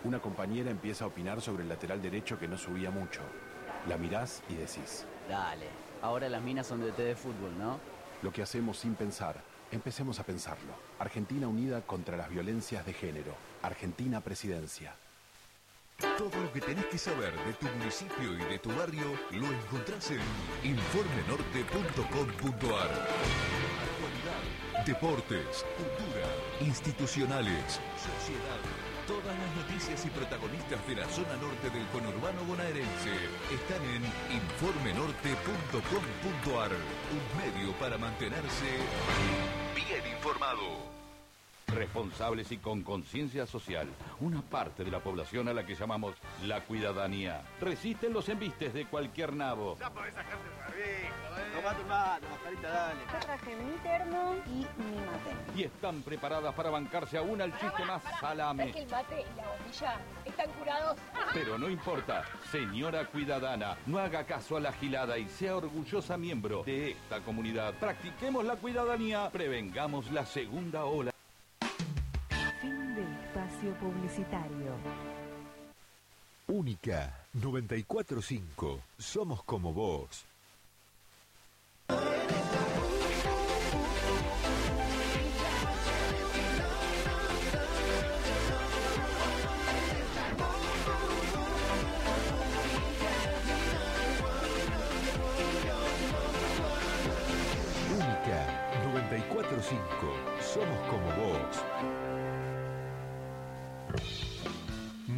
Una 0.05 0.19
compañera 0.19 0.71
empieza 0.71 1.03
a 1.03 1.07
opinar 1.07 1.41
sobre 1.41 1.63
el 1.63 1.67
lateral 1.67 2.01
derecho 2.01 2.39
que 2.39 2.47
no 2.47 2.57
subía 2.57 2.89
mucho. 2.89 3.19
La 3.89 3.97
mirás 3.97 4.41
y 4.47 4.53
decís. 4.53 5.05
Dale, 5.27 5.67
ahora 6.01 6.29
las 6.29 6.41
minas 6.41 6.65
son 6.65 6.79
de 6.79 6.93
té 6.93 7.03
de 7.03 7.17
fútbol, 7.17 7.51
¿no? 7.59 7.81
Lo 8.21 8.31
que 8.31 8.43
hacemos 8.43 8.77
sin 8.77 8.95
pensar, 8.95 9.43
empecemos 9.73 10.21
a 10.21 10.23
pensarlo. 10.23 10.71
Argentina 10.99 11.49
unida 11.49 11.81
contra 11.81 12.15
las 12.15 12.29
violencias 12.29 12.85
de 12.85 12.93
género. 12.93 13.35
Argentina 13.61 14.21
Presidencia. 14.21 14.95
Todo 16.17 16.41
lo 16.41 16.49
que 16.53 16.61
tenés 16.61 16.85
que 16.85 16.97
saber 16.97 17.33
de 17.45 17.53
tu 17.55 17.65
municipio 17.77 18.35
y 18.35 18.37
de 18.37 18.59
tu 18.59 18.69
barrio 18.69 19.19
lo 19.31 19.47
encontrás 19.47 20.11
en 20.11 20.21
informenorte.com.ar. 20.63 22.89
Actualidad, 23.83 24.85
deportes, 24.85 25.65
cultura, 25.77 26.27
institucionales, 26.63 27.79
sociedad. 27.97 28.59
Todas 29.07 29.37
las 29.37 29.55
noticias 29.55 30.05
y 30.05 30.09
protagonistas 30.09 30.85
de 30.87 30.95
la 30.95 31.07
zona 31.09 31.35
norte 31.35 31.69
del 31.69 31.85
conurbano 31.87 32.45
bonaerense 32.47 33.11
están 33.51 33.83
en 33.83 34.03
informenorte.com.ar, 34.31 36.71
un 36.71 37.37
medio 37.37 37.73
para 37.73 37.97
mantenerse 37.97 38.79
bien 39.75 40.07
informado. 40.15 41.02
Responsables 41.75 42.51
y 42.51 42.57
con 42.57 42.83
conciencia 42.83 43.45
social, 43.45 43.87
una 44.19 44.41
parte 44.41 44.83
de 44.83 44.91
la 44.91 44.99
población 44.99 45.47
a 45.47 45.53
la 45.53 45.65
que 45.65 45.75
llamamos 45.75 46.15
la 46.45 46.61
cuidadanía. 46.61 47.41
Resisten 47.59 48.13
los 48.13 48.29
embistes 48.29 48.73
de 48.73 48.85
cualquier 48.85 49.33
nabo. 49.33 49.77
Ya 49.79 49.89
podés 49.89 50.13
sacarte 50.13 50.47
el 50.47 50.55
barbijo, 50.59 51.37
¿eh? 51.37 51.53
Tomate 51.55 51.81
un 51.81 51.87
mate, 51.87 52.27
mascarita, 52.29 52.69
dale. 52.69 52.99
Yo 53.11 53.19
traje 53.19 53.55
mi 53.55 53.77
termo 53.79 54.35
y 54.45 54.49
mi 54.49 54.95
mate. 54.95 55.59
Y 55.59 55.63
están 55.63 56.01
preparadas 56.01 56.53
para 56.53 56.69
bancarse 56.69 57.17
aún 57.17 57.41
al 57.41 57.51
chiste 57.59 57.85
más 57.85 58.01
salame. 58.19 58.71
que 58.71 58.83
el 58.83 58.89
mate 58.89 59.21
y 59.21 59.37
la 59.37 59.47
bombilla 59.47 59.99
están 60.25 60.49
curados? 60.51 60.97
Pero 61.33 61.57
no 61.57 61.69
importa, 61.69 62.25
señora 62.51 63.05
cuidadana, 63.05 63.77
no 63.85 63.97
haga 63.97 64.25
caso 64.25 64.57
a 64.57 64.59
la 64.59 64.73
gilada 64.73 65.17
y 65.17 65.27
sea 65.27 65.55
orgullosa 65.57 66.17
miembro 66.17 66.63
de 66.63 66.91
esta 66.91 67.19
comunidad. 67.21 67.73
Practiquemos 67.75 68.45
la 68.45 68.55
cuidadanía, 68.55 69.29
prevengamos 69.31 70.11
la 70.11 70.25
segunda 70.25 70.85
ola. 70.85 71.12
Espacio 73.63 73.73
publicitario. 73.79 74.75
Única 76.47 77.13
945. 77.33 78.81
Somos 78.97 79.41
como 79.43 79.71
vos. 79.71 80.25
Única 97.95 98.39
945. 98.91 99.79
Somos 100.41 100.79
como 100.89 101.02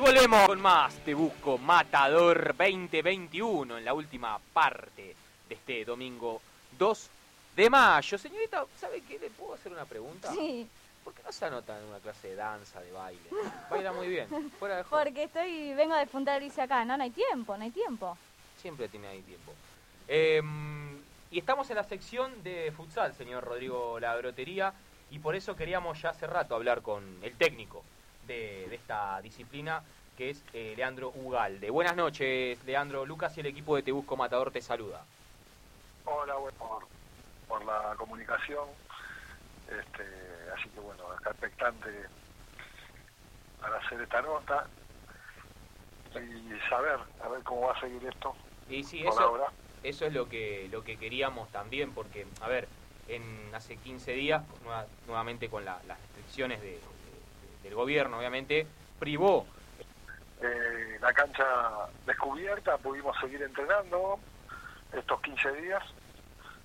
Y 0.00 0.02
volvemos 0.02 0.46
con 0.46 0.62
más. 0.62 0.94
Te 1.04 1.12
busco 1.12 1.58
Matador 1.58 2.56
2021 2.56 3.76
en 3.76 3.84
la 3.84 3.92
última 3.92 4.38
parte 4.38 5.14
de 5.46 5.54
este 5.54 5.84
domingo 5.84 6.40
2 6.78 7.10
de 7.54 7.68
mayo. 7.68 8.16
Señorita, 8.16 8.64
¿sabe 8.78 9.02
qué? 9.02 9.18
¿Le 9.18 9.28
puedo 9.28 9.52
hacer 9.52 9.70
una 9.70 9.84
pregunta? 9.84 10.32
Sí. 10.32 10.66
¿Por 11.04 11.12
qué 11.12 11.22
no 11.22 11.30
se 11.30 11.44
anota 11.44 11.78
en 11.78 11.84
una 11.84 11.98
clase 11.98 12.28
de 12.28 12.34
danza, 12.36 12.80
de 12.80 12.90
baile? 12.92 13.20
Baila 13.70 13.92
muy 13.92 14.08
bien. 14.08 14.26
Fuera 14.58 14.78
de 14.78 14.84
juego. 14.84 15.04
Porque 15.04 15.24
estoy, 15.24 15.74
vengo 15.74 15.92
a 15.92 15.98
despuntar 15.98 16.42
irse 16.42 16.62
acá. 16.62 16.82
No, 16.86 16.96
no 16.96 17.02
hay 17.02 17.10
tiempo, 17.10 17.54
no 17.58 17.62
hay 17.62 17.70
tiempo. 17.70 18.16
Siempre 18.56 18.88
tiene 18.88 19.08
ahí 19.08 19.20
tiempo. 19.20 19.52
Eh, 20.08 20.40
y 21.30 21.38
estamos 21.38 21.68
en 21.68 21.76
la 21.76 21.84
sección 21.84 22.42
de 22.42 22.72
futsal, 22.74 23.14
señor 23.16 23.44
Rodrigo 23.44 24.00
La 24.00 24.16
Grotería, 24.16 24.72
y 25.10 25.18
por 25.18 25.36
eso 25.36 25.54
queríamos 25.54 26.00
ya 26.00 26.08
hace 26.08 26.26
rato 26.26 26.54
hablar 26.54 26.80
con 26.80 27.18
el 27.20 27.36
técnico 27.36 27.84
de, 28.30 28.68
de 28.68 28.76
esta 28.76 29.20
disciplina, 29.20 29.82
que 30.16 30.30
es 30.30 30.44
eh, 30.52 30.74
Leandro 30.76 31.12
Ugalde. 31.16 31.68
Buenas 31.70 31.96
noches, 31.96 32.62
Leandro. 32.64 33.04
Lucas 33.04 33.36
y 33.36 33.40
el 33.40 33.46
equipo 33.46 33.74
de 33.74 33.82
Te 33.82 33.90
Busco 33.92 34.16
Matador 34.16 34.52
te 34.52 34.60
saluda. 34.60 35.04
Hola, 36.04 36.34
bueno, 36.36 36.56
por, 36.58 36.86
por 37.48 37.64
la 37.64 37.94
comunicación. 37.96 38.68
Este, 39.66 40.04
así 40.56 40.68
que 40.70 40.80
bueno, 40.80 41.04
acá 41.12 41.30
expectante 41.30 41.88
para 43.60 43.76
hacer 43.78 44.00
esta 44.00 44.22
nota 44.22 44.66
y 46.14 46.68
saber, 46.68 46.98
a 47.22 47.28
ver 47.28 47.42
cómo 47.44 47.62
va 47.68 47.72
a 47.72 47.80
seguir 47.80 48.04
esto. 48.06 48.34
Y 48.68 48.82
sí, 48.84 49.04
eso, 49.06 49.20
ahora. 49.20 49.52
eso 49.82 50.06
es 50.06 50.12
lo 50.12 50.28
que, 50.28 50.68
lo 50.70 50.82
que 50.84 50.96
queríamos 50.96 51.50
también, 51.50 51.92
porque, 51.94 52.26
a 52.40 52.48
ver, 52.48 52.68
en 53.08 53.52
hace 53.54 53.76
15 53.76 54.12
días, 54.12 54.42
nueva- 54.62 54.86
nuevamente 55.06 55.48
con 55.48 55.64
la- 55.64 55.80
las 55.86 56.00
restricciones 56.00 56.60
de- 56.60 56.80
del 57.62 57.74
gobierno, 57.74 58.18
obviamente, 58.18 58.66
privó 58.98 59.46
Eh, 60.42 60.98
la 61.02 61.12
cancha 61.12 61.44
descubierta, 62.06 62.78
pudimos 62.78 63.14
seguir 63.20 63.42
entrenando 63.42 64.18
estos 64.90 65.20
15 65.20 65.52
días. 65.52 65.82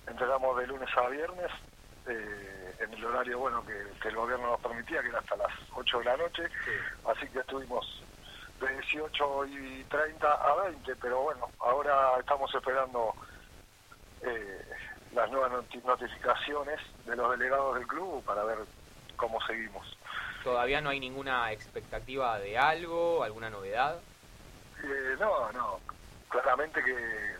Entrenamos 0.06 0.56
de 0.56 0.66
lunes 0.66 0.88
a 0.96 1.08
viernes 1.08 1.50
eh, 2.06 2.74
en 2.80 2.94
el 2.94 3.04
horario 3.04 3.38
bueno 3.38 3.62
que, 3.66 3.76
que 4.00 4.08
el 4.08 4.16
gobierno 4.16 4.46
nos 4.52 4.60
permitía, 4.60 5.02
que 5.02 5.08
era 5.08 5.18
hasta 5.18 5.36
las 5.36 5.52
8 5.74 5.98
de 5.98 6.04
la 6.06 6.16
noche. 6.16 6.44
Así 7.06 7.28
que 7.28 7.40
estuvimos 7.40 8.02
de 8.60 8.66
18 8.80 9.44
y 9.46 9.84
30 9.84 10.26
a 10.32 10.54
20, 10.70 10.96
pero 10.96 11.20
bueno, 11.24 11.50
ahora 11.58 12.18
estamos 12.18 12.54
esperando 12.54 13.14
eh, 14.22 14.64
las 15.12 15.30
nuevas 15.30 15.52
noti- 15.52 15.82
notificaciones 15.84 16.80
de 17.04 17.14
los 17.14 17.30
delegados 17.38 17.74
del 17.74 17.86
club 17.86 18.24
para 18.24 18.42
ver 18.44 18.58
cómo 19.16 19.38
seguimos. 19.42 19.86
Todavía 20.46 20.80
no 20.80 20.90
hay 20.90 21.00
ninguna 21.00 21.50
expectativa 21.50 22.38
de 22.38 22.56
algo, 22.56 23.24
alguna 23.24 23.50
novedad. 23.50 23.98
Eh, 24.80 25.16
no, 25.18 25.50
no, 25.50 25.80
claramente 26.28 26.80
que 26.84 27.34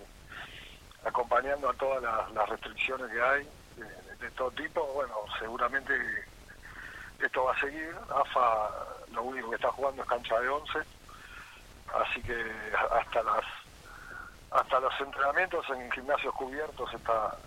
acompañando 1.04 1.70
a 1.70 1.74
todas 1.74 2.02
las, 2.02 2.48
restricciones 2.48 3.08
que 3.12 3.22
hay 3.22 3.48
de, 3.76 4.16
de 4.16 4.30
todo 4.32 4.50
tipo, 4.50 4.84
bueno, 4.86 5.14
seguramente 5.38 5.94
esto 7.20 7.44
va 7.44 7.52
a 7.52 7.60
seguir. 7.60 7.94
AFA 8.12 8.70
lo 9.12 9.22
único 9.22 9.50
que 9.50 9.54
está 9.54 9.70
jugando 9.70 10.02
es 10.02 10.08
cancha 10.08 10.40
de 10.40 10.48
11, 10.48 10.78
así 11.94 12.20
que 12.22 12.44
hasta 12.90 13.22
las 13.22 13.44
hasta 14.50 14.80
los 14.80 15.00
entrenamientos 15.00 15.64
en 15.70 15.92
gimnasios 15.92 16.34
cubiertos 16.34 16.92
está 16.92 17.38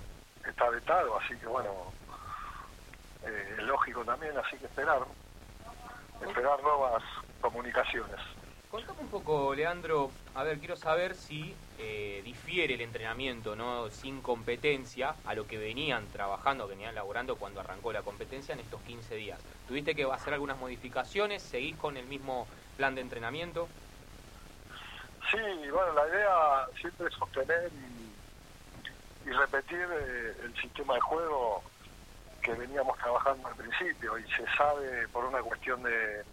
está 0.48 0.70
vetado, 0.70 1.18
así 1.18 1.36
que 1.36 1.48
bueno, 1.48 1.92
eh, 3.26 3.56
es 3.58 3.64
lógico 3.66 4.06
también, 4.06 4.38
así 4.38 4.56
que 4.58 4.68
esperar, 4.68 5.02
esperar 6.22 6.62
nuevas 6.62 7.04
comunicaciones. 7.42 8.20
Contame 8.70 9.00
un 9.02 9.08
poco, 9.08 9.56
Leandro, 9.56 10.12
a 10.36 10.44
ver, 10.44 10.60
quiero 10.60 10.76
saber 10.76 11.16
si 11.16 11.56
eh, 11.80 12.22
difiere 12.24 12.76
el 12.76 12.82
entrenamiento 12.82 13.56
no 13.56 13.90
sin 13.90 14.22
competencia 14.22 15.16
a 15.26 15.34
lo 15.34 15.48
que 15.48 15.58
venían 15.58 16.06
trabajando, 16.10 16.68
venían 16.68 16.94
laborando 16.94 17.36
cuando 17.36 17.62
arrancó 17.62 17.92
la 17.92 18.04
competencia 18.04 18.54
en 18.54 18.60
estos 18.60 18.80
15 18.82 19.16
días. 19.16 19.40
¿Tuviste 19.68 19.96
que 19.96 20.04
hacer 20.04 20.36
algunas 20.36 20.60
modificaciones? 20.60 21.42
¿Seguís 21.42 21.78
con 21.78 21.98
el 21.98 22.06
mismo 22.06 22.48
plan 22.78 22.94
de 22.94 23.02
entrenamiento? 23.02 23.68
Sí, 25.32 25.70
bueno, 25.72 25.94
la 25.94 26.08
idea 26.08 26.68
siempre 26.80 27.08
es 27.08 27.14
sostener 27.16 27.72
y, 27.74 29.30
y 29.30 29.32
repetir 29.32 29.88
eh, 29.92 30.36
el 30.44 30.56
sistema 30.62 30.94
de 30.94 31.02
juego 31.02 31.64
que 32.42 32.54
veníamos 32.54 32.98
trabajando 32.98 33.48
al 33.48 33.56
principio 33.56 34.18
y 34.18 34.24
se 34.32 34.46
sabe 34.56 35.08
por 35.10 35.26
una 35.26 35.42
cuestión 35.42 35.84
de 35.84 36.24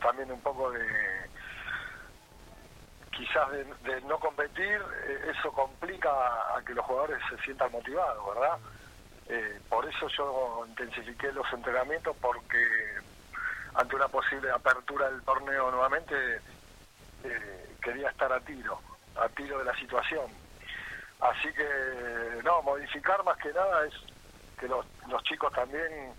también 0.00 0.30
un 0.32 0.40
poco 0.40 0.70
de 0.70 0.86
quizás 3.10 3.50
de, 3.50 4.00
no 4.02 4.18
competir, 4.18 4.80
eh, 5.06 5.32
eso 5.36 5.52
complica 5.52 6.10
a, 6.10 6.62
que 6.64 6.72
los 6.72 6.84
jugadores 6.86 7.18
se 7.28 7.36
sientan 7.42 7.70
motivados, 7.70 8.34
¿verdad? 8.34 8.58
Eh, 9.28 9.60
por 9.68 9.86
eso 9.86 10.08
yo 10.08 10.64
intensifiqué 10.66 11.30
los 11.32 11.46
entrenamientos 11.52 12.16
porque 12.20 12.64
ante 13.74 13.94
una 13.94 14.08
posible 14.08 14.50
apertura 14.50 15.10
del 15.10 15.22
torneo 15.22 15.70
nuevamente 15.70 16.40
eh, 17.24 17.76
quería 17.82 18.08
estar 18.08 18.32
a 18.32 18.40
tiro, 18.40 18.80
a 19.16 19.28
tiro 19.28 19.58
de 19.58 19.64
la 19.64 19.76
situación. 19.76 20.26
Así 21.20 21.52
que, 21.52 22.40
no, 22.42 22.62
modificar 22.62 23.22
más 23.24 23.36
que 23.38 23.52
nada 23.52 23.86
es 23.86 23.94
que 24.60 24.68
los, 24.68 24.84
los 25.08 25.22
chicos 25.24 25.52
también, 25.54 26.12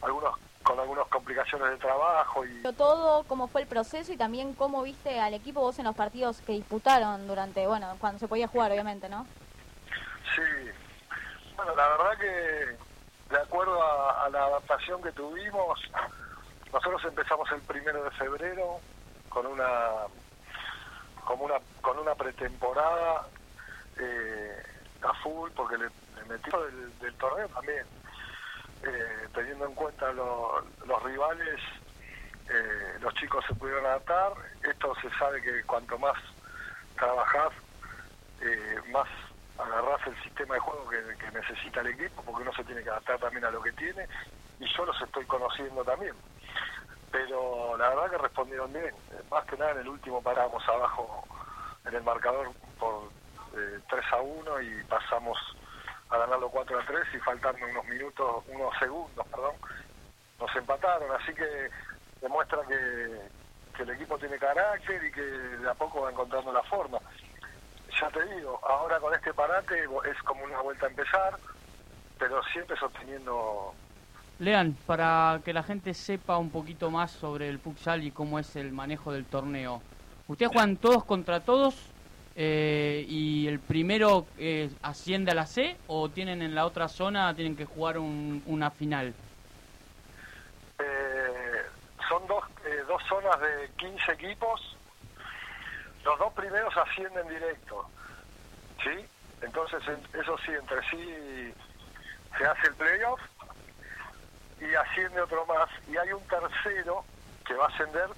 algunos 0.00 0.38
con 0.62 0.80
algunas 0.80 1.06
complicaciones 1.08 1.70
de 1.72 1.76
trabajo 1.76 2.44
y 2.46 2.62
todo 2.72 3.22
cómo 3.24 3.48
fue 3.48 3.60
el 3.60 3.66
proceso 3.66 4.12
y 4.12 4.16
también 4.16 4.54
cómo 4.54 4.82
viste 4.82 5.20
al 5.20 5.34
equipo 5.34 5.60
vos 5.60 5.78
en 5.78 5.84
los 5.84 5.94
partidos 5.94 6.40
que 6.40 6.52
disputaron 6.52 7.26
durante 7.28 7.66
bueno 7.66 7.94
cuando 8.00 8.18
se 8.18 8.28
podía 8.28 8.48
jugar 8.48 8.72
obviamente 8.72 9.10
no 9.10 9.26
sí. 10.34 10.42
Bueno 11.54 11.76
la 11.76 11.86
verdad 11.86 12.18
que 12.18 13.34
de 13.34 13.42
acuerdo 13.42 13.78
a, 13.82 14.26
la 14.30 14.44
adaptación 14.46 15.02
que 15.02 15.12
tuvimos 15.12 15.78
nosotros 16.72 17.04
empezamos 17.04 17.52
el 17.52 17.60
primero 17.60 18.02
de 18.02 18.10
febrero 18.12 18.80
con 19.28 19.44
una 19.46 20.06
como 21.26 21.44
una 21.44 21.56
con 21.82 21.98
una 21.98 22.14
pretemporada 22.14 23.26
eh, 24.00 24.62
a 25.02 25.12
full 25.22 25.50
porque 25.54 25.76
le, 25.76 25.90
metimos 26.28 26.62
del 27.00 27.14
torneo 27.14 27.48
también 27.48 27.86
eh, 28.86 29.28
teniendo 29.32 29.66
en 29.66 29.74
cuenta 29.74 30.12
los 30.12 31.02
rivales, 31.02 31.60
eh, 32.50 32.98
los 33.00 33.14
chicos 33.14 33.44
se 33.48 33.54
pudieron 33.54 33.86
adaptar. 33.86 34.32
Esto 34.62 34.94
se 35.00 35.10
sabe 35.18 35.40
que 35.40 35.62
cuanto 35.64 35.98
más 35.98 36.16
trabajás, 36.96 37.52
eh, 38.42 38.80
más 38.90 39.08
agarrás 39.58 40.06
el 40.06 40.22
sistema 40.22 40.54
de 40.54 40.60
juego 40.60 40.88
que, 40.88 41.30
necesita 41.32 41.80
el 41.80 41.88
equipo, 41.88 42.22
porque 42.22 42.42
uno 42.42 42.52
se 42.52 42.64
tiene 42.64 42.82
que 42.82 42.90
adaptar 42.90 43.18
también 43.18 43.44
a 43.44 43.50
lo 43.50 43.62
que 43.62 43.72
tiene, 43.72 44.06
y 44.60 44.66
yo 44.66 44.84
los 44.84 45.00
estoy 45.00 45.24
conociendo 45.24 45.82
también. 45.82 46.14
Pero 47.10 47.76
la 47.78 47.88
verdad 47.88 48.10
que 48.10 48.18
respondieron 48.18 48.72
bien. 48.72 48.94
Más 49.30 49.44
que 49.46 49.56
nada 49.56 49.72
en 49.72 49.78
el 49.78 49.88
último 49.88 50.20
paramos 50.20 50.62
abajo 50.68 51.24
en 51.86 51.94
el 51.94 52.02
marcador 52.02 52.52
por 52.78 53.08
3 53.88 54.04
a 54.12 54.20
1 54.20 54.60
y 54.62 54.84
pasamos 54.84 55.38
a 56.14 56.18
ganarlo 56.18 56.48
4 56.48 56.78
a 56.78 56.86
3 56.86 57.02
y 57.14 57.18
faltando 57.18 57.66
unos 57.66 57.84
minutos, 57.86 58.44
unos 58.48 58.78
segundos, 58.78 59.26
perdón, 59.28 59.54
nos 60.40 60.56
empataron. 60.56 61.10
Así 61.20 61.34
que 61.34 61.70
demuestra 62.20 62.60
que, 62.68 63.82
el 63.82 63.90
equipo 63.90 64.16
tiene 64.18 64.38
carácter 64.38 65.04
y 65.04 65.10
que 65.10 65.20
de 65.20 65.68
a 65.68 65.74
poco 65.74 66.02
va 66.02 66.10
encontrando 66.10 66.52
la 66.52 66.62
forma. 66.62 66.98
Ya 68.00 68.08
te 68.10 68.24
digo, 68.36 68.60
ahora 68.66 69.00
con 69.00 69.12
este 69.14 69.34
parate 69.34 69.74
es 70.10 70.22
como 70.22 70.44
una 70.44 70.60
vuelta 70.60 70.86
a 70.86 70.90
empezar, 70.90 71.36
pero 72.18 72.42
siempre 72.44 72.76
sosteniendo 72.76 73.74
Lean, 74.38 74.76
para 74.86 75.40
que 75.44 75.52
la 75.52 75.62
gente 75.62 75.94
sepa 75.94 76.38
un 76.38 76.50
poquito 76.50 76.90
más 76.90 77.12
sobre 77.12 77.48
el 77.48 77.60
futsal 77.60 78.02
y 78.02 78.10
cómo 78.10 78.38
es 78.38 78.56
el 78.56 78.72
manejo 78.72 79.12
del 79.12 79.24
torneo. 79.24 79.80
¿Ustedes 80.26 80.50
juegan 80.50 80.76
todos 80.76 81.04
contra 81.04 81.40
todos 81.40 81.93
eh, 82.36 83.04
y 83.08 83.46
el 83.46 83.60
primero 83.60 84.26
eh, 84.38 84.70
asciende 84.82 85.30
a 85.30 85.34
la 85.34 85.46
C 85.46 85.76
o 85.86 86.08
tienen 86.08 86.42
en 86.42 86.54
la 86.54 86.66
otra 86.66 86.88
zona, 86.88 87.34
tienen 87.34 87.56
que 87.56 87.64
jugar 87.64 87.98
una 87.98 88.70
final? 88.70 89.14
Eh, 90.78 91.62
son 92.08 92.26
dos, 92.26 92.44
dos 92.88 93.02
zonas 93.08 93.40
de 93.40 93.70
15 93.76 94.12
equipos. 94.12 94.76
Los 96.04 96.18
dos 96.18 96.32
primeros 96.32 96.76
ascienden 96.76 97.28
directo. 97.28 97.86
¿Sí? 98.82 99.06
Entonces, 99.40 99.80
eso 100.12 100.36
sí, 100.44 100.52
entre 100.52 100.82
sí 100.90 101.54
se 102.36 102.44
hace 102.44 102.66
el 102.66 102.74
playoff 102.74 103.20
y 104.60 104.74
asciende 104.74 105.20
otro 105.20 105.46
más. 105.46 105.68
Y 105.88 105.96
hay 105.96 106.12
un 106.12 106.22
tercero 106.26 107.04
que 107.46 107.54
va 107.54 107.66
a 107.66 107.68
ascender 107.68 108.08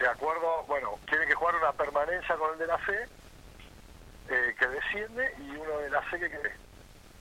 de 0.00 0.08
acuerdo, 0.08 0.64
bueno, 0.66 0.98
tiene 1.08 1.26
que 1.26 1.34
jugar 1.34 1.54
una 1.56 1.72
permanencia 1.72 2.34
con 2.36 2.54
el 2.54 2.58
de 2.58 2.66
la 2.66 2.78
C, 2.86 3.06
eh, 4.30 4.54
que 4.58 4.66
desciende, 4.66 5.34
y 5.38 5.50
uno 5.50 5.78
de 5.78 5.90
la 5.90 6.02
C 6.10 6.18
que, 6.18 6.30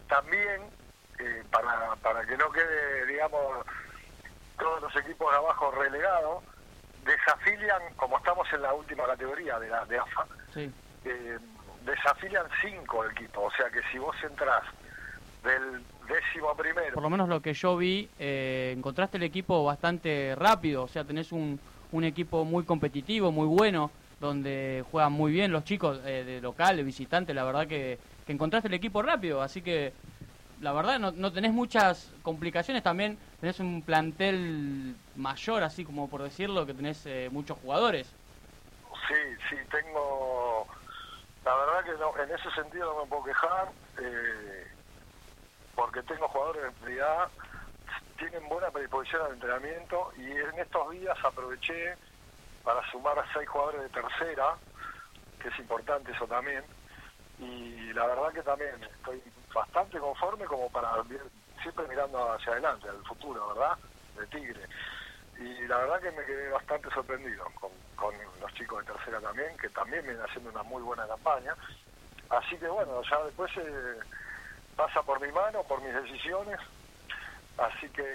también, 0.08 0.62
eh, 1.20 1.44
para, 1.52 1.96
para 1.98 2.26
que 2.26 2.38
no 2.38 2.50
quede, 2.52 3.06
digamos, 3.06 3.66
todos 4.58 4.82
los 4.82 4.96
equipos 4.96 5.30
de 5.30 5.38
abajo 5.38 5.72
relegados, 5.72 6.44
desafilian, 7.04 7.82
como 7.98 8.18
estamos 8.18 8.48
en 8.54 8.62
la 8.62 8.74
última 8.74 9.06
categoría 9.06 9.60
de, 9.60 9.68
la, 9.68 9.86
de 9.86 10.00
AFA, 10.00 10.26
eh, 10.56 11.38
desafilian 11.84 12.46
cinco 12.62 13.06
equipos, 13.10 13.54
o 13.54 13.58
sea 13.58 13.70
que 13.70 13.82
si 13.92 13.98
vos 13.98 14.16
entrás 14.24 14.64
del 15.44 15.84
décimo 16.08 16.56
primero... 16.56 16.94
Por 16.94 17.04
lo 17.04 17.10
menos 17.10 17.28
lo 17.28 17.42
que 17.42 17.54
yo 17.54 17.76
vi, 17.76 18.10
encontraste 18.18 19.18
el 19.18 19.24
equipo 19.24 19.66
bastante 19.66 20.34
rápido, 20.38 20.84
o 20.84 20.88
sea, 20.88 21.04
tenés 21.04 21.34
un 21.34 21.60
un 21.92 22.04
equipo 22.04 22.46
muy 22.46 22.64
competitivo, 22.66 23.32
muy 23.32 23.48
bueno, 23.48 23.92
donde 24.20 24.84
juegan 24.92 25.14
muy 25.14 25.32
bien 25.32 25.52
los 25.52 25.64
chicos 25.64 26.00
eh, 26.06 26.24
de 26.24 26.42
local, 26.42 26.78
de 26.78 26.84
visitante, 26.84 27.34
la 27.34 27.44
verdad 27.44 27.68
que, 27.68 27.98
encontraste 28.28 28.68
el 28.68 28.76
equipo 28.76 29.02
rápido, 29.02 29.42
así 29.42 29.60
que 29.60 29.92
la 30.62 30.72
verdad 30.72 31.00
no, 31.00 31.12
no 31.12 31.34
tenés 31.34 31.52
muchas 31.52 32.12
complicaciones, 32.22 32.84
también 32.84 33.18
tenés 33.42 33.60
un 33.60 33.82
plantel 33.82 34.94
mayor, 35.16 35.64
así 35.64 35.84
como 35.84 36.08
por 36.08 36.22
decirlo, 36.22 36.64
que 36.68 36.76
tenés 36.76 37.08
eh, 37.08 37.30
muchos 37.32 37.58
jugadores. 37.58 38.14
Sí, 39.08 39.16
sí, 39.50 39.56
tengo, 39.72 40.68
la 41.44 41.56
verdad 41.56 41.84
que 41.84 42.22
en 42.24 42.30
ese 42.30 42.52
sentido 42.52 42.94
no 42.94 43.04
me 43.04 43.10
puedo 43.10 43.24
quejar, 43.24 43.70
eh, 44.00 44.68
porque 45.76 46.04
tengo 46.04 46.28
jugadores 46.28 46.62
de 46.62 46.86
realidad 46.86 47.30
tienen 48.20 48.48
buena 48.50 48.70
predisposición 48.70 49.22
al 49.24 49.34
entrenamiento 49.34 50.12
y 50.18 50.30
en 50.30 50.60
estos 50.60 50.92
días 50.92 51.18
aproveché 51.24 51.96
para 52.64 52.86
sumar 52.92 53.18
a 53.18 53.34
seis 53.34 53.48
jugadores 53.48 53.82
de 53.82 53.90
tercera, 53.90 54.56
que 55.42 55.48
es 55.48 55.60
importante 55.60 56.12
eso 56.12 56.28
también, 56.28 56.64
y 57.40 57.94
la 57.94 58.06
verdad 58.06 58.34
que 58.34 58.44
también 58.44 58.76
estoy 58.84 59.24
bastante 59.54 59.98
conforme 59.98 60.46
como 60.46 60.70
para 60.70 61.02
siempre 61.62 61.88
mirando 61.88 62.34
hacia 62.34 62.52
adelante, 62.52 62.90
al 62.90 63.04
futuro, 63.06 63.48
¿verdad? 63.56 63.78
De 64.18 64.28
Tigre. 64.28 64.66
Y 65.40 65.66
la 65.68 65.78
verdad 65.78 66.02
que 66.02 66.12
me 66.12 66.26
quedé 66.26 66.50
bastante 66.50 66.90
sorprendido 66.90 67.46
con, 67.56 67.72
los 68.42 68.54
chicos 68.54 68.86
de 68.86 68.94
tercera 68.94 69.22
también, 69.22 69.56
que 69.58 69.70
también 69.70 70.04
vienen 70.04 70.22
haciendo 70.22 70.50
una 70.50 70.64
muy 70.64 70.82
buena 70.82 71.08
campaña. 71.08 71.56
Así 72.30 72.58
que 72.58 72.68
bueno, 72.68 73.02
ya 73.10 73.24
después 73.24 73.52
eh, 73.58 74.00
pasa 74.76 75.02
por 75.04 75.20
mi 75.22 75.32
mano, 75.32 75.64
por 75.64 75.82
mis 75.82 75.94
decisiones, 75.94 76.60
Así 77.60 77.90
que 77.90 78.06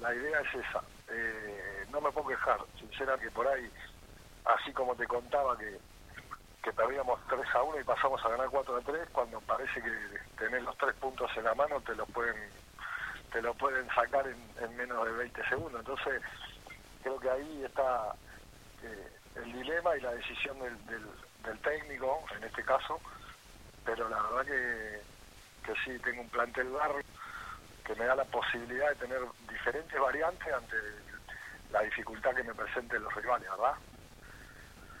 la 0.00 0.14
idea 0.14 0.40
es 0.40 0.54
esa. 0.54 0.82
Eh, 1.08 1.86
no 1.90 2.00
me 2.00 2.10
puedo 2.10 2.28
quejar, 2.28 2.60
sinceramente, 2.78 3.26
que 3.26 3.34
por 3.34 3.48
ahí, 3.48 3.70
así 4.44 4.72
como 4.72 4.94
te 4.94 5.06
contaba 5.06 5.56
que, 5.56 5.78
que 6.62 6.72
perdíamos 6.72 7.18
3 7.28 7.42
a 7.54 7.62
1 7.62 7.80
y 7.80 7.84
pasamos 7.84 8.24
a 8.24 8.28
ganar 8.28 8.48
4 8.50 8.76
a 8.76 8.80
3, 8.80 9.08
cuando 9.12 9.40
parece 9.42 9.80
que 9.80 9.90
tener 10.38 10.62
los 10.62 10.76
tres 10.76 10.94
puntos 10.96 11.30
en 11.36 11.44
la 11.44 11.54
mano 11.54 11.80
te 11.80 11.94
lo 11.94 12.06
pueden 12.06 12.36
te 13.32 13.42
lo 13.42 13.52
pueden 13.54 13.88
sacar 13.88 14.24
en, 14.28 14.76
menos 14.76 15.04
de 15.04 15.12
20 15.12 15.48
segundos. 15.48 15.80
Entonces, 15.80 16.22
creo 17.02 17.18
que 17.18 17.30
ahí 17.30 17.64
está 17.64 18.14
eh, 18.82 19.08
el 19.36 19.52
dilema 19.52 19.96
y 19.96 20.00
la 20.02 20.12
decisión 20.12 20.56
del, 20.60 20.76
del, 21.42 21.58
técnico, 21.58 22.24
en 22.36 22.44
este 22.44 22.62
caso, 22.62 23.00
pero 23.84 24.08
la 24.08 24.22
verdad 24.22 24.46
que, 24.46 25.02
que 25.64 25.74
sí, 25.84 25.98
tengo 25.98 26.22
un 26.22 26.28
plantel 26.28 26.72
largo 26.74 27.00
que 27.84 27.94
me 27.94 28.06
da 28.06 28.14
la 28.14 28.24
posibilidad 28.24 28.88
de 28.90 28.94
tener 28.96 29.20
diferentes 29.48 30.00
variantes 30.00 30.52
ante 30.52 30.76
la 31.70 31.82
dificultad 31.82 32.34
que 32.34 32.42
me 32.42 32.54
presenten 32.54 33.02
los 33.02 33.14
rivales, 33.14 33.48
¿verdad? 33.50 33.74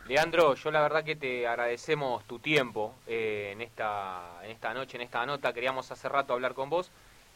Leandro, 0.06 0.54
yo 0.54 0.70
la 0.70 0.82
verdad 0.82 1.02
que 1.02 1.16
te 1.16 1.48
agradecemos 1.48 2.24
tu 2.24 2.38
tiempo 2.38 2.94
eh, 3.06 3.50
en 3.52 3.62
esta 3.62 4.38
en 4.42 4.50
esta 4.50 4.74
noche, 4.74 4.98
en 4.98 5.02
esta 5.02 5.24
nota. 5.24 5.54
Queríamos 5.54 5.90
hace 5.90 6.08
rato 6.10 6.34
hablar 6.34 6.52
con 6.52 6.68
vos, 6.68 6.90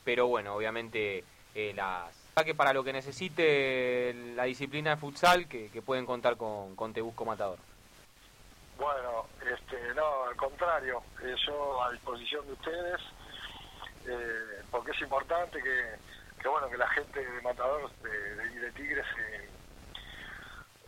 pero 0.04 0.26
bueno, 0.26 0.54
obviamente 0.54 1.24
eh, 1.54 1.72
las 1.74 2.28
que 2.44 2.54
para 2.54 2.72
lo 2.72 2.84
que 2.84 2.92
necesite 2.92 4.14
la 4.36 4.44
disciplina 4.44 4.90
de 4.90 4.96
futsal, 4.96 5.48
que, 5.48 5.70
que 5.70 5.82
pueden 5.82 6.06
contar 6.06 6.36
con, 6.36 6.76
con 6.76 6.92
Te 6.92 7.00
Busco 7.00 7.24
Matador. 7.24 7.58
Bueno, 8.78 9.26
este, 9.40 9.92
no, 9.94 10.24
al 10.24 10.36
contrario, 10.36 11.02
eh, 11.20 11.34
yo 11.46 11.82
a 11.82 11.90
disposición 11.90 12.46
de 12.46 12.52
ustedes, 12.52 13.00
eh, 14.08 14.62
porque 14.70 14.92
es 14.92 15.00
importante 15.00 15.62
que, 15.62 16.48
bueno, 16.48 16.68
que 16.70 16.76
la 16.76 16.88
gente 16.88 17.24
de 17.24 17.42
Matador 17.42 17.90
de, 18.02 18.36
de, 18.36 18.60
de 18.60 18.72
Tigres 18.72 19.06
eh, 19.18 19.48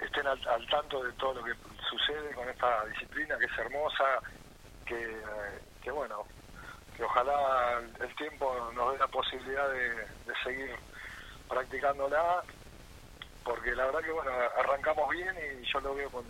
estén 0.00 0.26
al, 0.26 0.48
al, 0.48 0.66
tanto 0.68 1.02
de 1.02 1.12
todo 1.12 1.34
lo 1.34 1.44
que 1.44 1.52
sucede 1.88 2.32
con 2.34 2.48
esta 2.48 2.84
disciplina 2.86 3.36
que 3.38 3.46
es 3.46 3.58
hermosa, 3.58 4.20
que, 4.86 4.96
eh, 4.96 5.60
que 5.82 5.90
bueno, 5.90 6.24
que 6.96 7.04
ojalá 7.04 7.80
el, 8.00 8.14
tiempo 8.16 8.70
nos 8.74 8.92
dé 8.92 8.98
la 8.98 9.08
posibilidad 9.08 9.68
de, 9.70 10.06
seguir 10.44 10.74
practicándola, 11.48 12.42
porque 13.44 13.74
la 13.74 13.86
verdad 13.86 14.00
que 14.00 14.12
bueno, 14.12 14.30
arrancamos 14.56 15.08
bien 15.10 15.36
y 15.36 15.64
yo 15.66 15.80
lo 15.80 15.94
veo 15.94 16.10
con, 16.10 16.24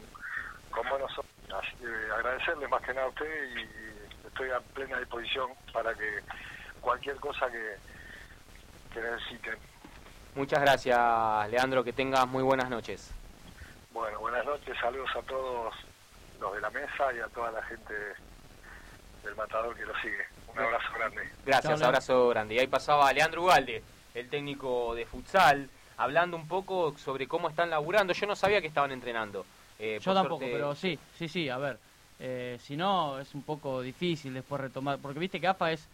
con 0.70 0.88
buenos 0.88 1.11
ojos. 1.12 1.26
Así 1.53 1.76
que 1.76 2.12
agradecerle 2.12 2.68
más 2.68 2.82
que 2.82 2.95
nada 2.95 3.07
a 3.07 3.11
usted 3.11 3.57
y 3.57 4.26
estoy 4.26 4.51
a 4.51 4.61
plena 4.61 4.99
disposición 4.99 5.51
para 5.72 5.95
que 5.95 6.20
cualquier 6.81 7.16
cosa 7.16 7.51
que, 7.51 7.76
que 8.93 9.01
necesiten. 9.01 9.55
Muchas 10.35 10.61
gracias, 10.61 11.51
Leandro. 11.51 11.85
Que 11.85 11.93
tengas 11.93 12.26
muy 12.26 12.43
buenas 12.43 12.70
noches. 12.70 13.11
Bueno, 13.93 14.20
buenas 14.20 14.45
noches. 14.45 14.76
Saludos 14.81 15.11
a 15.16 15.22
todos 15.22 15.74
los 16.41 16.55
de 16.55 16.61
la 16.61 16.70
mesa 16.70 17.12
y 17.16 17.20
a 17.20 17.26
toda 17.28 17.51
la 17.51 17.62
gente 17.64 17.95
del 19.24 19.35
Matador 19.37 19.76
que 19.76 19.85
lo 19.85 19.95
sigue. 20.01 20.24
Un 20.53 20.59
abrazo 20.59 20.93
grande. 20.95 21.28
Gracias, 21.45 21.83
abrazo 21.83 22.28
grande. 22.28 22.55
Y 22.55 22.59
ahí 22.59 22.66
pasaba 22.66 23.12
Leandro 23.12 23.43
Ugalde, 23.45 23.83
el 24.14 24.28
técnico 24.28 24.95
de 24.95 25.07
futsal, 25.07 25.68
hablando 25.97 26.37
un 26.37 26.49
poco 26.49 26.97
sobre 26.97 27.26
cómo 27.26 27.49
están 27.49 27.70
laburando. 27.70 28.12
Yo 28.12 28.26
no 28.26 28.37
sabía 28.37 28.61
que 28.61 28.68
estaban 28.68 28.93
entrenando. 28.93 29.45
Eh, 29.78 29.99
Yo 30.01 30.14
tampoco, 30.14 30.41
suerte... 30.41 30.57
pero 30.57 30.74
sí, 30.74 30.99
sí, 31.16 31.28
sí, 31.28 31.49
a 31.49 31.59
ver. 31.59 31.78
Eh, 32.18 32.59
si 32.61 32.76
no, 32.76 33.18
es 33.18 33.35
un 33.35 33.43
poco 33.43 33.81
difícil 33.81 34.35
después 34.35 34.61
retomar, 34.61 34.99
porque 34.99 35.18
viste 35.18 35.41
que 35.41 35.47
AFA 35.47 35.72
es, 35.72 35.89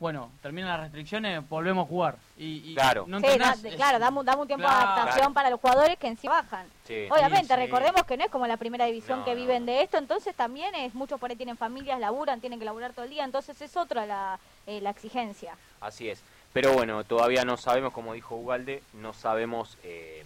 bueno, 0.00 0.30
terminan 0.42 0.70
las 0.70 0.80
restricciones, 0.80 1.48
volvemos 1.48 1.86
a 1.86 1.88
jugar. 1.88 2.16
Y, 2.36 2.72
y 2.72 2.74
claro, 2.74 3.04
no 3.06 3.20
sí, 3.20 3.26
da, 3.38 3.52
es, 3.52 3.74
claro, 3.76 3.98
damos, 3.98 4.24
damos 4.24 4.42
un 4.42 4.46
tiempo 4.48 4.66
claro, 4.66 4.78
de 4.78 4.84
adaptación 4.84 5.16
claro. 5.18 5.34
para 5.34 5.50
los 5.50 5.60
jugadores 5.60 5.98
que 5.98 6.08
en 6.08 6.18
sí 6.18 6.28
bajan. 6.28 6.66
Sí, 6.86 7.06
Obviamente, 7.10 7.54
sí, 7.54 7.60
recordemos 7.60 8.02
que 8.04 8.16
no 8.16 8.24
es 8.24 8.30
como 8.30 8.46
la 8.46 8.56
primera 8.56 8.84
división 8.86 9.20
No, 9.20 9.24
que 9.24 9.30
no. 9.30 9.36
viven 9.36 9.66
de 9.66 9.82
esto, 9.82 9.96
entonces 9.98 10.34
también 10.34 10.74
es 10.74 10.94
muchos 10.94 11.18
por 11.20 11.30
ahí 11.30 11.36
tienen 11.36 11.56
familias, 11.56 11.98
laburan, 12.00 12.40
tienen 12.40 12.58
que 12.58 12.64
laburar 12.64 12.92
todo 12.92 13.04
el 13.04 13.10
día, 13.10 13.24
entonces 13.24 13.60
es 13.60 13.76
otra 13.76 14.04
la, 14.04 14.38
eh, 14.66 14.80
la 14.80 14.90
exigencia. 14.90 15.56
Así 15.80 16.08
es. 16.10 16.22
Pero 16.52 16.72
bueno, 16.72 17.02
todavía 17.04 17.44
no 17.44 17.56
sabemos, 17.56 17.92
como 17.92 18.12
dijo 18.14 18.36
Ugalde, 18.36 18.82
no 18.94 19.12
sabemos 19.12 19.76
eh, 19.82 20.22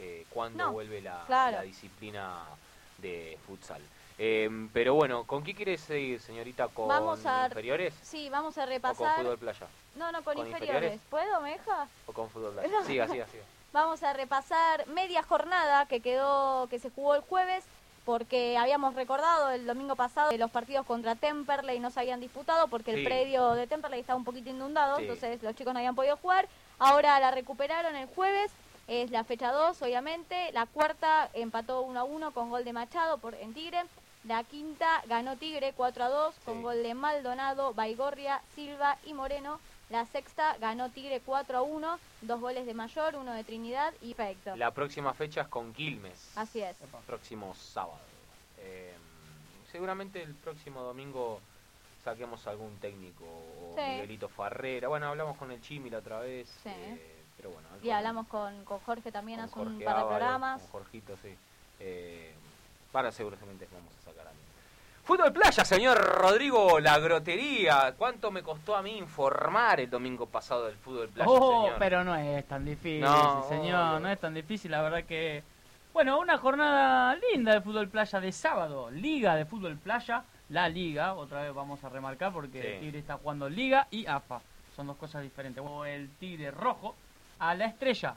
eh, 0.00 0.24
cuándo 0.30 0.64
No, 0.64 0.72
vuelve 0.72 1.00
la, 1.02 1.22
claro. 1.26 1.58
la 1.58 1.62
disciplina 1.62 2.40
de 2.98 3.38
futsal. 3.46 3.80
Eh, 4.18 4.68
pero 4.72 4.94
bueno, 4.94 5.24
¿con 5.24 5.42
qué 5.42 5.54
quieres 5.54 5.80
seguir, 5.80 6.20
señorita? 6.20 6.68
¿Con 6.68 6.86
Vamos 6.88 7.26
a- 7.26 7.46
inferiores? 7.48 7.92
Sí, 8.02 8.28
vamos 8.30 8.56
a 8.58 8.60
¿O 8.62 8.64
con 8.64 8.72
repasar. 8.72 9.16
fútbol 9.16 9.38
playa? 9.38 9.66
No, 9.96 10.12
no, 10.12 10.22
con, 10.22 10.34
con 10.36 10.46
inferiores. 10.46 10.94
inferiores? 10.94 11.00
¿Puedo, 11.10 11.40
me 11.40 11.50
deja? 11.52 11.88
¿O 12.06 12.12
con 12.12 12.30
fútbol 12.30 12.52
playa? 12.52 12.68
No. 12.68 12.84
Siga, 12.86 13.08
siga, 13.08 13.26
siga. 13.26 13.42
Vamos 13.72 14.02
a 14.04 14.12
repasar 14.12 14.86
media 14.88 15.22
jornada 15.24 15.86
que 15.86 15.98
quedó, 16.00 16.68
que 16.68 16.78
se 16.78 16.90
jugó 16.90 17.16
el 17.16 17.22
jueves, 17.22 17.64
porque 18.04 18.56
habíamos 18.56 18.94
recordado 18.94 19.50
el 19.50 19.66
domingo 19.66 19.96
pasado 19.96 20.30
que 20.30 20.38
los 20.38 20.50
partidos 20.50 20.86
contra 20.86 21.16
Temperley 21.16 21.80
no 21.80 21.90
se 21.90 21.98
habían 22.00 22.20
disputado 22.20 22.68
porque 22.68 22.92
Sí. 22.92 22.98
el 22.98 23.04
predio 23.04 23.52
de 23.54 23.66
Temperley 23.66 23.98
estaba 24.00 24.16
un 24.18 24.24
poquito 24.24 24.50
inundado, 24.50 24.98
Sí. 24.98 25.02
entonces 25.04 25.42
los 25.42 25.56
chicos 25.56 25.72
no 25.72 25.78
habían 25.80 25.96
podido 25.96 26.16
jugar. 26.18 26.46
Ahora 26.78 27.18
la 27.18 27.30
recuperaron 27.32 27.96
el 27.96 28.06
jueves, 28.06 28.52
es 28.86 29.10
la 29.10 29.24
fecha 29.24 29.50
2, 29.50 29.80
obviamente. 29.82 30.52
La 30.52 30.66
cuarta 30.66 31.30
empató 31.32 31.80
1 31.80 31.98
a 31.98 32.04
1 32.04 32.30
con 32.32 32.50
gol 32.50 32.62
de 32.64 32.72
Machado 32.74 33.18
por, 33.18 33.34
en 33.34 33.54
Tigre. 33.54 33.82
La 34.26 34.42
quinta 34.44 35.02
ganó 35.06 35.36
Tigre 35.36 35.72
4 35.76 36.04
a 36.04 36.08
2 36.08 36.34
con 36.44 36.56
Sí. 36.58 36.62
gol 36.62 36.82
de 36.82 36.94
Maldonado, 36.94 37.74
Baigorria, 37.74 38.40
Silva 38.54 38.96
y 39.04 39.12
Moreno. 39.12 39.60
La 39.90 40.06
sexta 40.06 40.56
ganó 40.58 40.88
Tigre 40.90 41.20
4 41.20 41.58
a 41.58 41.62
1, 41.62 41.98
dos 42.22 42.40
goles 42.40 42.64
de 42.64 42.72
Mayor, 42.72 43.16
uno 43.16 43.32
de 43.34 43.44
Trinidad 43.44 43.92
y 44.00 44.14
Perfecto. 44.14 44.56
La 44.56 44.70
próxima 44.70 45.12
fecha 45.12 45.42
es 45.42 45.48
con 45.48 45.74
Quilmes. 45.74 46.32
Así 46.36 46.62
es. 46.62 46.74
Próximo 47.06 47.54
sábado. 47.54 47.98
Eh, 48.58 48.94
seguramente 49.70 50.22
el 50.22 50.34
próximo 50.34 50.80
domingo 50.82 51.40
saquemos 52.02 52.46
algún 52.46 52.76
técnico 52.78 53.24
o 53.24 53.74
Sí. 53.76 53.82
Miguelito 53.82 54.28
Farrera. 54.30 54.88
Bueno, 54.88 55.08
hablamos 55.08 55.36
con 55.36 55.50
el 55.50 55.60
Chimi 55.60 55.90
la 55.90 55.98
otra 55.98 56.20
vez. 56.20 56.48
Sí. 56.62 56.70
eh, 56.70 57.10
pero 57.36 57.50
bueno, 57.50 57.68
Y 57.82 57.90
hablamos 57.90 58.26
con, 58.28 58.64
con 58.64 58.78
Jorge 58.80 59.12
también 59.12 59.38
con 59.40 59.48
hace 59.50 59.58
un 59.60 59.66
par 59.66 59.78
de 59.78 59.86
Ábalos, 59.88 60.08
programas. 60.08 60.62
Con 60.62 60.70
Jorgito, 60.70 61.14
sí. 61.20 61.36
Eh, 61.80 62.34
para 62.94 63.10
seguramente 63.10 63.66
vamos 63.72 63.92
a 63.98 64.02
sacar 64.08 64.28
algo. 64.28 64.38
Fútbol 65.02 65.32
playa, 65.32 65.64
señor 65.64 65.98
Rodrigo, 65.98 66.78
la 66.78 66.96
grotería. 67.00 67.92
¿Cuánto 67.98 68.30
me 68.30 68.40
costó 68.40 68.76
a 68.76 68.82
mí 68.82 68.96
informar 68.96 69.80
el 69.80 69.90
domingo 69.90 70.26
pasado 70.26 70.66
del 70.66 70.76
fútbol 70.76 71.08
playa, 71.08 71.28
Oh, 71.28 71.64
señor? 71.64 71.78
pero 71.80 72.04
no 72.04 72.14
es 72.14 72.46
tan 72.46 72.64
difícil, 72.64 73.00
No, 73.00 73.44
señor, 73.48 74.00
no 74.00 74.08
es 74.08 74.20
tan 74.20 74.32
difícil, 74.32 74.70
la 74.70 74.80
verdad 74.82 75.02
que... 75.04 75.42
Bueno, 75.92 76.20
una 76.20 76.38
jornada 76.38 77.16
linda 77.32 77.52
de 77.54 77.60
fútbol 77.62 77.88
playa 77.88 78.20
de 78.20 78.30
sábado, 78.30 78.90
Liga 78.92 79.34
de 79.34 79.44
Fútbol 79.44 79.76
Playa, 79.76 80.22
la 80.50 80.68
Liga, 80.68 81.14
otra 81.14 81.42
vez 81.42 81.52
vamos 81.54 81.82
a 81.84 81.88
remarcar 81.88 82.32
porque 82.32 82.60
Sí. 82.62 82.66
el 82.68 82.80
Tigre 82.80 82.98
está 83.00 83.16
jugando 83.16 83.48
Liga 83.48 83.86
y 83.90 84.06
AFA, 84.06 84.40
son 84.76 84.86
dos 84.86 84.96
cosas 84.96 85.22
diferentes. 85.22 85.62
O 85.64 85.84
el 85.84 86.10
Tigre 86.18 86.50
rojo 86.52 86.94
a 87.40 87.54
la 87.54 87.66
estrella 87.66 88.14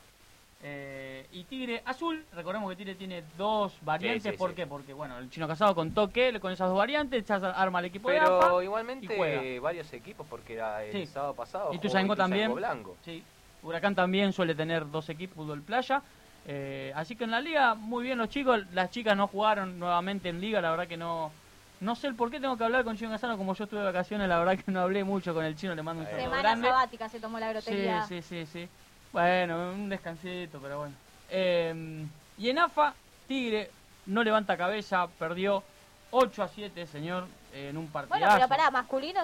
eh, 0.63 1.27
y 1.33 1.43
Tigre 1.43 1.83
azul, 1.85 2.25
recordemos 2.33 2.69
que 2.71 2.75
Tigre 2.77 2.95
tiene 2.95 3.23
dos 3.37 3.77
variantes, 3.81 4.23
Sí, 4.23 4.31
sí, 4.31 4.37
¿por 4.37 4.49
sí. 4.51 4.55
qué? 4.55 4.65
Porque 4.67 4.91
bueno, 4.93 5.17
el 5.19 5.29
chino 5.29 5.47
casado 5.47 5.75
contó 5.75 6.09
que 6.09 6.39
con 6.39 6.51
esas 6.51 6.67
dos 6.69 6.77
variantes 6.77 7.25
ya 7.25 7.35
arma 7.35 7.79
el 7.79 7.85
equipo 7.85 8.09
de 8.09 8.19
AFA. 8.19 8.39
Pero 8.39 8.61
y 8.61 8.65
igualmente 8.65 9.07
juega. 9.15 9.61
varios 9.61 9.93
equipos, 9.93 10.25
porque 10.27 10.53
era 10.55 10.83
el 10.83 10.91
Sí. 10.91 11.05
sábado 11.05 11.35
pasado. 11.35 11.65
Y 11.65 11.75
jugó 11.75 11.75
Ituzaingó 11.75 12.15
también. 12.15 12.53
Blanco. 12.55 12.97
Sí. 13.05 13.23
Huracán 13.61 13.93
también 13.95 14.33
suele 14.33 14.55
tener 14.55 14.89
dos 14.89 15.09
equipos 15.09 15.35
fútbol 15.35 15.61
playa. 15.61 16.01
Eh, 16.47 16.91
así 16.95 17.15
que 17.15 17.25
en 17.25 17.31
la 17.31 17.41
liga, 17.41 17.75
muy 17.75 18.03
bien 18.03 18.17
los 18.17 18.29
chicos. 18.29 18.61
Las 18.73 18.89
chicas 18.89 19.15
no 19.17 19.27
jugaron 19.27 19.77
nuevamente 19.77 20.29
en 20.29 20.39
liga, 20.41 20.61
la 20.61 20.71
verdad 20.71 20.87
que 20.87 20.97
no. 20.97 21.31
No 21.79 21.93
sé 21.95 22.07
el 22.07 22.15
por 22.15 22.31
qué 22.31 22.39
tengo 22.39 22.57
que 22.57 22.63
hablar 22.63 22.83
con 22.83 22.97
Chino 22.97 23.11
Casano, 23.11 23.37
como 23.37 23.53
yo 23.53 23.65
estuve 23.65 23.81
de 23.81 23.85
vacaciones, 23.85 24.27
la 24.27 24.39
verdad 24.39 24.57
que 24.57 24.71
no 24.71 24.79
hablé 24.81 25.03
mucho 25.03 25.35
con 25.35 25.45
el 25.45 25.55
chino, 25.55 25.75
le 25.75 25.83
mando 25.83 26.01
un 26.01 26.07
saludo 26.07 26.23
Semana 26.23 26.41
grande. 26.41 26.67
sabática 26.69 27.07
se 27.09 27.19
tomó 27.19 27.37
la 27.39 27.47
Sí, 27.47 27.53
grotería. 27.53 28.01
sí, 28.07 28.21
sí, 28.23 28.45
sí. 28.47 28.67
Bueno, 29.11 29.71
un 29.71 29.89
descansito, 29.89 30.59
pero 30.59 30.79
bueno. 30.79 30.95
Eh, 31.29 32.05
y 32.37 32.49
en 32.49 32.59
AFA, 32.59 32.93
Tigre 33.27 33.71
no 34.05 34.23
levanta 34.23 34.57
cabeza, 34.57 35.07
perdió 35.19 35.63
8 36.11 36.43
a 36.43 36.47
7, 36.47 36.87
señor, 36.87 37.27
en 37.53 37.77
un 37.77 37.87
partido. 37.87 38.17
Bueno, 38.19 38.33
pero 38.35 38.47
pará, 38.47 38.71
masculino. 38.71 39.21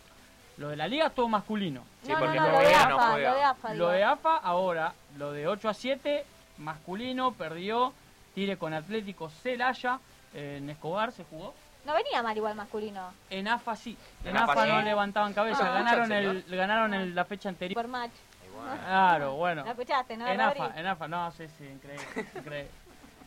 Lo 0.58 0.70
de 0.70 0.76
la 0.76 0.88
liga 0.88 1.08
es 1.08 1.16
todo 1.16 1.28
masculino. 1.28 1.84
no, 2.08 2.20
no, 2.20 2.34
no, 2.34 2.50
lo 2.52 2.60
de 2.60 2.74
AFA, 2.76 3.18
lo 3.18 3.18
de 3.34 3.44
AFA. 3.44 3.68
Lo 3.70 3.74
digo. 3.76 3.88
de 3.90 4.04
AFA 4.04 4.38
ahora, 4.38 4.94
lo 5.18 5.32
de 5.32 5.48
8 5.48 5.70
a 5.70 5.74
7, 5.74 6.26
masculino, 6.60 7.32
perdió, 7.34 7.94
Tigre 8.36 8.58
con 8.58 8.74
Atlético 8.74 9.30
Celaya, 9.30 10.00
eh, 10.34 10.58
en 10.60 10.70
Escobar 10.70 11.12
se 11.12 11.24
jugó. 11.24 11.54
No 11.86 11.94
venía 11.94 12.24
mal 12.24 12.36
igual 12.38 12.56
masculino. 12.56 13.12
En 13.30 13.48
AFA 13.48 13.76
sí, 13.76 13.98
en, 14.24 14.30
En 14.32 14.38
AFA, 14.38 14.52
AFA 14.54 14.66
no 14.68 14.80
sí. 14.80 14.86
levantaban 14.86 15.34
cabeza, 15.34 15.66
Ah. 15.66 15.74
ganaron 15.74 16.12
el, 16.12 16.44
ganaron 16.50 16.94
el- 16.94 17.14
la 17.16 17.26
fecha 17.26 17.50
anterior. 17.50 17.76
Por 17.82 17.90
match. 17.92 18.12
Claro, 18.86 19.36
bueno. 19.36 19.64
¿Lo 19.64 19.72
escuchaste, 19.72 20.18
no? 20.18 20.28
En? 20.28 20.40
AFA, 20.42 20.80
en 20.80 20.86
AFA, 20.88 21.08
no, 21.08 21.32
sí, 21.32 21.46
sí, 21.58 21.66
increíble, 21.66 22.06
increíble. 22.36 22.68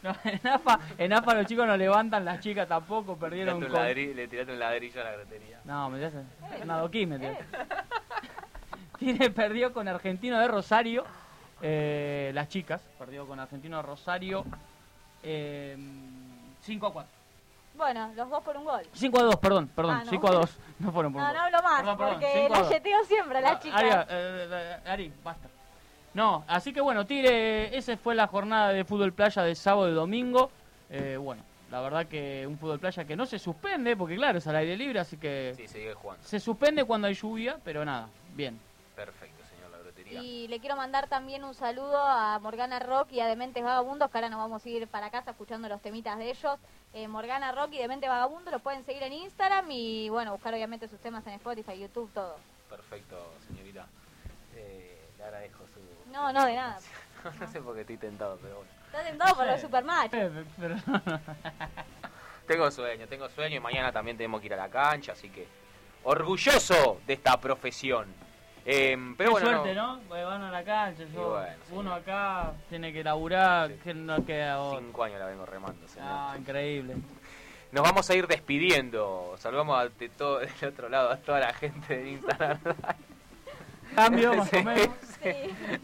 No, 0.03 0.15
en, 0.25 0.47
AFA, 0.47 0.79
en 0.99 1.13
AFA 1.13 1.35
los 1.35 1.47
chicos 1.47 1.67
no 1.67 1.77
levantan, 1.77 2.25
las 2.25 2.41
chicas 2.41 2.69
tampoco, 2.69 3.17
perdieron 3.17 3.57
tiraste, 3.59 3.73
un 3.77 3.79
con... 3.81 3.89
ladri- 3.89 4.15
le 4.15 4.29
tiraste 4.29 4.53
un 4.53 4.59
ladrillo 4.59 5.01
a 5.01 5.05
la 5.05 5.13
grotería. 5.13 5.61
No, 5.65 5.91
me 5.91 5.99
tiraste 5.99 6.23
una 6.63 6.79
doquí, 6.79 7.07
me 7.07 7.19
tiraste. 7.19 7.45
Tigre 8.99 9.31
perdió 9.31 9.73
con 9.73 9.89
Argentino 9.89 10.39
de 10.39 10.49
Rosario, 10.49 11.05
eh, 11.63 12.31
las 12.35 12.49
chicas, 12.49 12.83
perdió 12.99 13.27
con 13.27 13.41
Argentino 13.41 13.77
de 13.79 13.83
Rosario 13.83 14.45
eh, 15.23 15.77
5 16.63 16.87
a 16.87 16.93
4. 16.93 17.16
Bueno, 17.77 18.11
los 18.17 18.31
dos 18.31 18.43
por 18.43 18.57
un 18.57 18.65
gol. 18.65 18.83
5 18.93 19.19
a 19.19 19.23
2, 19.25 19.37
perdón, 19.37 19.69
perdón, 19.75 19.97
Ah, 20.01 20.05
no. 20.05 20.11
5 20.11 20.29
a 20.29 20.31
2, 20.33 20.59
no 20.81 20.93
fueron 20.93 21.13
por 21.13 21.23
No, 21.23 21.29
un 21.29 21.35
no 21.35 21.41
gol. 21.41 21.47
hablo 21.55 21.63
más, 21.63 21.81
Perdón, 21.81 21.97
perdón, 21.99 22.13
porque 22.15 22.33
cinco 22.35 22.55
a 22.55 22.57
la 22.57 22.63
dos. 22.63 22.73
yeteo 22.73 23.05
siempre 23.05 23.39
a 23.39 23.41
las 23.41 23.61
chicas. 23.61 23.83
Ari, 23.83 23.89
eh, 24.11 24.77
Ari, 24.87 25.13
basta. 25.23 25.49
No, 26.15 26.45
así 26.49 26.73
que 26.73 26.81
bueno, 26.81 27.05
Tigre, 27.07 27.77
esa 27.77 27.97
fue 27.99 28.15
la 28.15 28.27
jornada 28.27 28.73
de 28.73 28.85
fútbol 28.85 29.13
playa 29.13 29.43
de 29.43 29.55
sábado 29.55 29.91
y 29.91 29.93
domingo. 29.95 30.51
Eh, 30.89 31.19
bueno, 31.21 31.43
la 31.71 31.81
verdad 31.83 32.07
que 32.07 32.47
un 32.47 32.57
fútbol 32.59 32.79
playa 32.79 33.05
que 33.05 33.17
no 33.17 33.27
se 33.27 33.39
suspende, 33.39 33.95
porque 33.97 34.17
claro, 34.17 34.39
es 34.39 34.47
al 34.47 34.57
aire 34.57 34.77
libre, 34.79 34.99
así 35.01 35.19
que 35.19 35.53
Sí, 35.57 35.69
sigue 35.69 35.93
jugando. 35.93 36.23
se 36.25 36.41
suspende 36.41 36.85
cuando 36.85 37.09
hay 37.09 37.15
lluvia, 37.15 37.59
pero 37.63 37.85
nada, 37.85 38.09
bien. 38.35 38.59
Perfecto. 38.95 39.26
Sería. 40.07 40.23
Y 40.23 40.49
le 40.49 40.61
quiero 40.61 40.77
mandar 40.77 41.09
también 41.09 41.45
un 41.45 41.55
saludo 41.55 41.99
a 41.99 42.39
Morgana 42.39 42.79
Rock 42.79 43.13
y 43.13 43.21
a 43.21 43.27
Dementes 43.27 43.63
Vagabundos, 43.63 44.11
que 44.11 44.19
ahora 44.19 44.29
nos 44.29 44.39
vamos 44.39 44.65
a 44.65 44.69
ir 44.69 44.87
para 44.89 45.11
casa 45.11 45.31
escuchando 45.33 45.69
los 45.69 45.81
temitas 45.83 46.19
de 46.19 46.31
ellos. 46.31 46.59
Eh, 46.93 47.09
Morgana 47.09 47.53
Rock 47.53 47.73
y 47.73 47.79
Dementes 47.79 48.09
Vagabundos 48.09 48.53
los 48.53 48.63
pueden 48.63 48.85
seguir 48.85 49.03
en 49.03 49.13
Instagram 49.13 49.71
y 49.71 50.09
bueno, 50.09 50.33
buscar 50.33 50.55
obviamente 50.55 50.89
sus 50.89 50.99
temas 51.01 51.27
en 51.27 51.35
Spotify, 51.35 51.79
YouTube, 51.79 52.11
todo. 52.13 52.37
Perfecto, 52.71 53.33
señorita. 53.49 53.87
Eh, 54.55 55.09
le 55.19 55.25
agradezco 55.25 55.65
su... 55.75 56.11
No, 56.13 56.33
no, 56.33 56.45
de 56.47 56.55
nada. 56.55 56.79
no 57.41 57.47
sé 57.49 57.61
por 57.61 57.75
qué 57.75 57.83
estoy 57.83 57.99
tentado, 57.99 58.39
pero 58.41 58.57
bueno. 58.57 58.71
Está 58.87 59.03
tentado 59.03 59.35
por 59.37 59.47
los 59.47 59.61
supermatch. 59.67 60.11
Pero- 60.11 60.77
Tengo 62.47 62.71
sueño, 62.71 63.09
tengo 63.09 63.29
sueño 63.29 63.57
y 63.57 63.61
mañana 63.61 63.91
también 63.91 64.17
tenemos 64.17 64.41
que 64.41 64.47
ir 64.47 64.55
a 64.55 64.57
la 64.57 64.69
cancha, 64.69 65.13
así 65.13 65.29
que 65.31 65.49
orgulloso 66.05 67.01
de 67.07 67.15
esta 67.15 67.41
profesión. 67.41 68.07
Em, 68.69 69.15
pero 69.17 69.29
Qué 69.29 69.33
bueno, 69.45 69.63
suerte, 69.63 69.75
no. 69.77 70.01
van 70.09 70.43
a 70.43 70.51
la 70.51 70.65
cancha, 70.65 71.05
yo- 71.15 71.31
bueno, 71.31 71.47
sí. 71.69 71.73
uno 71.73 71.95
acá 71.95 72.53
tiene 72.69 72.93
que 72.93 73.05
laburar, 73.05 73.73
que 73.75 73.95
no 73.95 74.25
queda 74.27 74.61
otro. 74.61 74.81
Cinco 74.81 75.05
años 75.05 75.21
la 75.21 75.27
vengo 75.27 75.47
remando, 75.47 75.87
señor. 75.87 76.09
Ah, 76.11 76.35
increíble. 76.37 76.97
Nos 77.71 77.85
vamos 77.85 78.09
a 78.11 78.15
ir 78.17 78.27
despidiendo. 78.27 79.37
Saludamos 79.39 79.79
a- 79.79 79.89
de 79.89 80.09
todo 80.09 80.39
del 80.41 80.51
otro 80.69 80.89
lado 80.89 81.11
a 81.11 81.17
toda 81.17 81.39
la 81.41 81.53
gente 81.55 81.97
de 81.97 82.11
Instagram. 82.11 82.59
Cambio, 83.95 84.35
más 84.35 84.49
Sí, 84.51 84.57
o 84.57 84.63
menos. 84.65 84.89
sí. 85.23 85.31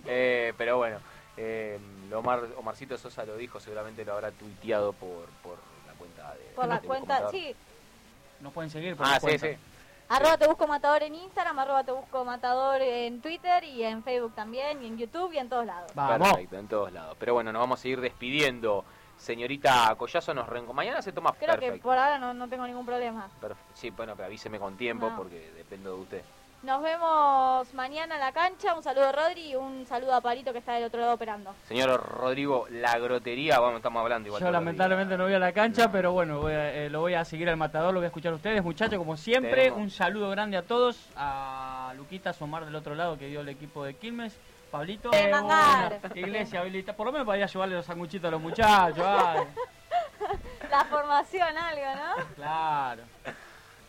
Eh, 0.07 0.53
pero 0.59 0.76
bueno, 0.76 0.99
eh, 1.37 1.78
Omar, 2.12 2.41
Omarcito 2.57 2.99
Sosa 2.99 3.24
lo 3.24 3.37
dijo, 3.37 3.61
seguramente 3.61 4.05
lo 4.05 4.12
habrá 4.14 4.30
tuiteado 4.33 4.93
por, 4.93 5.26
por 5.43 5.57
la 5.87 5.93
cuenta 5.95 6.35
de. 6.35 6.45
Por 6.55 6.66
la 6.68 6.80
cuenta, 6.80 7.30
sí. 7.30 7.55
Nos 8.41 8.53
pueden 8.53 8.70
seguir 8.70 8.97
por 8.97 9.07
Ah, 9.07 9.11
la 9.12 9.20
sí, 9.20 9.26
cuenta. 9.26 9.47
sí. 9.47 9.57
Arroba 10.12 10.36
te 10.36 10.46
busco 10.46 10.66
matador 10.66 11.02
en 11.04 11.14
Instagram, 11.14 11.58
arroba 11.58 11.84
te 11.84 11.92
busco 11.92 12.24
matador 12.24 12.82
en 12.82 13.20
Twitter 13.22 13.64
y 13.64 13.82
en 13.82 14.02
Facebook 14.02 14.34
también, 14.34 14.82
y 14.82 14.86
en 14.88 14.98
YouTube 14.98 15.32
y 15.32 15.38
en 15.38 15.48
todos 15.48 15.64
lados. 15.64 15.90
Perfecto, 15.92 16.58
en 16.58 16.68
todos 16.68 16.92
lados. 16.92 17.16
Pero 17.18 17.32
bueno, 17.34 17.50
nos 17.52 17.60
vamos 17.60 17.82
a 17.82 17.88
ir 17.88 18.00
despidiendo. 18.00 18.84
Señorita 19.16 19.94
Collazo, 19.96 20.34
nos 20.34 20.48
reenco- 20.48 20.72
Mañana 20.72 21.00
se 21.00 21.12
toma 21.12 21.32
Creo 21.32 21.54
que 21.54 21.60
perfecto. 21.60 21.82
por 21.88 21.96
ahora 21.96 22.18
no, 22.18 22.34
no 22.34 22.48
tengo 22.48 22.66
ningún 22.66 22.84
problema. 22.84 23.28
Sí, 23.72 23.90
bueno, 23.90 24.14
pero 24.16 24.26
avíseme 24.26 24.58
con 24.58 24.76
tiempo 24.76 25.08
No. 25.10 25.16
porque 25.16 25.50
dependo 25.56 25.94
de 25.94 26.00
usted. 26.02 26.22
Nos 26.62 26.80
vemos 26.80 27.74
mañana 27.74 28.14
en 28.14 28.20
la 28.20 28.30
cancha. 28.30 28.74
Un 28.74 28.84
saludo 28.84 29.08
a 29.08 29.12
Rodri 29.12 29.50
y 29.50 29.56
un 29.56 29.84
saludo 29.84 30.14
a 30.14 30.20
Palito 30.20 30.52
que 30.52 30.60
está 30.60 30.74
del 30.74 30.84
otro 30.84 31.00
lado 31.00 31.14
operando. 31.14 31.52
Señor 31.66 32.00
Rodrigo, 32.00 32.66
la 32.70 32.96
grotería, 33.00 33.58
bueno, 33.58 33.78
estamos 33.78 34.00
hablando 34.00 34.28
igual. 34.28 34.40
Yo 34.42 34.50
lamentablemente 34.50 35.16
no 35.18 35.24
voy 35.24 35.34
a 35.34 35.40
la 35.40 35.52
cancha, 35.52 35.90
pero 35.90 36.12
bueno, 36.12 36.40
voy 36.40 36.52
a- 36.52 36.72
eh, 36.72 36.88
lo 36.88 37.00
voy 37.00 37.14
a 37.14 37.24
seguir 37.24 37.48
al 37.50 37.56
matador, 37.56 37.92
lo 37.92 37.98
voy 37.98 38.04
a 38.04 38.08
escuchar 38.08 38.32
a 38.32 38.36
ustedes, 38.36 38.62
muchachos, 38.62 38.96
como 38.96 39.16
siempre. 39.16 39.50
Tenemos. 39.56 39.80
Un 39.80 39.90
saludo 39.90 40.30
grande 40.30 40.56
a 40.56 40.62
todos, 40.62 41.04
a 41.16 41.92
Luquita 41.96 42.32
Somar 42.32 42.64
del 42.64 42.76
otro 42.76 42.94
lado 42.94 43.18
que 43.18 43.26
dio 43.26 43.40
el 43.40 43.48
equipo 43.48 43.82
de 43.82 43.94
Quilmes, 43.94 44.38
Pablito, 44.70 45.10
De 45.10 45.32
iglesia 46.14 46.60
habilita, 46.60 46.92
por 46.94 47.06
lo 47.06 47.12
menos 47.12 47.26
para 47.26 47.38
ir 47.38 47.44
a 47.44 47.48
llevarle 47.48 47.74
los 47.74 47.86
sanguchitos 47.86 48.28
a 48.28 48.30
los 48.30 48.40
muchachos, 48.40 49.04
ay, 49.04 49.46
La 50.70 50.84
formación, 50.84 51.58
algo, 51.58 51.84
¿no? 51.96 52.24
claro. 52.36 53.02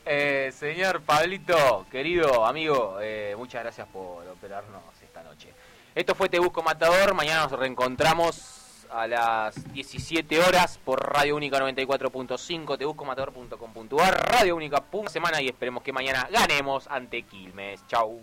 Eh, 0.06 0.51
señor 0.54 1.01
Pablito, 1.01 1.86
querido 1.89 2.45
amigo, 2.45 2.97
eh, 3.01 3.36
muchas 3.38 3.64
gracias 3.64 3.88
por 3.88 4.28
operarnos 4.28 4.84
esta 5.01 5.24
noche. 5.24 5.54
Esto 5.95 6.14
fue 6.14 6.28
Te 6.28 6.39
Busco 6.39 6.62
Matador. 6.62 7.14
Mañana 7.14 7.43
nos 7.43 7.51
reencontramos 7.54 8.86
a 8.91 9.08
las 9.08 9.74
17 9.74 10.39
horas 10.39 10.78
por 10.84 10.99
Radio 11.14 11.38
Única 11.38 11.58
94.5, 11.58 12.78
tebuscomatador.com.ar, 12.78 14.14
Radio 14.30 14.56
Única 14.58 14.82
punto 14.82 15.10
semana 15.10 15.41
y 15.41 15.47
esperemos 15.47 15.84
que 15.84 15.93
mañana 15.93 16.28
ganemos 16.30 16.88
ante 16.88 17.24
Quilmes. 17.24 17.88
Chau. 17.88 18.22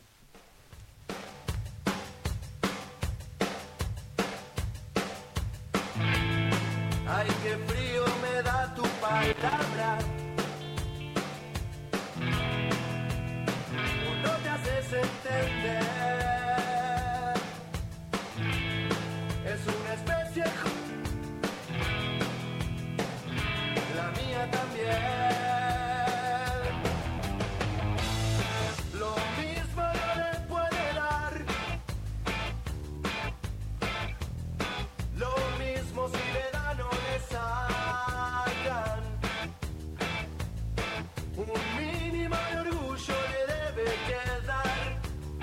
Ay, 7.08 7.26
qué 7.42 7.56
frío 7.66 8.04
me 8.22 8.42
da 8.42 8.72
tu 8.74 8.82
palabra 9.00 9.98